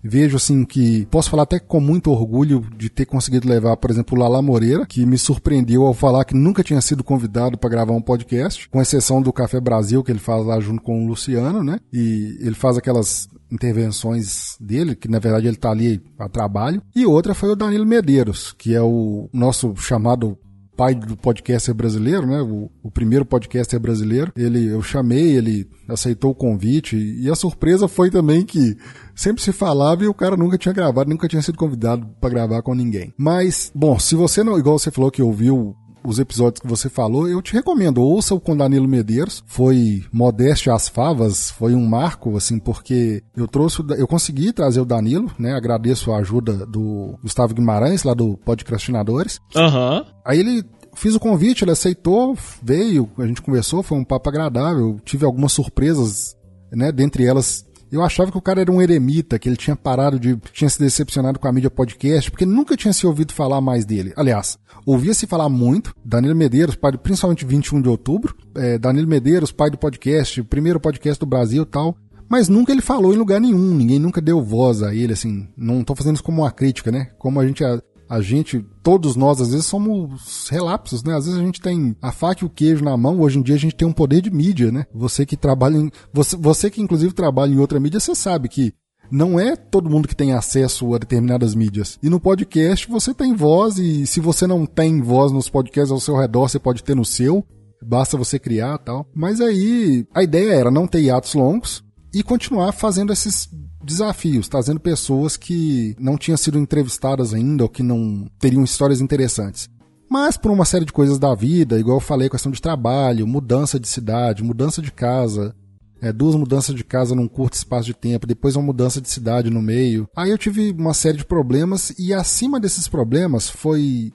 vejo 0.03 0.37
assim 0.37 0.65
que 0.65 1.07
posso 1.07 1.31
falar 1.31 1.43
até 1.45 1.59
com 1.59 1.81
muito 1.81 2.11
orgulho 2.11 2.65
de 2.77 2.89
ter 2.89 3.07
conseguido 3.07 3.49
levar, 3.49 3.77
por 3.77 3.91
exemplo, 3.91 4.17
o 4.17 4.21
Lala 4.21 4.43
Moreira, 4.43 4.87
que 4.87 5.05
me 5.05 5.19
surpreendeu 5.19 5.85
ao 5.85 5.95
falar 5.95 6.25
que 6.25 6.35
nunca 6.35 6.63
tinha 6.63 6.81
sido 6.81 7.05
convidado 7.05 7.59
para 7.59 7.71
gravar 7.71 7.93
um 7.93 8.03
podcast, 8.03 8.69
com 8.69 8.81
exceção 8.81 9.21
do 9.21 9.33
Café 9.33 9.61
Brasil 9.61 10.03
que 10.03 10.13
ele 10.13 10.19
faz 10.19 10.45
lá 10.45 10.61
junto 10.61 10.83
com 10.83 11.05
o 11.05 11.09
Luciano, 11.09 11.63
né? 11.63 11.79
E 11.93 12.39
ele 12.41 12.55
faz 12.55 12.77
aquelas 12.77 13.29
intervenções 13.51 14.57
dele, 14.61 14.95
que 14.95 15.09
na 15.09 15.19
verdade 15.19 15.47
ele 15.47 15.57
está 15.57 15.71
ali 15.71 16.03
a 16.19 16.29
trabalho. 16.29 16.83
E 16.95 17.07
outra 17.07 17.35
foi 17.35 17.51
o 17.51 17.57
Danilo 17.57 17.87
Medeiros, 17.87 18.55
que 18.57 18.75
é 18.75 18.83
o 18.83 19.29
nosso 19.33 19.75
chamado 19.77 20.39
pai 20.79 20.95
do 20.95 21.17
podcaster 21.17 21.75
brasileiro, 21.75 22.25
né? 22.25 22.41
O, 22.41 22.71
o, 22.85 22.88
primeiro 22.88 23.25
podcaster 23.25 23.81
brasileiro. 23.81 24.33
Ele, 24.37 24.69
eu 24.69 24.81
chamei, 24.81 25.37
ele 25.37 25.69
aceitou 25.88 26.31
o 26.31 26.35
convite 26.35 26.97
e 26.97 27.29
a 27.29 27.35
surpresa 27.35 27.88
foi 27.88 28.12
também 28.12 28.45
que 28.45 28.77
sempre 29.12 29.43
se 29.43 29.51
falava 29.51 30.05
e 30.05 30.07
o 30.07 30.14
cara 30.14 30.37
nunca 30.37 30.57
tinha 30.57 30.73
gravado, 30.73 31.11
nunca 31.11 31.27
tinha 31.27 31.43
sido 31.43 31.59
convidado 31.59 32.07
para 32.21 32.31
gravar 32.31 32.62
com 32.62 32.77
ninguém. 32.77 33.12
Mas, 33.19 33.73
bom, 33.75 33.99
se 33.99 34.14
você 34.14 34.45
não, 34.45 34.57
igual 34.57 34.79
você 34.79 34.93
falou 34.93 35.11
que 35.11 35.21
ouviu 35.21 35.75
os 36.05 36.19
episódios 36.19 36.61
que 36.61 36.67
você 36.67 36.89
falou, 36.89 37.29
eu 37.29 37.43
te 37.43 37.53
recomendo. 37.53 38.03
Ouça 38.03 38.35
o 38.35 38.41
com 38.41 38.57
Danilo 38.57 38.89
Medeiros. 38.89 39.43
Foi 39.47 40.05
modéstia 40.13 40.75
às 40.75 40.89
favas, 40.89 41.51
foi 41.51 41.75
um 41.75 41.87
marco, 41.87 42.37
assim, 42.37 42.59
porque 42.59 43.23
eu 43.37 43.47
trouxe, 43.47 43.83
eu 43.97 44.07
consegui 44.07 44.53
trazer 44.53 44.81
o 44.81 44.85
Danilo, 44.85 45.31
né? 45.39 45.55
Agradeço 45.55 46.13
a 46.13 46.19
ajuda 46.19 46.67
do 46.67 47.19
Gustavo 47.23 47.55
Guimarães, 47.55 48.03
lá 48.03 48.15
do 48.15 48.37
Podcastinadores. 48.39 49.41
Aham. 49.55 49.99
Uhum. 49.99 50.05
Aí 50.25 50.41
ele 50.41 50.65
fiz 50.95 51.15
o 51.15 51.21
convite, 51.21 51.65
ele 51.65 51.71
aceitou, 51.71 52.37
veio, 52.63 53.09
a 53.19 53.27
gente 53.27 53.41
conversou, 53.41 53.83
foi 53.83 53.97
um 53.97 54.05
papo 54.05 54.29
agradável. 54.29 54.99
Tive 55.05 55.25
algumas 55.25 55.53
surpresas, 55.53 56.37
né? 56.73 56.93
Dentre 56.93 57.25
elas, 57.25 57.65
eu 57.90 58.03
achava 58.03 58.31
que 58.31 58.38
o 58.38 58.42
cara 58.42 58.61
era 58.61 58.70
um 58.70 58.81
eremita, 58.81 59.38
que 59.38 59.48
ele 59.48 59.57
tinha 59.57 59.77
parado 59.77 60.18
de. 60.18 60.37
tinha 60.53 60.68
se 60.68 60.79
decepcionado 60.79 61.38
com 61.38 61.48
a 61.48 61.53
mídia 61.53 61.70
podcast, 61.70 62.31
porque 62.31 62.44
nunca 62.46 62.77
tinha 62.77 62.92
se 62.92 63.07
ouvido 63.07 63.33
falar 63.33 63.61
mais 63.61 63.85
dele. 63.85 64.12
Aliás, 64.16 64.59
ouvia-se 64.85 65.27
falar 65.27 65.48
muito. 65.48 65.94
Danilo 66.05 66.37
Medeiros, 66.37 66.77
pai 66.77 66.92
do, 66.92 66.98
principalmente 66.98 67.44
21 67.44 67.83
de 67.83 67.88
outubro. 67.88 68.37
É, 68.55 68.79
Danilo 68.79 69.09
Medeiros, 69.09 69.53
pai 69.53 69.70
do 69.70 69.79
podcast, 69.79 70.42
primeiro 70.44 70.81
podcast 70.81 71.18
do 71.18 71.27
Brasil 71.27 71.64
tal. 71.64 71.96
Mas 72.29 72.48
nunca 72.48 72.72
ele 72.72 72.83
falou 72.83 73.14
em 73.14 73.16
lugar 73.16 73.40
nenhum, 73.40 73.74
ninguém 73.74 73.98
nunca 73.98 74.20
deu 74.20 74.42
voz 74.42 74.83
a 74.83 74.94
ele, 74.94 75.14
assim. 75.14 75.48
Não 75.57 75.83
tô 75.83 75.94
fazendo 75.94 76.16
isso 76.16 76.24
como 76.24 76.42
uma 76.42 76.51
crítica, 76.51 76.92
né? 76.92 77.09
Como 77.18 77.40
a 77.40 77.46
gente 77.46 77.64
a 78.09 78.21
gente, 78.21 78.64
todos 78.83 79.16
nós, 79.16 79.40
às 79.40 79.51
vezes 79.51 79.66
somos 79.66 80.49
relapsos, 80.49 81.03
né? 81.03 81.14
Às 81.14 81.27
vezes 81.27 81.38
a 81.38 81.44
gente 81.44 81.61
tem 81.61 81.94
a 82.01 82.11
faca 82.11 82.42
e 82.42 82.47
o 82.47 82.51
queijo 82.51 82.85
na 82.85 82.97
mão, 82.97 83.21
hoje 83.21 83.38
em 83.38 83.42
dia 83.42 83.55
a 83.55 83.59
gente 83.59 83.75
tem 83.75 83.87
um 83.87 83.92
poder 83.92 84.23
de 84.23 84.31
mídia, 84.31 84.73
né? 84.73 84.87
Você 84.94 85.27
que 85.27 85.37
trabalha 85.37 85.77
em. 85.77 85.90
Você, 86.12 86.37
você 86.37 86.71
que 86.71 86.81
inclusive 86.81 87.12
trabalha 87.12 87.53
em 87.53 87.59
outra 87.59 87.79
mídia, 87.79 88.01
você 88.01 88.14
sabe 88.14 88.49
que 88.49 88.73
não 89.11 89.38
é 89.38 89.57
todo 89.57 89.90
mundo 89.90 90.09
que 90.09 90.16
tem 90.16 90.33
acesso 90.33 90.94
a 90.94 90.99
determinadas 90.99 91.55
mídias. 91.55 91.99
E 92.03 92.09
no 92.09 92.21
podcast 92.21 92.88
você 92.88 93.12
tem 93.12 93.35
voz, 93.35 93.79
e 93.79 94.07
se 94.07 94.21
você 94.21 94.47
não 94.47 94.64
tem 94.64 95.01
voz 95.01 95.33
nos 95.33 95.51
podcasts 95.51 95.90
ao 95.90 96.01
seu 96.01 96.16
redor, 96.16 96.49
você 96.49 96.59
pode 96.59 96.83
ter 96.83 96.94
no 96.94 97.05
seu. 97.05 97.44
Basta 97.83 98.16
você 98.16 98.38
criar 98.38 98.79
tal. 98.79 99.07
Mas 99.14 99.40
aí 99.40 100.07
a 100.14 100.23
ideia 100.23 100.53
era 100.53 100.71
não 100.71 100.87
ter 100.87 101.01
hiatos 101.01 101.35
longos 101.35 101.85
e 102.12 102.23
continuar 102.23 102.73
fazendo 102.73 103.12
esses 103.12 103.49
desafios, 103.88 104.48
trazendo 104.48 104.79
pessoas 104.79 105.37
que 105.37 105.96
não 105.98 106.16
tinham 106.16 106.37
sido 106.37 106.59
entrevistadas 106.59 107.35
ainda 107.35 107.64
ou 107.64 107.68
que 107.68 107.83
não 107.83 108.31
teriam 108.38 108.62
histórias 108.62 109.01
interessantes. 109.01 109.68
Mas 110.09 110.37
por 110.37 110.51
uma 110.51 110.64
série 110.64 110.85
de 110.85 110.92
coisas 110.92 111.18
da 111.18 111.35
vida, 111.35 111.79
igual 111.79 111.96
eu 111.96 112.01
falei, 112.01 112.31
questão 112.31 112.51
de 112.51 112.62
trabalho, 112.62 113.27
mudança 113.27 113.79
de 113.79 113.87
cidade, 113.87 114.42
mudança 114.42 114.81
de 114.81 114.90
casa, 114.90 115.55
é, 116.01 116.12
duas 116.12 116.35
mudanças 116.35 116.74
de 116.74 116.85
casa 116.85 117.14
num 117.14 117.29
curto 117.29 117.55
espaço 117.55 117.87
de 117.87 117.94
tempo, 117.94 118.27
depois 118.27 118.57
uma 118.57 118.64
mudança 118.64 119.01
de 119.01 119.09
cidade 119.09 119.51
no 119.51 119.61
meio. 119.61 120.09
Aí 120.16 120.31
eu 120.31 120.38
tive 120.38 120.70
uma 120.72 120.94
série 120.94 121.18
de 121.18 121.27
problemas 121.27 121.92
e 121.98 122.14
acima 122.14 122.59
desses 122.59 122.88
problemas 122.88 123.51
foi 123.51 124.12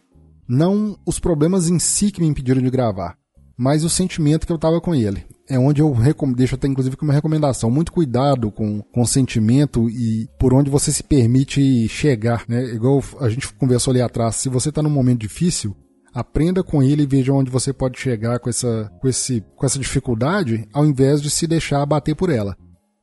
não 0.48 0.98
os 1.06 1.20
problemas 1.20 1.70
em 1.70 1.80
si 1.80 2.12
que 2.12 2.22
me 2.22 2.28
impediram 2.28 2.62
de 2.62 2.70
gravar, 2.70 3.18
mas 3.58 3.84
o 3.84 3.90
sentimento 3.90 4.48
que 4.48 4.54
eu 4.54 4.58
tava 4.58 4.82
com 4.82 4.96
ele 4.96 5.26
é 5.48 5.60
onde 5.60 5.82
eu 5.82 5.96
deixo 6.36 6.56
até 6.56 6.68
inclusive 6.68 6.96
como 6.96 7.12
recomendação. 7.12 7.70
Muito 7.70 7.92
cuidado 7.92 8.52
com, 8.52 8.82
com 8.82 9.02
o 9.02 9.08
sentimento 9.08 9.90
e 9.90 10.28
por 10.40 10.54
onde 10.54 10.70
você 10.70 10.92
se 10.92 11.04
permite 11.04 11.88
chegar. 11.88 12.46
Né? 12.48 12.64
Igual 12.74 13.04
a 13.20 13.30
gente 13.30 13.52
conversou 13.54 13.92
ali 13.92 14.02
atrás, 14.02 14.38
se 14.38 14.50
você 14.50 14.70
está 14.70 14.82
num 14.82 14.90
momento 14.90 15.20
difícil, 15.20 15.76
aprenda 16.14 16.64
com 16.64 16.82
ele 16.82 17.04
e 17.04 17.08
veja 17.08 17.34
onde 17.34 17.52
você 17.52 17.74
pode 17.74 18.00
chegar 18.00 18.40
com 18.40 18.50
essa, 18.50 18.92
com, 19.02 19.08
esse, 19.08 19.44
com 19.56 19.66
essa 19.66 19.80
dificuldade, 19.80 20.68
ao 20.74 20.86
invés 20.86 21.22
de 21.22 21.30
se 21.30 21.48
deixar 21.48 21.82
abater 21.82 22.16
por 22.16 22.30
ela. 22.30 22.56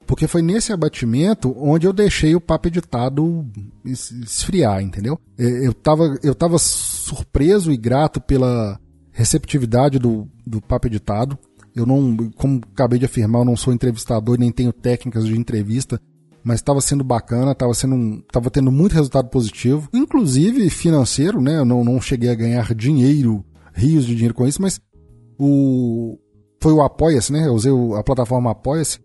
Porque 0.06 0.26
foi 0.26 0.42
nesse 0.42 0.72
abatimento 0.72 1.54
onde 1.56 1.86
eu 1.86 1.92
deixei 1.92 2.34
o 2.34 2.40
papo 2.40 2.66
editado 2.66 3.46
esfriar, 3.84 4.82
entendeu? 4.82 5.20
É, 5.38 5.66
eu 5.66 5.72
tava, 5.72 6.18
eu 6.22 6.34
tava 6.34 6.58
surpreso 6.58 7.70
e 7.70 7.76
grato 7.76 8.20
pela 8.20 8.80
receptividade 9.20 9.98
do, 9.98 10.26
do 10.46 10.62
papo 10.62 10.86
editado. 10.86 11.38
Eu 11.76 11.84
não, 11.86 12.16
como 12.36 12.60
acabei 12.72 12.98
de 12.98 13.04
afirmar, 13.04 13.42
eu 13.42 13.44
não 13.44 13.56
sou 13.56 13.72
entrevistador 13.72 14.38
nem 14.38 14.50
tenho 14.50 14.72
técnicas 14.72 15.26
de 15.26 15.38
entrevista, 15.38 16.00
mas 16.42 16.56
estava 16.56 16.80
sendo 16.80 17.04
bacana, 17.04 17.52
estava 17.52 17.72
sendo, 17.74 17.94
um, 17.94 18.22
tava 18.32 18.50
tendo 18.50 18.72
muito 18.72 18.94
resultado 18.94 19.28
positivo, 19.28 19.88
inclusive 19.92 20.68
financeiro, 20.70 21.40
né? 21.40 21.58
Eu 21.58 21.64
não, 21.64 21.84
não 21.84 22.00
cheguei 22.00 22.30
a 22.30 22.34
ganhar 22.34 22.74
dinheiro, 22.74 23.44
rios 23.74 24.06
de 24.06 24.14
dinheiro 24.14 24.34
com 24.34 24.46
isso, 24.46 24.60
mas 24.60 24.80
o 25.38 26.18
foi 26.62 26.72
o 26.72 26.82
Apoia-se, 26.82 27.32
né? 27.32 27.46
Eu 27.46 27.54
usei 27.54 27.72
a 27.96 28.02
plataforma 28.02 28.50
Apoia-se. 28.50 28.98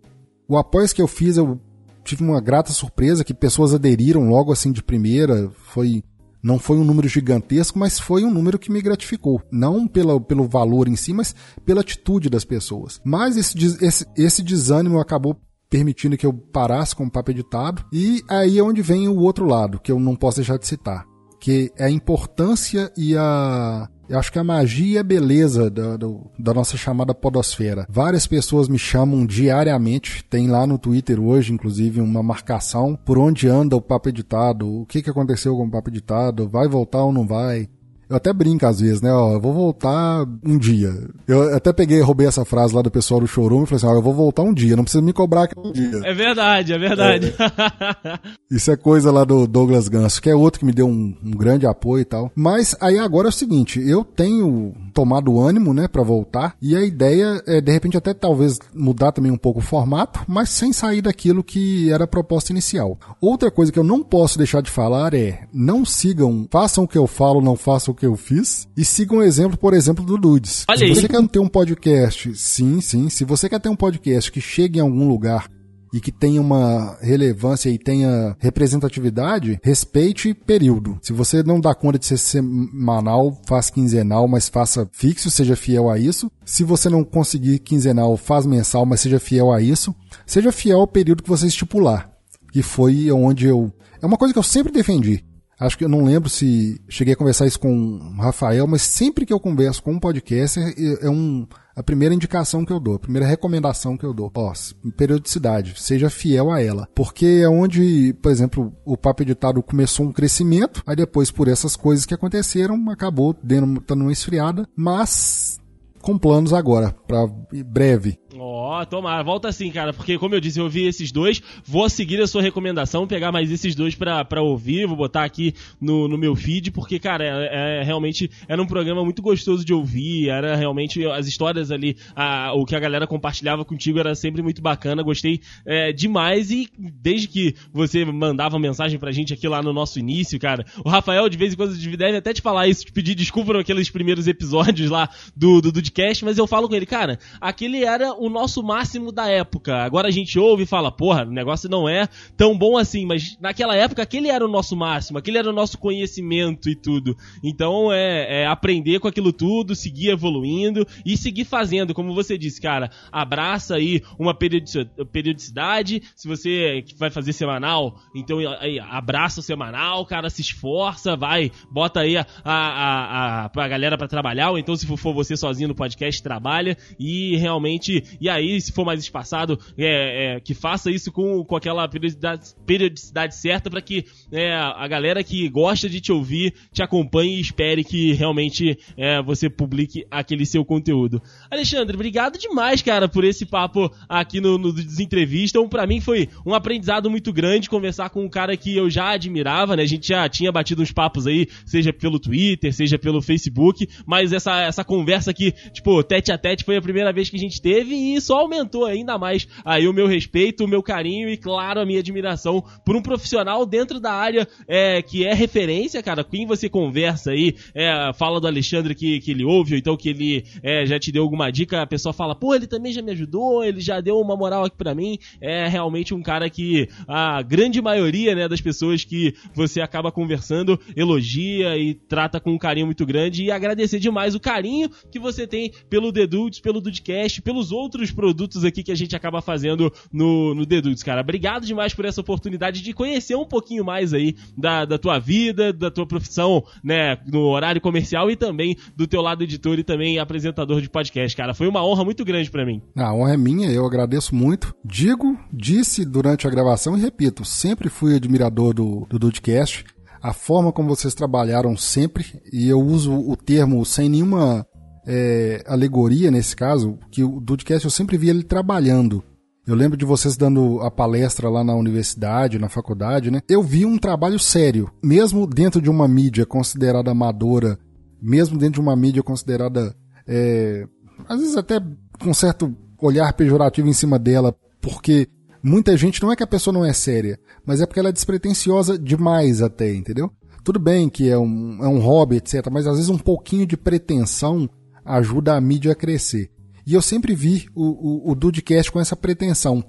O 0.47 0.58
Apoia-se 0.58 0.95
que 0.95 1.01
eu 1.01 1.08
fiz, 1.08 1.38
eu 1.38 1.60
tive 2.04 2.23
uma 2.23 2.41
grata 2.41 2.71
surpresa 2.71 3.23
que 3.23 3.34
pessoas 3.34 3.73
aderiram 3.73 4.30
logo 4.30 4.51
assim 4.51 4.71
de 4.71 4.84
primeira, 4.84 5.49
foi 5.73 6.04
não 6.46 6.60
foi 6.60 6.78
um 6.78 6.84
número 6.84 7.08
gigantesco, 7.10 7.80
mas 7.80 8.00
foi 8.00 8.24
um 8.24 8.32
número 8.32 8.60
que 8.60 8.72
me 8.72 8.80
gratificou. 8.80 9.42
Não 9.52 9.88
pela, 9.88 10.22
pelo 10.22 10.48
valor 10.48 10.88
em 10.88 10.96
si, 10.96 11.12
mas 11.12 11.34
pela 11.66 11.82
atitude 11.82 12.30
das 12.30 12.46
pessoas. 12.46 13.02
Mas 13.04 13.36
esse, 13.36 13.58
esse, 13.84 14.06
esse 14.16 14.44
desânimo 14.44 15.00
acabou 15.00 15.42
permitindo 15.72 16.16
que 16.16 16.24
eu 16.24 16.32
parasse 16.32 16.96
com 16.96 17.06
o 17.06 17.12
papo 17.12 17.32
editado. 17.32 17.84
E 17.92 18.22
aí 18.30 18.60
é 18.60 18.64
onde 18.64 18.84
vem 18.84 19.08
o 19.08 19.18
outro 19.22 19.48
lado, 19.48 19.80
que 19.80 19.92
eu 19.92 20.00
não 20.00 20.16
posso 20.16 20.38
deixar 20.38 20.60
de 20.60 20.68
citar. 20.68 21.04
Que 21.42 21.72
é 21.80 21.86
a 21.86 21.90
importância 21.90 22.94
e 22.96 23.18
a 23.18 23.90
eu 24.08 24.20
acho 24.20 24.32
que 24.32 24.39
a 24.39 24.44
magia 24.44 24.96
e 24.96 24.98
a 24.98 25.04
beleza 25.04 25.70
da, 25.70 25.98
do, 25.98 26.30
da 26.38 26.54
nossa 26.54 26.78
chamada 26.78 27.13
podosfera. 27.13 27.86
Várias 27.89 28.28
pessoas 28.28 28.68
me 28.68 28.78
chamam 28.78 29.26
diariamente, 29.26 30.24
tem 30.26 30.48
lá 30.48 30.65
no 30.68 30.78
Twitter 30.78 31.20
hoje, 31.20 31.54
inclusive, 31.54 32.02
uma 32.02 32.22
marcação 32.22 32.98
por 33.06 33.18
onde 33.18 33.48
anda 33.48 33.76
o 33.76 33.82
papo 33.82 34.10
editado, 34.10 34.82
o 34.82 34.86
que, 34.86 35.02
que 35.02 35.10
aconteceu 35.10 35.56
com 35.56 35.65
o 35.65 35.72
papo 35.72 35.89
editado, 35.89 36.48
vai 36.48 36.68
voltar 36.68 37.04
ou 37.04 37.12
não 37.12 37.26
vai. 37.26 37.68
Eu 38.10 38.15
até 38.15 38.32
brinco 38.32 38.65
às 38.65 38.80
vezes, 38.80 39.02
né? 39.02 39.12
Ó, 39.12 39.34
eu 39.34 39.41
vou 39.41 39.54
voltar 39.54 40.26
um 40.46 40.58
dia. 40.58 40.94
Eu 41.28 41.56
até 41.56 41.74
peguei, 41.74 42.00
roubei 42.02 42.28
essa 42.28 42.46
frase 42.46 42.74
lá 42.76 42.82
do 42.82 42.91
pessoal 42.91 43.20
do 43.20 43.28
showroom 43.28 43.63
e 43.63 43.65
falei 43.65 43.78
assim: 43.78 43.88
ó, 43.88 43.94
eu 43.94 44.02
vou 44.02 44.13
voltar 44.13 44.44
um 44.44 44.54
dia, 44.54 44.76
não 44.76 44.84
precisa 44.84 45.02
me 45.02 45.13
cobrar 45.13 45.44
aquele 45.44 45.72
dia. 45.72 46.02
É 46.04 46.13
verdade, 46.13 46.74
é 46.74 46.78
verdade. 46.78 47.34
É. 47.38 48.20
Isso 48.52 48.72
é 48.72 48.76
coisa 48.76 49.12
lá 49.12 49.24
do 49.24 49.48
Douglas 49.48 49.88
Ganso, 49.88 50.22
que 50.22 50.30
é 50.30 50.36
outro 50.36 50.60
que 50.60 50.65
me 50.65 50.72
deu 50.72 50.88
um, 50.88 51.15
um, 51.24 51.32
grande 51.32 51.65
apoio 51.65 52.02
e 52.02 52.06
tal. 52.06 52.32
Mas 52.36 52.76
aí 52.80 53.00
agora 53.00 53.28
é 53.28 53.30
o 53.30 53.34
seguinte: 53.34 53.80
eu 53.80 54.04
tenho 54.04 54.74
tomado 54.94 55.39
ânimo, 55.39 55.74
né, 55.74 55.88
para 55.88 56.04
voltar, 56.04 56.56
e 56.62 56.76
a 56.76 56.84
ideia 56.84 57.41
é 57.48 57.60
de 57.60 57.72
repente 57.72 57.98
até 57.98 58.13
talvez 58.13 58.60
mudar 58.74 59.12
também 59.12 59.32
um 59.32 59.38
pouco 59.38 59.60
o 59.60 59.63
formato, 59.63 60.22
mas 60.28 60.50
sem 60.50 60.72
sair 60.72 61.02
daquilo 61.02 61.44
que 61.44 61.91
era 61.91 62.04
a 62.04 62.08
proposta 62.08 62.52
inicial. 62.52 62.98
Outra 63.20 63.50
coisa 63.50 63.72
que 63.72 63.80
eu 63.80 63.84
não 63.84 64.04
posso 64.04 64.38
deixar 64.38 64.62
de 64.62 64.70
falar 64.70 65.13
é: 65.13 65.48
não 65.52 65.84
sigam, 65.84 66.48
façam 66.52 66.84
o 66.84 66.88
que 66.88 66.98
eu 66.98 67.08
falo, 67.08 67.41
não 67.41 67.56
façam 67.56 67.95
que 67.96 68.06
eu 68.06 68.16
fiz. 68.16 68.68
E 68.76 68.84
siga 68.84 69.16
um 69.16 69.22
exemplo, 69.22 69.58
por 69.58 69.74
exemplo, 69.74 70.06
do 70.06 70.18
Dudes. 70.18 70.66
Olha 70.70 70.78
se 70.78 70.84
aí. 70.84 70.96
você 70.96 71.08
quer 71.08 71.28
ter 71.28 71.40
um 71.40 71.48
podcast, 71.48 72.36
sim, 72.36 72.82
sim. 72.82 73.10
Se 73.10 73.24
você 73.24 73.50
quer 73.50 73.60
ter 73.60 73.70
um 73.70 73.76
podcast 73.76 74.32
que 74.32 74.42
chegue 74.42 74.80
em 74.80 74.82
algum 74.82 75.08
lugar 75.08 75.50
e 75.96 76.02
que 76.02 76.12
tenha 76.12 76.42
uma 76.42 76.98
relevância 77.02 77.70
e 77.70 77.78
tenha 77.78 78.36
representatividade, 78.40 79.58
respeite 79.64 80.34
período. 80.34 81.00
Se 81.02 81.14
você 81.14 81.42
não 81.42 81.60
dá 81.60 81.74
conta 81.74 81.98
de 81.98 82.06
ser 82.06 82.18
semanal, 82.18 83.42
faz 83.48 83.70
quinzenal, 83.70 84.28
mas 84.28 84.50
faça 84.50 84.90
fixo, 84.92 85.32
seja 85.32 85.56
fiel 85.56 85.90
a 85.90 85.98
isso. 85.98 86.30
Se 86.44 86.66
você 86.66 86.90
não 86.90 87.02
conseguir 87.02 87.60
quinzenal, 87.60 88.18
faz 88.18 88.46
mensal, 88.46 88.86
mas 88.86 89.00
seja 89.00 89.20
fiel 89.20 89.54
a 89.54 89.62
isso. 89.62 89.96
Seja 90.26 90.52
fiel 90.52 90.82
ao 90.82 90.88
período 90.88 91.24
que 91.24 91.30
você 91.30 91.48
estipular, 91.48 92.10
que 92.52 92.62
foi 92.62 93.10
onde 93.10 93.48
eu. 93.48 93.72
É 94.02 94.06
uma 94.06 94.18
coisa 94.18 94.34
que 94.34 94.40
eu 94.40 94.44
sempre 94.44 94.74
defendi. 94.74 95.24
Acho 95.60 95.78
que 95.78 95.86
eu 95.86 95.89
não 95.89 96.04
lembro 96.04 96.30
se 96.30 96.82
cheguei 96.89 97.13
a 97.13 97.18
conversar 97.18 97.46
isso 97.46 97.60
com 97.60 97.74
o 97.74 98.22
Rafael, 98.22 98.68
mas 98.68 98.82
sempre 98.82 99.26
que 99.26 99.34
eu 99.34 99.39
converso 99.39 99.82
com 99.82 99.94
um 99.94 100.00
podcaster, 100.00 100.74
é, 100.78 101.06
é 101.06 101.10
um, 101.10 101.48
a 101.76 101.84
primeira 101.84 102.13
indicação 102.13 102.65
que 102.65 102.74
eu 102.74 102.80
dou, 102.80 102.96
a 102.96 103.00
primeira 103.00 103.28
recomendação 103.28 103.98
que 103.98 104.06
eu 104.06 104.13
dou. 104.13 104.32
Ó, 104.34 104.54
periodicidade, 104.98 105.76
seja 105.78 106.10
fiel 106.10 106.52
a 106.52 106.62
ela. 106.62 106.88
Porque 106.94 107.41
é 107.44 107.50
onde, 107.50 108.13
por 108.22 108.32
exemplo, 108.32 108.74
o 108.86 108.98
Papo 108.98 109.24
Editado 109.24 109.62
começou 109.63 110.06
um 110.06 110.12
crescimento, 110.12 110.84
aí 110.86 110.96
depois, 110.96 111.32
por 111.32 111.48
essas 111.48 111.76
coisas 111.76 112.06
que 112.06 112.13
aconteceram, 112.13 112.89
acabou 112.89 113.36
dando, 113.41 113.84
dando 113.86 114.02
uma 114.02 114.12
esfriada, 114.12 114.68
mas 114.76 115.60
com 116.02 116.20
planos 116.20 116.54
agora, 116.54 116.96
para 117.08 117.26
breve. 117.65 118.18
Ó, 118.38 118.82
oh, 118.82 118.86
tomara, 118.86 119.24
volta 119.24 119.48
assim, 119.48 119.72
cara, 119.72 119.94
porque 119.94 120.18
como 120.18 120.36
eu 120.36 120.41
disse, 120.41 120.60
eu 120.60 120.65
ouvi 120.65 120.86
esses 120.86 121.12
dois, 121.12 121.41
vou 121.65 121.89
seguir 121.89 122.22
a 122.22 122.28
sua 122.28 122.41
recomendação, 122.41 123.08
pegar 123.08 123.32
mais 123.32 123.50
esses 123.50 123.74
dois 123.74 123.96
pra, 123.96 124.26
pra 124.26 124.41
ouvir, 124.41 124.86
vou 124.86 124.98
botar 124.98 125.24
aqui 125.24 125.54
no, 125.80 126.08
no 126.08 126.18
meu 126.18 126.36
feed, 126.36 126.72
porque, 126.72 127.00
cara, 127.00 127.24
é, 127.24 127.80
é, 127.80 127.84
realmente 127.84 128.30
era 128.48 128.62
um 128.62 128.68
programa 128.68 129.04
muito 129.04 129.22
gostoso 129.22 129.63
de 129.63 129.74
ouvir, 129.74 130.30
era 130.30 130.56
realmente 130.56 131.06
as 131.06 131.28
histórias 131.28 131.72
ali, 131.72 131.96
a, 132.15 132.52
o 132.54 132.65
que 132.65 132.76
a 132.76 132.80
galera 132.80 133.08
compartilhava 133.08 133.63
contigo 133.63 134.00
era 134.00 134.13
sempre 134.15 134.41
muito 134.41 134.62
bacana, 134.62 135.02
gostei 135.02 135.39
é, 135.65 135.94
demais 135.94 136.52
e 136.52 136.70
desde 136.78 137.28
que 137.28 137.56
você 137.72 138.04
mandava 138.04 138.60
mensagem 138.60 139.00
pra 139.00 139.12
gente 139.12 139.34
aqui 139.34 139.48
lá 139.48 139.63
no 139.63 139.72
nosso 139.72 139.98
início, 139.98 140.38
cara, 140.39 140.65
o 140.84 140.89
Rafael 140.89 141.30
de 141.30 141.38
vez 141.38 141.54
em 141.54 141.56
quando 141.56 141.76
deve 141.98 142.18
até 142.18 142.34
te 142.34 142.41
falar 142.41 142.68
isso, 142.68 142.86
te 142.86 142.91
pedir 142.91 143.15
desculpa 143.15 143.46
por 143.46 143.58
aqueles 143.58 143.89
primeiros 143.89 144.28
episódios 144.28 144.89
lá 144.89 145.10
do, 145.36 145.62
do, 145.62 145.72
do 145.72 145.82
podcast, 145.86 146.26
mas 146.26 146.38
eu 146.38 146.48
falo 146.48 146.68
com 146.68 146.76
ele, 146.76 146.86
cara, 146.96 147.20
aquele 147.42 147.84
era 147.84 148.14
o 148.14 148.30
nosso 148.30 148.64
máximo 148.64 149.12
da 149.12 149.28
época. 149.28 149.84
Agora 149.84 150.08
a 150.08 150.12
gente 150.12 150.40
ouve 150.40 150.64
e 150.64 150.66
fala, 150.66 150.90
porra, 150.90 151.26
o 151.26 151.32
negócio 151.32 151.70
não 151.70 151.90
é 151.90 152.08
tão 152.38 152.58
bom 152.58 152.78
assim, 152.78 153.06
mas 153.06 153.38
naquela 153.42 153.76
época 153.76 154.02
aquele 154.02 154.30
era 154.30 154.46
o 154.46 154.48
nosso 154.48 154.78
máximo, 154.78 155.18
aquele 155.18 155.38
era 155.38 155.50
o 155.50 155.54
nosso 155.54 155.78
conhecimento 155.78 156.70
e 156.70 156.76
tudo. 156.76 157.18
Então 157.44 157.92
é, 157.92 158.44
é 158.44 158.48
aprender 158.48 159.02
com 159.02 159.10
aquilo 159.10 159.34
tudo, 159.34 159.76
seguir 159.76 160.12
evoluindo 160.12 160.88
e 161.06 161.18
seguir 161.18 161.44
fazendo, 161.44 161.94
como 161.94 162.16
você 162.16 162.38
disse, 162.38 162.62
cara, 162.62 162.90
abraça 163.12 163.76
aí 163.76 164.02
uma 164.18 164.34
periodicidade, 164.34 166.02
se 166.16 166.30
você 166.30 166.86
vai 166.98 167.10
fazer 167.10 167.34
semanal, 167.34 168.00
então 168.16 168.38
aí, 168.62 168.80
abraça 168.80 169.42
o 169.42 169.44
semanal, 169.44 170.06
cara, 170.06 170.30
se 170.30 170.40
esforça, 170.40 171.18
vai, 171.18 171.52
bota 171.70 172.00
aí 172.00 172.16
a, 172.16 172.26
a, 172.46 173.48
a, 173.48 173.52
a, 173.54 173.68
galera 173.68 173.98
para 173.98 174.08
trabalhar, 174.08 174.52
ou 174.52 174.58
então 174.58 174.78
se 174.78 174.88
for 174.88 175.14
você 175.14 175.36
sozinho 175.36 175.68
no 175.68 175.76
podcast, 175.76 176.24
trabalha 176.24 176.78
e 177.00 177.36
realmente 177.38 178.04
e 178.19 178.30
aí, 178.30 178.60
se 178.60 178.71
for 178.71 178.86
mais 178.86 179.00
espaçado, 179.00 179.60
é, 179.78 180.36
é, 180.36 180.39
que 180.39 180.54
faça 180.54 180.91
isso 180.91 181.12
com, 181.12 181.43
com 181.43 181.56
aquela 181.56 181.88
periodicidade, 181.88 182.54
periodicidade 182.65 183.36
certa 183.36 183.69
para 183.69 183.82
que 183.82 184.06
é, 184.32 184.54
a 184.54 184.88
galera 184.88 185.24
que 185.24 185.48
gosta 185.50 185.89
de 185.89 186.02
te 186.02 186.12
ouvir 186.12 186.54
te 186.71 186.82
acompanhe 186.82 187.38
e 187.38 187.41
espere 187.41 187.84
que 187.84 188.13
realmente 188.13 188.78
é, 188.98 189.21
você 189.21 189.50
publique 189.50 190.06
aquele 190.10 190.45
seu 190.45 190.63
conteúdo. 190.63 191.21
Alexandre, 191.50 191.95
obrigado 191.95 192.38
demais, 192.38 192.82
cara, 192.82 193.08
por 193.08 193.24
esse 193.24 193.45
papo 193.45 193.91
aqui 194.08 194.39
no, 194.39 194.58
no 194.58 194.74
Desentrevista. 194.74 195.58
Então, 195.58 195.69
para 195.69 195.88
mim 195.88 196.02
foi 196.02 196.30
um 196.45 196.54
aprendizado 196.54 197.10
muito 197.10 197.32
grande 197.32 197.69
conversar 197.69 198.10
com 198.10 198.24
um 198.24 198.30
cara 198.30 198.56
que 198.58 198.76
eu 198.76 198.89
já 198.89 199.12
admirava, 199.12 199.76
né? 199.76 199.84
A 199.84 199.88
gente 199.88 200.08
já 200.08 200.28
tinha 200.28 200.52
batido 200.52 200.82
uns 200.82 200.91
papos 200.91 201.28
aí, 201.28 201.48
seja 201.65 201.93
pelo 201.93 202.19
Twitter, 202.19 202.74
seja 202.74 202.98
pelo 202.98 203.21
Facebook, 203.21 203.88
mas 204.06 204.34
essa, 204.34 204.62
essa 204.62 204.84
conversa 204.84 205.32
aqui, 205.32 205.54
tipo, 205.71 206.04
tete 206.04 206.32
a 206.32 206.38
tete 206.38 206.63
foi 206.63 206.75
a 206.78 206.82
primeira 206.82 207.12
vez 207.12 207.30
que 207.30 207.36
a 207.36 207.40
gente 207.40 207.62
teve 207.62 207.96
e 207.96 208.16
isso 208.16 208.34
aumentou 208.34 208.86
ainda 208.86 209.18
mais 209.18 209.48
aí 209.64 209.88
o 209.88 209.94
meu 209.94 210.08
respeito, 210.08 210.66
o 210.66 210.68
meu 210.68 210.82
carinho 210.82 211.30
e, 211.30 211.38
claro, 211.38 211.80
a 211.80 211.86
minha 211.86 212.00
admiração 212.00 212.64
por 212.86 212.96
um 212.96 213.02
profissional 213.02 213.66
dentro 213.66 214.00
da 214.00 214.14
área 214.14 214.48
é, 214.68 215.02
que 215.02 215.26
é 215.26 215.34
referência, 215.34 216.02
cara. 216.02 216.24
Quem 216.24 216.46
você 216.46 216.70
conversa 216.70 217.32
aí, 217.32 217.56
é, 217.74 218.12
fala 218.14 218.40
do 218.40 218.48
Alexandre 218.48 218.96
que, 218.96 219.20
que 219.20 219.32
ele 219.32 219.44
ouve, 219.44 219.74
ou 219.74 219.80
então 219.80 219.98
que 219.98 220.10
ele 220.10 220.46
é, 220.64 220.86
já 220.86 221.00
te 221.00 221.12
deu 221.12 221.24
alguma 221.24 221.52
dica, 221.52 221.82
a 221.82 221.88
pessoa 221.88 222.14
fala, 222.14 222.36
pô, 222.36 222.54
ele 222.54 222.68
também 222.68 222.92
já 222.92 223.02
me 223.02 223.12
ajudou, 223.12 223.64
ele 223.64 223.82
já 223.82 224.02
deu 224.02 224.20
uma 224.20 224.36
moral 224.36 224.66
aqui 224.66 224.78
pra 224.78 224.96
mim. 224.96 225.18
É 225.42 225.68
realmente 225.68 226.14
um 226.14 226.22
cara 226.22 226.50
que 226.50 226.88
a 227.08 227.42
grande 227.42 227.82
maioria 227.82 228.36
né, 228.36 228.48
das 228.48 228.62
pessoas 228.62 229.04
que 229.04 229.34
você 229.54 229.82
acaba 229.82 230.12
conversando 230.12 230.80
elogia 230.96 231.78
e 231.78 231.94
trata 231.94 232.40
com 232.40 232.52
um 232.52 232.58
carinho 232.58 232.86
muito 232.86 233.06
grande 233.06 233.44
e 233.44 233.52
agradecer 233.52 234.00
demais 234.00 234.36
o 234.36 234.40
carinho 234.40 234.90
que 235.12 235.20
você 235.20 235.48
tem 235.48 235.72
pelo 235.90 236.12
The 236.12 236.28
pelo 236.65 236.82
Dudecast, 236.82 237.43
pelos 237.43 237.71
outros 237.71 238.10
produtos 238.10 238.65
aqui 238.65 238.82
que 238.82 238.91
a 238.91 238.95
gente 238.95 239.15
acaba 239.15 239.39
fazendo 239.39 239.93
no, 240.12 240.56
no 240.56 240.65
cara. 241.06 241.21
Obrigado 241.21 241.63
demais 241.63 241.93
por 241.93 242.06
essa 242.06 242.19
oportunidade 242.19 242.82
de 242.82 242.91
conhecer 242.91 243.36
um 243.36 243.45
pouquinho 243.45 243.86
mais 243.86 244.15
aí 244.15 244.36
da, 244.58 244.84
da 244.84 244.97
tua 244.97 245.19
vida, 245.19 245.71
da 245.71 245.91
tua 245.91 246.08
profissão, 246.08 246.63
né, 246.84 247.19
no 247.28 247.41
horário 247.41 247.80
comercial 247.80 248.32
e 248.32 248.36
também 248.36 248.75
do 248.97 249.06
teu 249.06 249.21
lado 249.21 249.43
editor 249.43 249.78
e 249.78 249.84
também 249.84 250.17
apresentador 250.17 250.82
de 250.82 250.89
podcast, 250.89 251.38
cara. 251.38 251.54
Foi 251.54 251.67
uma 251.67 251.86
honra 251.86 252.04
muito 252.04 252.25
grande 252.25 252.49
para 252.49 252.65
mim. 252.65 252.82
A 252.95 253.13
honra 253.13 253.36
é 253.36 253.38
minha, 253.38 253.69
eu 253.69 253.86
agradeço 253.86 254.34
muito. 254.34 254.73
Digo, 254.84 255.38
disse 255.54 256.04
durante 256.04 256.47
a 256.47 256.49
gravação 256.49 256.97
e 256.97 257.01
repito, 257.01 257.45
sempre 257.45 257.89
fui 257.89 258.15
admirador 258.15 258.73
do, 258.73 259.06
do 259.08 259.19
Dudecast 259.19 259.86
a 260.19 260.34
forma 260.34 260.71
como 260.71 260.89
vocês 260.89 261.13
trabalharam 261.13 261.78
sempre, 261.78 262.41
e 262.51 262.67
eu 262.67 262.80
uso 262.80 263.13
o 263.13 263.38
termo 263.38 263.86
sem 263.86 264.10
nenhuma 264.10 264.65
é, 265.06 265.63
alegoria 265.68 266.32
nesse 266.32 266.56
caso, 266.56 266.98
que 267.12 267.24
o 267.24 267.39
Dudcast 267.39 267.86
eu 267.86 267.91
sempre 267.91 268.18
vi 268.18 268.30
ele 268.30 268.44
trabalhando. 268.44 269.24
Eu 269.68 269.76
lembro 269.76 269.98
de 269.98 270.06
vocês 270.06 270.38
dando 270.38 270.80
a 270.82 270.91
palestra 270.91 271.50
lá 271.50 271.63
na 271.63 271.74
universidade, 271.74 272.60
na 272.60 272.70
faculdade, 272.70 273.32
né? 273.32 273.41
Eu 273.50 273.63
vi 273.63 273.86
um 273.86 273.98
trabalho 273.98 274.38
sério, 274.38 274.91
mesmo 275.04 275.48
dentro 275.48 275.82
de 275.82 275.89
uma 275.89 276.08
mídia 276.08 276.46
considerada 276.46 277.10
amadora, 277.10 277.80
mesmo 278.22 278.58
dentro 278.58 278.76
de 278.76 278.82
uma 278.82 278.96
mídia 278.96 279.24
considerada, 279.24 279.96
é, 280.28 280.88
às 281.28 281.39
vezes 281.39 281.58
até 281.58 281.82
com 282.20 282.34
certo 282.34 282.76
olhar 283.02 283.34
pejorativo 283.34 283.88
em 283.88 283.94
cima 283.94 284.20
dela, 284.20 284.56
porque 284.80 285.28
muita 285.63 285.98
gente 285.98 286.22
não 286.22 286.32
é 286.32 286.36
que 286.36 286.44
a 286.44 286.48
pessoa 286.48 286.74
não 286.74 286.86
é 286.86 286.94
séria, 286.94 287.39
mas 287.65 287.82
é 287.82 287.88
porque 287.88 288.00
ela 288.00 288.10
é 288.10 288.13
despretensiosa 288.13 289.00
demais 289.00 289.63
até, 289.63 289.94
entendeu? 289.94 290.32
Tudo 290.63 290.80
bem 290.80 291.10
que 291.10 291.30
é 291.30 291.38
um, 291.38 291.84
é 291.84 291.88
um 291.88 292.00
hobby, 292.00 292.38
etc., 292.38 292.68
mas 292.72 292.86
às 292.86 292.96
vezes 292.96 293.10
um 293.10 293.18
pouquinho 293.18 293.65
de 293.65 293.78
pretensão 293.78 294.70
ajuda 295.06 295.56
a 295.56 295.62
mídia 295.62 295.91
a 295.91 295.96
crescer. 295.96 296.50
E 296.86 296.94
eu 296.94 297.02
sempre 297.02 297.34
vi 297.34 297.68
o, 297.74 297.84
o, 297.84 298.32
o 298.32 298.36
Dudecast 298.36 298.91
com 298.91 299.00
essa 299.00 299.15
pretensão. 299.15 299.84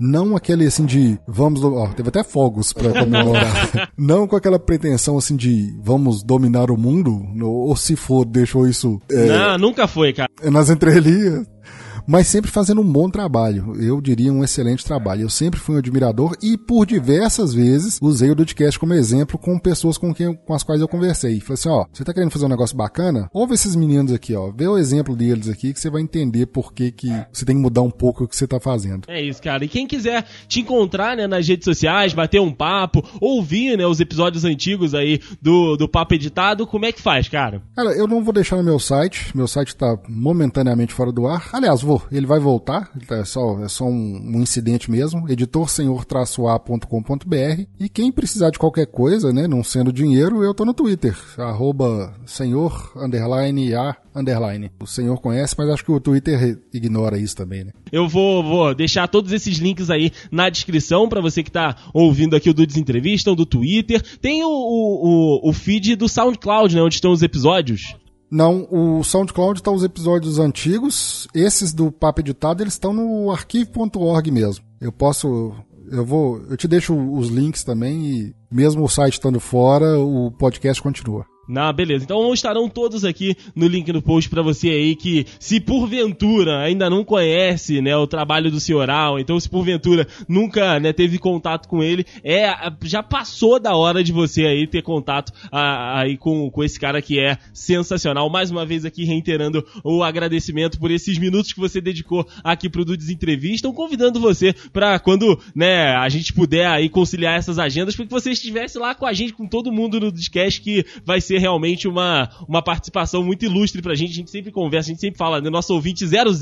Não 0.00 0.34
aquele 0.34 0.66
assim 0.66 0.84
de 0.84 1.18
vamos. 1.28 1.62
Ó, 1.62 1.86
teve 1.88 2.08
até 2.08 2.24
fogos 2.24 2.72
para 2.72 2.92
comemorar. 2.92 3.92
não 3.96 4.26
com 4.26 4.34
aquela 4.34 4.58
pretensão 4.58 5.16
assim 5.16 5.36
de 5.36 5.72
vamos 5.80 6.22
dominar 6.24 6.70
o 6.70 6.76
mundo. 6.76 7.24
Ou 7.40 7.76
se 7.76 7.94
for, 7.94 8.24
deixou 8.24 8.66
isso. 8.66 9.00
É, 9.08 9.26
não, 9.26 9.58
nunca 9.58 9.86
foi, 9.86 10.12
cara. 10.12 10.28
Nas 10.42 10.70
entrelinhas. 10.70 11.46
Mas 12.06 12.26
sempre 12.26 12.50
fazendo 12.50 12.80
um 12.80 12.92
bom 12.92 13.08
trabalho. 13.08 13.74
Eu 13.80 14.00
diria 14.00 14.32
um 14.32 14.44
excelente 14.44 14.84
trabalho. 14.84 15.22
Eu 15.22 15.30
sempre 15.30 15.60
fui 15.60 15.74
um 15.74 15.78
admirador 15.78 16.36
e 16.42 16.56
por 16.56 16.86
diversas 16.86 17.54
vezes 17.54 17.98
usei 18.00 18.30
o 18.30 18.34
Dudcast 18.34 18.78
como 18.78 18.94
exemplo 18.94 19.38
com 19.38 19.58
pessoas 19.58 19.98
com, 19.98 20.12
quem, 20.14 20.34
com 20.34 20.54
as 20.54 20.62
quais 20.62 20.80
eu 20.80 20.88
conversei. 20.88 21.40
Falei 21.40 21.54
assim, 21.54 21.68
ó, 21.68 21.86
você 21.92 22.04
tá 22.04 22.12
querendo 22.12 22.30
fazer 22.30 22.46
um 22.46 22.48
negócio 22.48 22.76
bacana? 22.76 23.28
Ouve 23.32 23.54
esses 23.54 23.76
meninos 23.76 24.12
aqui, 24.12 24.34
ó. 24.34 24.50
Vê 24.50 24.66
o 24.66 24.78
exemplo 24.78 25.14
deles 25.14 25.48
aqui 25.48 25.72
que 25.72 25.80
você 25.80 25.90
vai 25.90 26.02
entender 26.02 26.46
por 26.46 26.72
que, 26.72 26.90
que 26.90 27.08
você 27.32 27.44
tem 27.44 27.56
que 27.56 27.62
mudar 27.62 27.82
um 27.82 27.90
pouco 27.90 28.24
o 28.24 28.28
que 28.28 28.36
você 28.36 28.46
tá 28.46 28.58
fazendo. 28.58 29.04
É 29.08 29.20
isso, 29.20 29.42
cara. 29.42 29.64
E 29.64 29.68
quem 29.68 29.86
quiser 29.86 30.24
te 30.48 30.60
encontrar 30.60 31.16
né, 31.16 31.26
nas 31.26 31.46
redes 31.46 31.64
sociais, 31.64 32.12
bater 32.12 32.40
um 32.40 32.52
papo, 32.52 33.02
ouvir 33.20 33.76
né, 33.76 33.86
os 33.86 34.00
episódios 34.00 34.44
antigos 34.44 34.94
aí 34.94 35.20
do, 35.40 35.76
do 35.76 35.88
Papo 35.88 36.14
Editado, 36.14 36.66
como 36.66 36.86
é 36.86 36.92
que 36.92 37.00
faz, 37.00 37.28
cara? 37.28 37.62
Cara, 37.74 37.90
eu 37.90 38.06
não 38.06 38.22
vou 38.22 38.32
deixar 38.32 38.56
no 38.56 38.62
meu 38.62 38.78
site. 38.78 39.36
Meu 39.36 39.46
site 39.46 39.76
tá 39.76 39.98
momentaneamente 40.08 40.92
fora 40.92 41.12
do 41.12 41.26
ar. 41.26 41.48
Aliás, 41.52 41.82
vou. 41.82 41.91
Ele 42.10 42.26
vai 42.26 42.38
voltar. 42.38 42.90
É 43.10 43.24
só, 43.24 43.62
é 43.62 43.68
só 43.68 43.84
um, 43.84 44.32
um 44.34 44.40
incidente 44.40 44.90
mesmo. 44.90 45.28
editorsenhor-a.com.br. 45.28 47.62
E 47.80 47.88
quem 47.88 48.12
precisar 48.12 48.50
de 48.50 48.58
qualquer 48.58 48.86
coisa, 48.86 49.32
né, 49.32 49.48
não 49.48 49.64
sendo 49.64 49.92
dinheiro, 49.92 50.44
eu 50.44 50.54
tô 50.54 50.64
no 50.64 50.74
Twitter. 50.74 51.16
Arroba 51.38 52.14
senhor, 52.26 52.92
underline, 52.96 53.74
a, 53.74 53.96
underline. 54.14 54.70
O 54.80 54.86
senhor 54.86 55.20
conhece, 55.20 55.54
mas 55.58 55.68
acho 55.68 55.84
que 55.84 55.92
o 55.92 56.00
Twitter 56.00 56.58
ignora 56.72 57.18
isso 57.18 57.36
também, 57.36 57.64
né? 57.64 57.72
Eu 57.90 58.08
vou, 58.08 58.42
vou 58.42 58.74
deixar 58.74 59.08
todos 59.08 59.32
esses 59.32 59.58
links 59.58 59.90
aí 59.90 60.12
na 60.30 60.48
descrição 60.48 61.08
para 61.08 61.20
você 61.20 61.42
que 61.42 61.50
tá 61.50 61.76
ouvindo 61.92 62.36
aqui 62.36 62.50
o 62.50 62.54
Dudes 62.54 62.76
Entrevista, 62.76 63.34
do 63.34 63.46
Twitter. 63.46 64.02
Tem 64.18 64.44
o, 64.44 64.48
o, 64.48 65.48
o 65.48 65.52
feed 65.52 65.96
do 65.96 66.08
SoundCloud, 66.08 66.74
né, 66.74 66.82
onde 66.82 66.94
estão 66.94 67.12
os 67.12 67.22
episódios. 67.22 67.94
Não, 68.32 68.66
o 68.70 69.04
SoundCloud 69.04 69.60
está 69.60 69.70
os 69.70 69.84
episódios 69.84 70.38
antigos. 70.38 71.28
Esses 71.34 71.70
do 71.70 71.92
Papo 71.92 72.20
Editado, 72.20 72.62
eles 72.62 72.72
estão 72.72 72.90
no 72.90 73.30
arquivo.org 73.30 74.30
mesmo. 74.30 74.64
Eu 74.80 74.90
posso. 74.90 75.54
Eu 75.90 76.02
vou. 76.02 76.40
Eu 76.48 76.56
te 76.56 76.66
deixo 76.66 76.94
os 76.94 77.28
links 77.28 77.62
também 77.62 78.06
e 78.06 78.34
mesmo 78.50 78.82
o 78.84 78.88
site 78.88 79.14
estando 79.14 79.38
fora, 79.38 79.98
o 79.98 80.30
podcast 80.30 80.82
continua. 80.82 81.26
Na 81.48 81.72
beleza. 81.72 82.04
Então 82.04 82.32
estarão 82.32 82.68
todos 82.68 83.04
aqui 83.04 83.36
no 83.54 83.66
link 83.66 83.92
no 83.92 84.00
post 84.00 84.30
para 84.30 84.42
você 84.42 84.70
aí 84.70 84.94
que, 84.94 85.26
se 85.40 85.60
porventura 85.60 86.60
ainda 86.60 86.88
não 86.88 87.04
conhece, 87.04 87.80
né, 87.80 87.96
o 87.96 88.06
trabalho 88.06 88.50
do 88.50 88.60
Sr. 88.60 88.88
Al, 88.88 89.18
então 89.18 89.38
se 89.40 89.50
porventura 89.50 90.06
nunca, 90.28 90.78
né, 90.78 90.92
teve 90.92 91.18
contato 91.18 91.68
com 91.68 91.82
ele, 91.82 92.06
é 92.22 92.52
já 92.84 93.02
passou 93.02 93.58
da 93.58 93.74
hora 93.76 94.04
de 94.04 94.12
você 94.12 94.46
aí 94.46 94.66
ter 94.68 94.82
contato 94.82 95.32
aí 95.50 96.16
com, 96.16 96.48
com 96.48 96.62
esse 96.62 96.78
cara 96.78 97.02
que 97.02 97.18
é 97.18 97.36
sensacional. 97.52 98.30
Mais 98.30 98.50
uma 98.50 98.64
vez 98.64 98.84
aqui 98.84 99.04
reiterando 99.04 99.66
o 99.82 100.04
agradecimento 100.04 100.78
por 100.78 100.92
esses 100.92 101.18
minutos 101.18 101.52
que 101.52 101.60
você 101.60 101.80
dedicou 101.80 102.26
aqui 102.44 102.68
pro 102.68 102.84
Dudes 102.84 103.10
Entrevista, 103.10 103.70
convidando 103.72 104.20
você 104.20 104.54
para 104.72 104.98
quando, 105.00 105.38
né, 105.54 105.96
a 105.96 106.08
gente 106.08 106.32
puder 106.32 106.68
aí 106.68 106.88
conciliar 106.88 107.36
essas 107.36 107.58
agendas, 107.58 107.96
para 107.96 108.06
que 108.06 108.12
você 108.12 108.30
estivesse 108.30 108.78
lá 108.78 108.94
com 108.94 109.06
a 109.06 109.12
gente, 109.12 109.32
com 109.32 109.46
todo 109.46 109.72
mundo 109.72 109.98
no 109.98 110.12
Discast 110.12 110.60
que 110.60 110.86
vai 111.04 111.20
ser 111.20 111.41
realmente 111.42 111.88
uma, 111.88 112.30
uma 112.48 112.62
participação 112.62 113.22
muito 113.22 113.44
ilustre 113.44 113.82
pra 113.82 113.94
gente. 113.94 114.12
A 114.12 114.14
gente 114.14 114.30
sempre 114.30 114.50
conversa, 114.52 114.88
a 114.88 114.92
gente 114.92 115.00
sempre 115.00 115.18
fala, 115.18 115.40
né? 115.40 115.50
Nosso 115.50 115.74
ouvinte 115.74 116.06
00, 116.06 116.32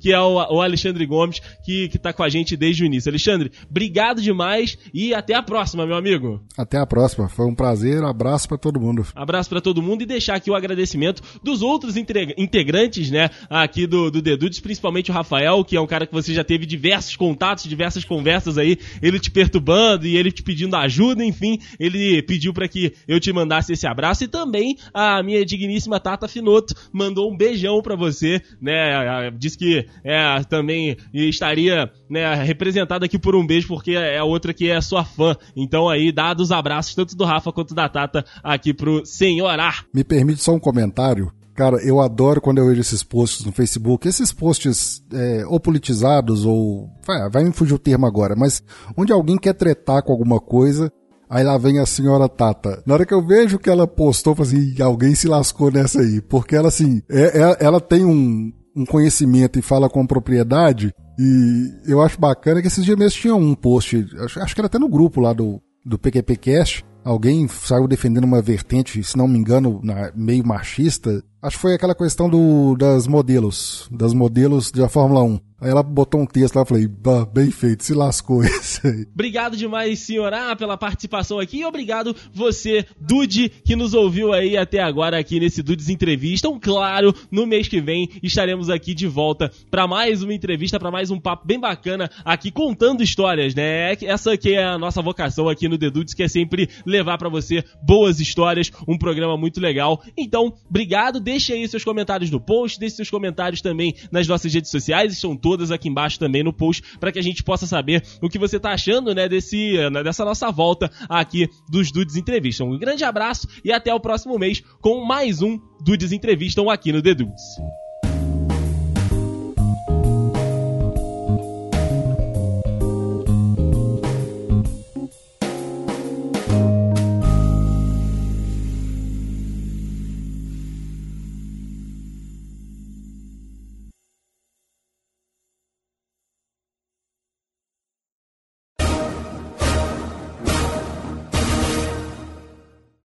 que 0.00 0.12
é 0.12 0.20
o, 0.20 0.34
o 0.34 0.60
Alexandre 0.60 1.04
Gomes, 1.06 1.40
que, 1.64 1.88
que 1.88 1.98
tá 1.98 2.12
com 2.12 2.22
a 2.22 2.28
gente 2.28 2.56
desde 2.56 2.82
o 2.82 2.86
início. 2.86 3.10
Alexandre, 3.10 3.52
obrigado 3.68 4.20
demais 4.20 4.78
e 4.92 5.14
até 5.14 5.34
a 5.34 5.42
próxima, 5.42 5.86
meu 5.86 5.96
amigo. 5.96 6.42
Até 6.56 6.78
a 6.78 6.86
próxima. 6.86 7.28
Foi 7.28 7.46
um 7.46 7.54
prazer. 7.54 8.02
Abraço 8.02 8.48
para 8.48 8.58
todo 8.58 8.80
mundo. 8.80 9.06
Abraço 9.14 9.50
para 9.50 9.60
todo 9.60 9.82
mundo 9.82 10.02
e 10.02 10.06
deixar 10.06 10.34
aqui 10.34 10.50
o 10.50 10.54
agradecimento 10.54 11.22
dos 11.42 11.62
outros 11.62 11.96
integrantes, 11.96 13.10
né? 13.10 13.28
Aqui 13.50 13.86
do, 13.86 14.10
do 14.10 14.22
Dedudes, 14.22 14.60
principalmente 14.60 15.10
o 15.10 15.14
Rafael, 15.14 15.64
que 15.64 15.76
é 15.76 15.80
um 15.80 15.86
cara 15.86 16.06
que 16.06 16.12
você 16.12 16.32
já 16.32 16.42
teve 16.42 16.64
diversos 16.64 17.16
contatos, 17.16 17.64
diversas 17.64 18.04
conversas 18.04 18.56
aí, 18.56 18.78
ele 19.02 19.20
te 19.20 19.30
perturbando 19.30 20.06
e 20.06 20.16
ele 20.16 20.32
te 20.32 20.42
pedindo 20.42 20.74
ajuda, 20.76 21.24
enfim, 21.24 21.58
ele 21.78 22.22
pediu 22.22 22.52
para 22.52 22.66
que 22.66 22.94
eu 23.06 23.20
te 23.20 23.32
mandasse 23.32 23.72
esse 23.72 23.86
abraço 23.86 24.24
e 24.28 24.30
também 24.30 24.76
a 24.92 25.22
minha 25.22 25.44
digníssima 25.44 25.98
Tata 25.98 26.28
Finoto 26.28 26.74
mandou 26.92 27.32
um 27.32 27.36
beijão 27.36 27.80
para 27.82 27.96
você, 27.96 28.40
né? 28.60 29.30
Diz 29.36 29.56
que 29.56 29.86
é, 30.04 30.44
também 30.44 30.96
estaria 31.12 31.90
né, 32.08 32.34
representada 32.34 33.06
aqui 33.06 33.18
por 33.18 33.34
um 33.34 33.46
beijo, 33.46 33.68
porque 33.68 33.92
é 33.92 34.18
a 34.18 34.24
outra 34.24 34.52
que 34.52 34.70
é 34.70 34.80
sua 34.80 35.04
fã. 35.04 35.34
Então 35.56 35.88
aí, 35.88 36.12
dados 36.12 36.52
abraços, 36.52 36.94
tanto 36.94 37.16
do 37.16 37.24
Rafa 37.24 37.50
quanto 37.50 37.74
da 37.74 37.88
Tata, 37.88 38.24
aqui 38.42 38.74
pro 38.74 39.04
Senhorar. 39.04 39.86
Me 39.94 40.04
permite 40.04 40.42
só 40.42 40.52
um 40.52 40.60
comentário? 40.60 41.32
Cara, 41.54 41.78
eu 41.84 42.00
adoro 42.00 42.40
quando 42.40 42.58
eu 42.58 42.68
vejo 42.68 42.80
esses 42.80 43.02
posts 43.02 43.44
no 43.44 43.50
Facebook, 43.50 44.06
esses 44.06 44.32
posts 44.32 45.02
é, 45.12 45.44
ou 45.44 45.58
politizados 45.58 46.44
ou. 46.44 46.88
Vai, 47.04 47.28
vai 47.28 47.42
me 47.42 47.52
fugir 47.52 47.74
o 47.74 47.78
termo 47.80 48.06
agora, 48.06 48.36
mas 48.36 48.62
onde 48.96 49.12
alguém 49.12 49.36
quer 49.36 49.54
tretar 49.54 50.04
com 50.04 50.12
alguma 50.12 50.38
coisa 50.38 50.92
Aí 51.30 51.44
lá 51.44 51.58
vem 51.58 51.78
a 51.78 51.86
senhora 51.86 52.28
Tata. 52.28 52.82
Na 52.86 52.94
hora 52.94 53.06
que 53.06 53.12
eu 53.12 53.24
vejo 53.24 53.58
que 53.58 53.68
ela 53.68 53.86
postou, 53.86 54.34
assim, 54.38 54.74
alguém 54.80 55.14
se 55.14 55.28
lascou 55.28 55.70
nessa 55.70 56.00
aí. 56.00 56.20
Porque 56.20 56.56
ela, 56.56 56.68
assim, 56.68 57.02
é, 57.10 57.42
é, 57.42 57.56
ela 57.60 57.80
tem 57.80 58.04
um, 58.04 58.52
um 58.74 58.86
conhecimento 58.86 59.58
e 59.58 59.62
fala 59.62 59.88
com 59.88 60.06
propriedade. 60.06 60.92
E 61.18 61.72
eu 61.86 62.00
acho 62.00 62.18
bacana 62.18 62.60
que 62.60 62.68
esses 62.68 62.84
dias 62.84 62.96
mesmo 62.96 63.20
tinha 63.20 63.34
um 63.34 63.54
post, 63.54 64.06
acho, 64.20 64.40
acho 64.40 64.54
que 64.54 64.60
era 64.60 64.66
até 64.66 64.78
no 64.78 64.88
grupo 64.88 65.20
lá 65.20 65.32
do, 65.32 65.60
do 65.84 65.98
PQPcast, 65.98 66.84
alguém 67.04 67.48
saiu 67.48 67.88
defendendo 67.88 68.24
uma 68.24 68.40
vertente, 68.40 69.02
se 69.02 69.16
não 69.16 69.26
me 69.26 69.38
engano, 69.38 69.80
na, 69.82 70.12
meio 70.14 70.46
machista. 70.46 71.22
Acho 71.42 71.56
que 71.56 71.62
foi 71.62 71.74
aquela 71.74 71.94
questão 71.94 72.28
do, 72.28 72.76
das 72.76 73.06
modelos, 73.06 73.88
das 73.90 74.14
modelos 74.14 74.70
da 74.70 74.88
Fórmula 74.88 75.22
1. 75.22 75.40
Aí 75.60 75.70
ela 75.70 75.82
botou 75.82 76.20
um 76.20 76.26
texto 76.26 76.54
lá, 76.54 76.62
eu 76.62 76.66
falei, 76.66 76.88
bem 77.32 77.50
feito, 77.50 77.82
se 77.82 77.92
lascou 77.92 78.44
esse 78.46 78.86
aí. 78.86 79.06
Obrigado 79.12 79.56
demais, 79.56 79.98
senhora, 79.98 80.54
pela 80.54 80.76
participação 80.76 81.40
aqui 81.40 81.58
e 81.58 81.64
obrigado 81.64 82.14
você, 82.32 82.86
Dude, 83.00 83.48
que 83.48 83.74
nos 83.74 83.92
ouviu 83.92 84.32
aí 84.32 84.56
até 84.56 84.80
agora 84.80 85.18
aqui 85.18 85.40
nesse 85.40 85.60
Dudes 85.60 85.88
Entrevista. 85.88 86.46
Então, 86.46 86.60
claro, 86.60 87.12
no 87.28 87.44
mês 87.44 87.66
que 87.66 87.80
vem 87.80 88.08
estaremos 88.22 88.70
aqui 88.70 88.94
de 88.94 89.08
volta 89.08 89.50
para 89.68 89.84
mais 89.88 90.22
uma 90.22 90.32
entrevista, 90.32 90.78
para 90.78 90.92
mais 90.92 91.10
um 91.10 91.18
papo 91.18 91.44
bem 91.44 91.58
bacana 91.58 92.08
aqui 92.24 92.52
contando 92.52 93.02
histórias, 93.02 93.52
né? 93.52 93.94
Essa 94.00 94.36
que 94.36 94.54
é 94.54 94.64
a 94.64 94.78
nossa 94.78 95.02
vocação 95.02 95.48
aqui 95.48 95.68
no 95.68 95.76
The 95.76 95.90
Dudes, 95.90 96.14
que 96.14 96.22
é 96.22 96.28
sempre 96.28 96.68
levar 96.86 97.18
para 97.18 97.28
você 97.28 97.64
boas 97.82 98.20
histórias, 98.20 98.70
um 98.86 98.96
programa 98.96 99.36
muito 99.36 99.60
legal. 99.60 100.04
Então, 100.16 100.54
obrigado, 100.70 101.18
deixe 101.18 101.52
aí 101.52 101.66
seus 101.66 101.82
comentários 101.82 102.30
no 102.30 102.40
post, 102.40 102.78
deixe 102.78 102.94
seus 102.94 103.10
comentários 103.10 103.60
também 103.60 103.96
nas 104.12 104.28
nossas 104.28 104.54
redes 104.54 104.70
sociais, 104.70 105.12
estão 105.12 105.36
todos 105.36 105.47
todas 105.48 105.70
aqui 105.70 105.88
embaixo 105.88 106.18
também 106.18 106.42
no 106.42 106.52
post 106.52 106.82
para 107.00 107.10
que 107.10 107.18
a 107.18 107.22
gente 107.22 107.42
possa 107.42 107.66
saber 107.66 108.02
o 108.20 108.28
que 108.28 108.38
você 108.38 108.60
tá 108.60 108.72
achando, 108.72 109.14
né, 109.14 109.26
desse, 109.26 109.78
né, 109.88 110.02
dessa 110.02 110.22
nossa 110.22 110.50
volta 110.50 110.90
aqui 111.08 111.48
dos 111.70 111.90
Dudes 111.90 112.16
Entrevista. 112.16 112.64
Um 112.64 112.78
grande 112.78 113.02
abraço 113.02 113.48
e 113.64 113.72
até 113.72 113.94
o 113.94 113.98
próximo 113.98 114.38
mês 114.38 114.62
com 114.82 115.02
mais 115.06 115.40
um 115.40 115.58
Dudes 115.80 116.12
Entrevistam 116.12 116.68
aqui 116.68 116.92
no 116.92 117.00
The 117.00 117.14
Dudes. 117.14 117.87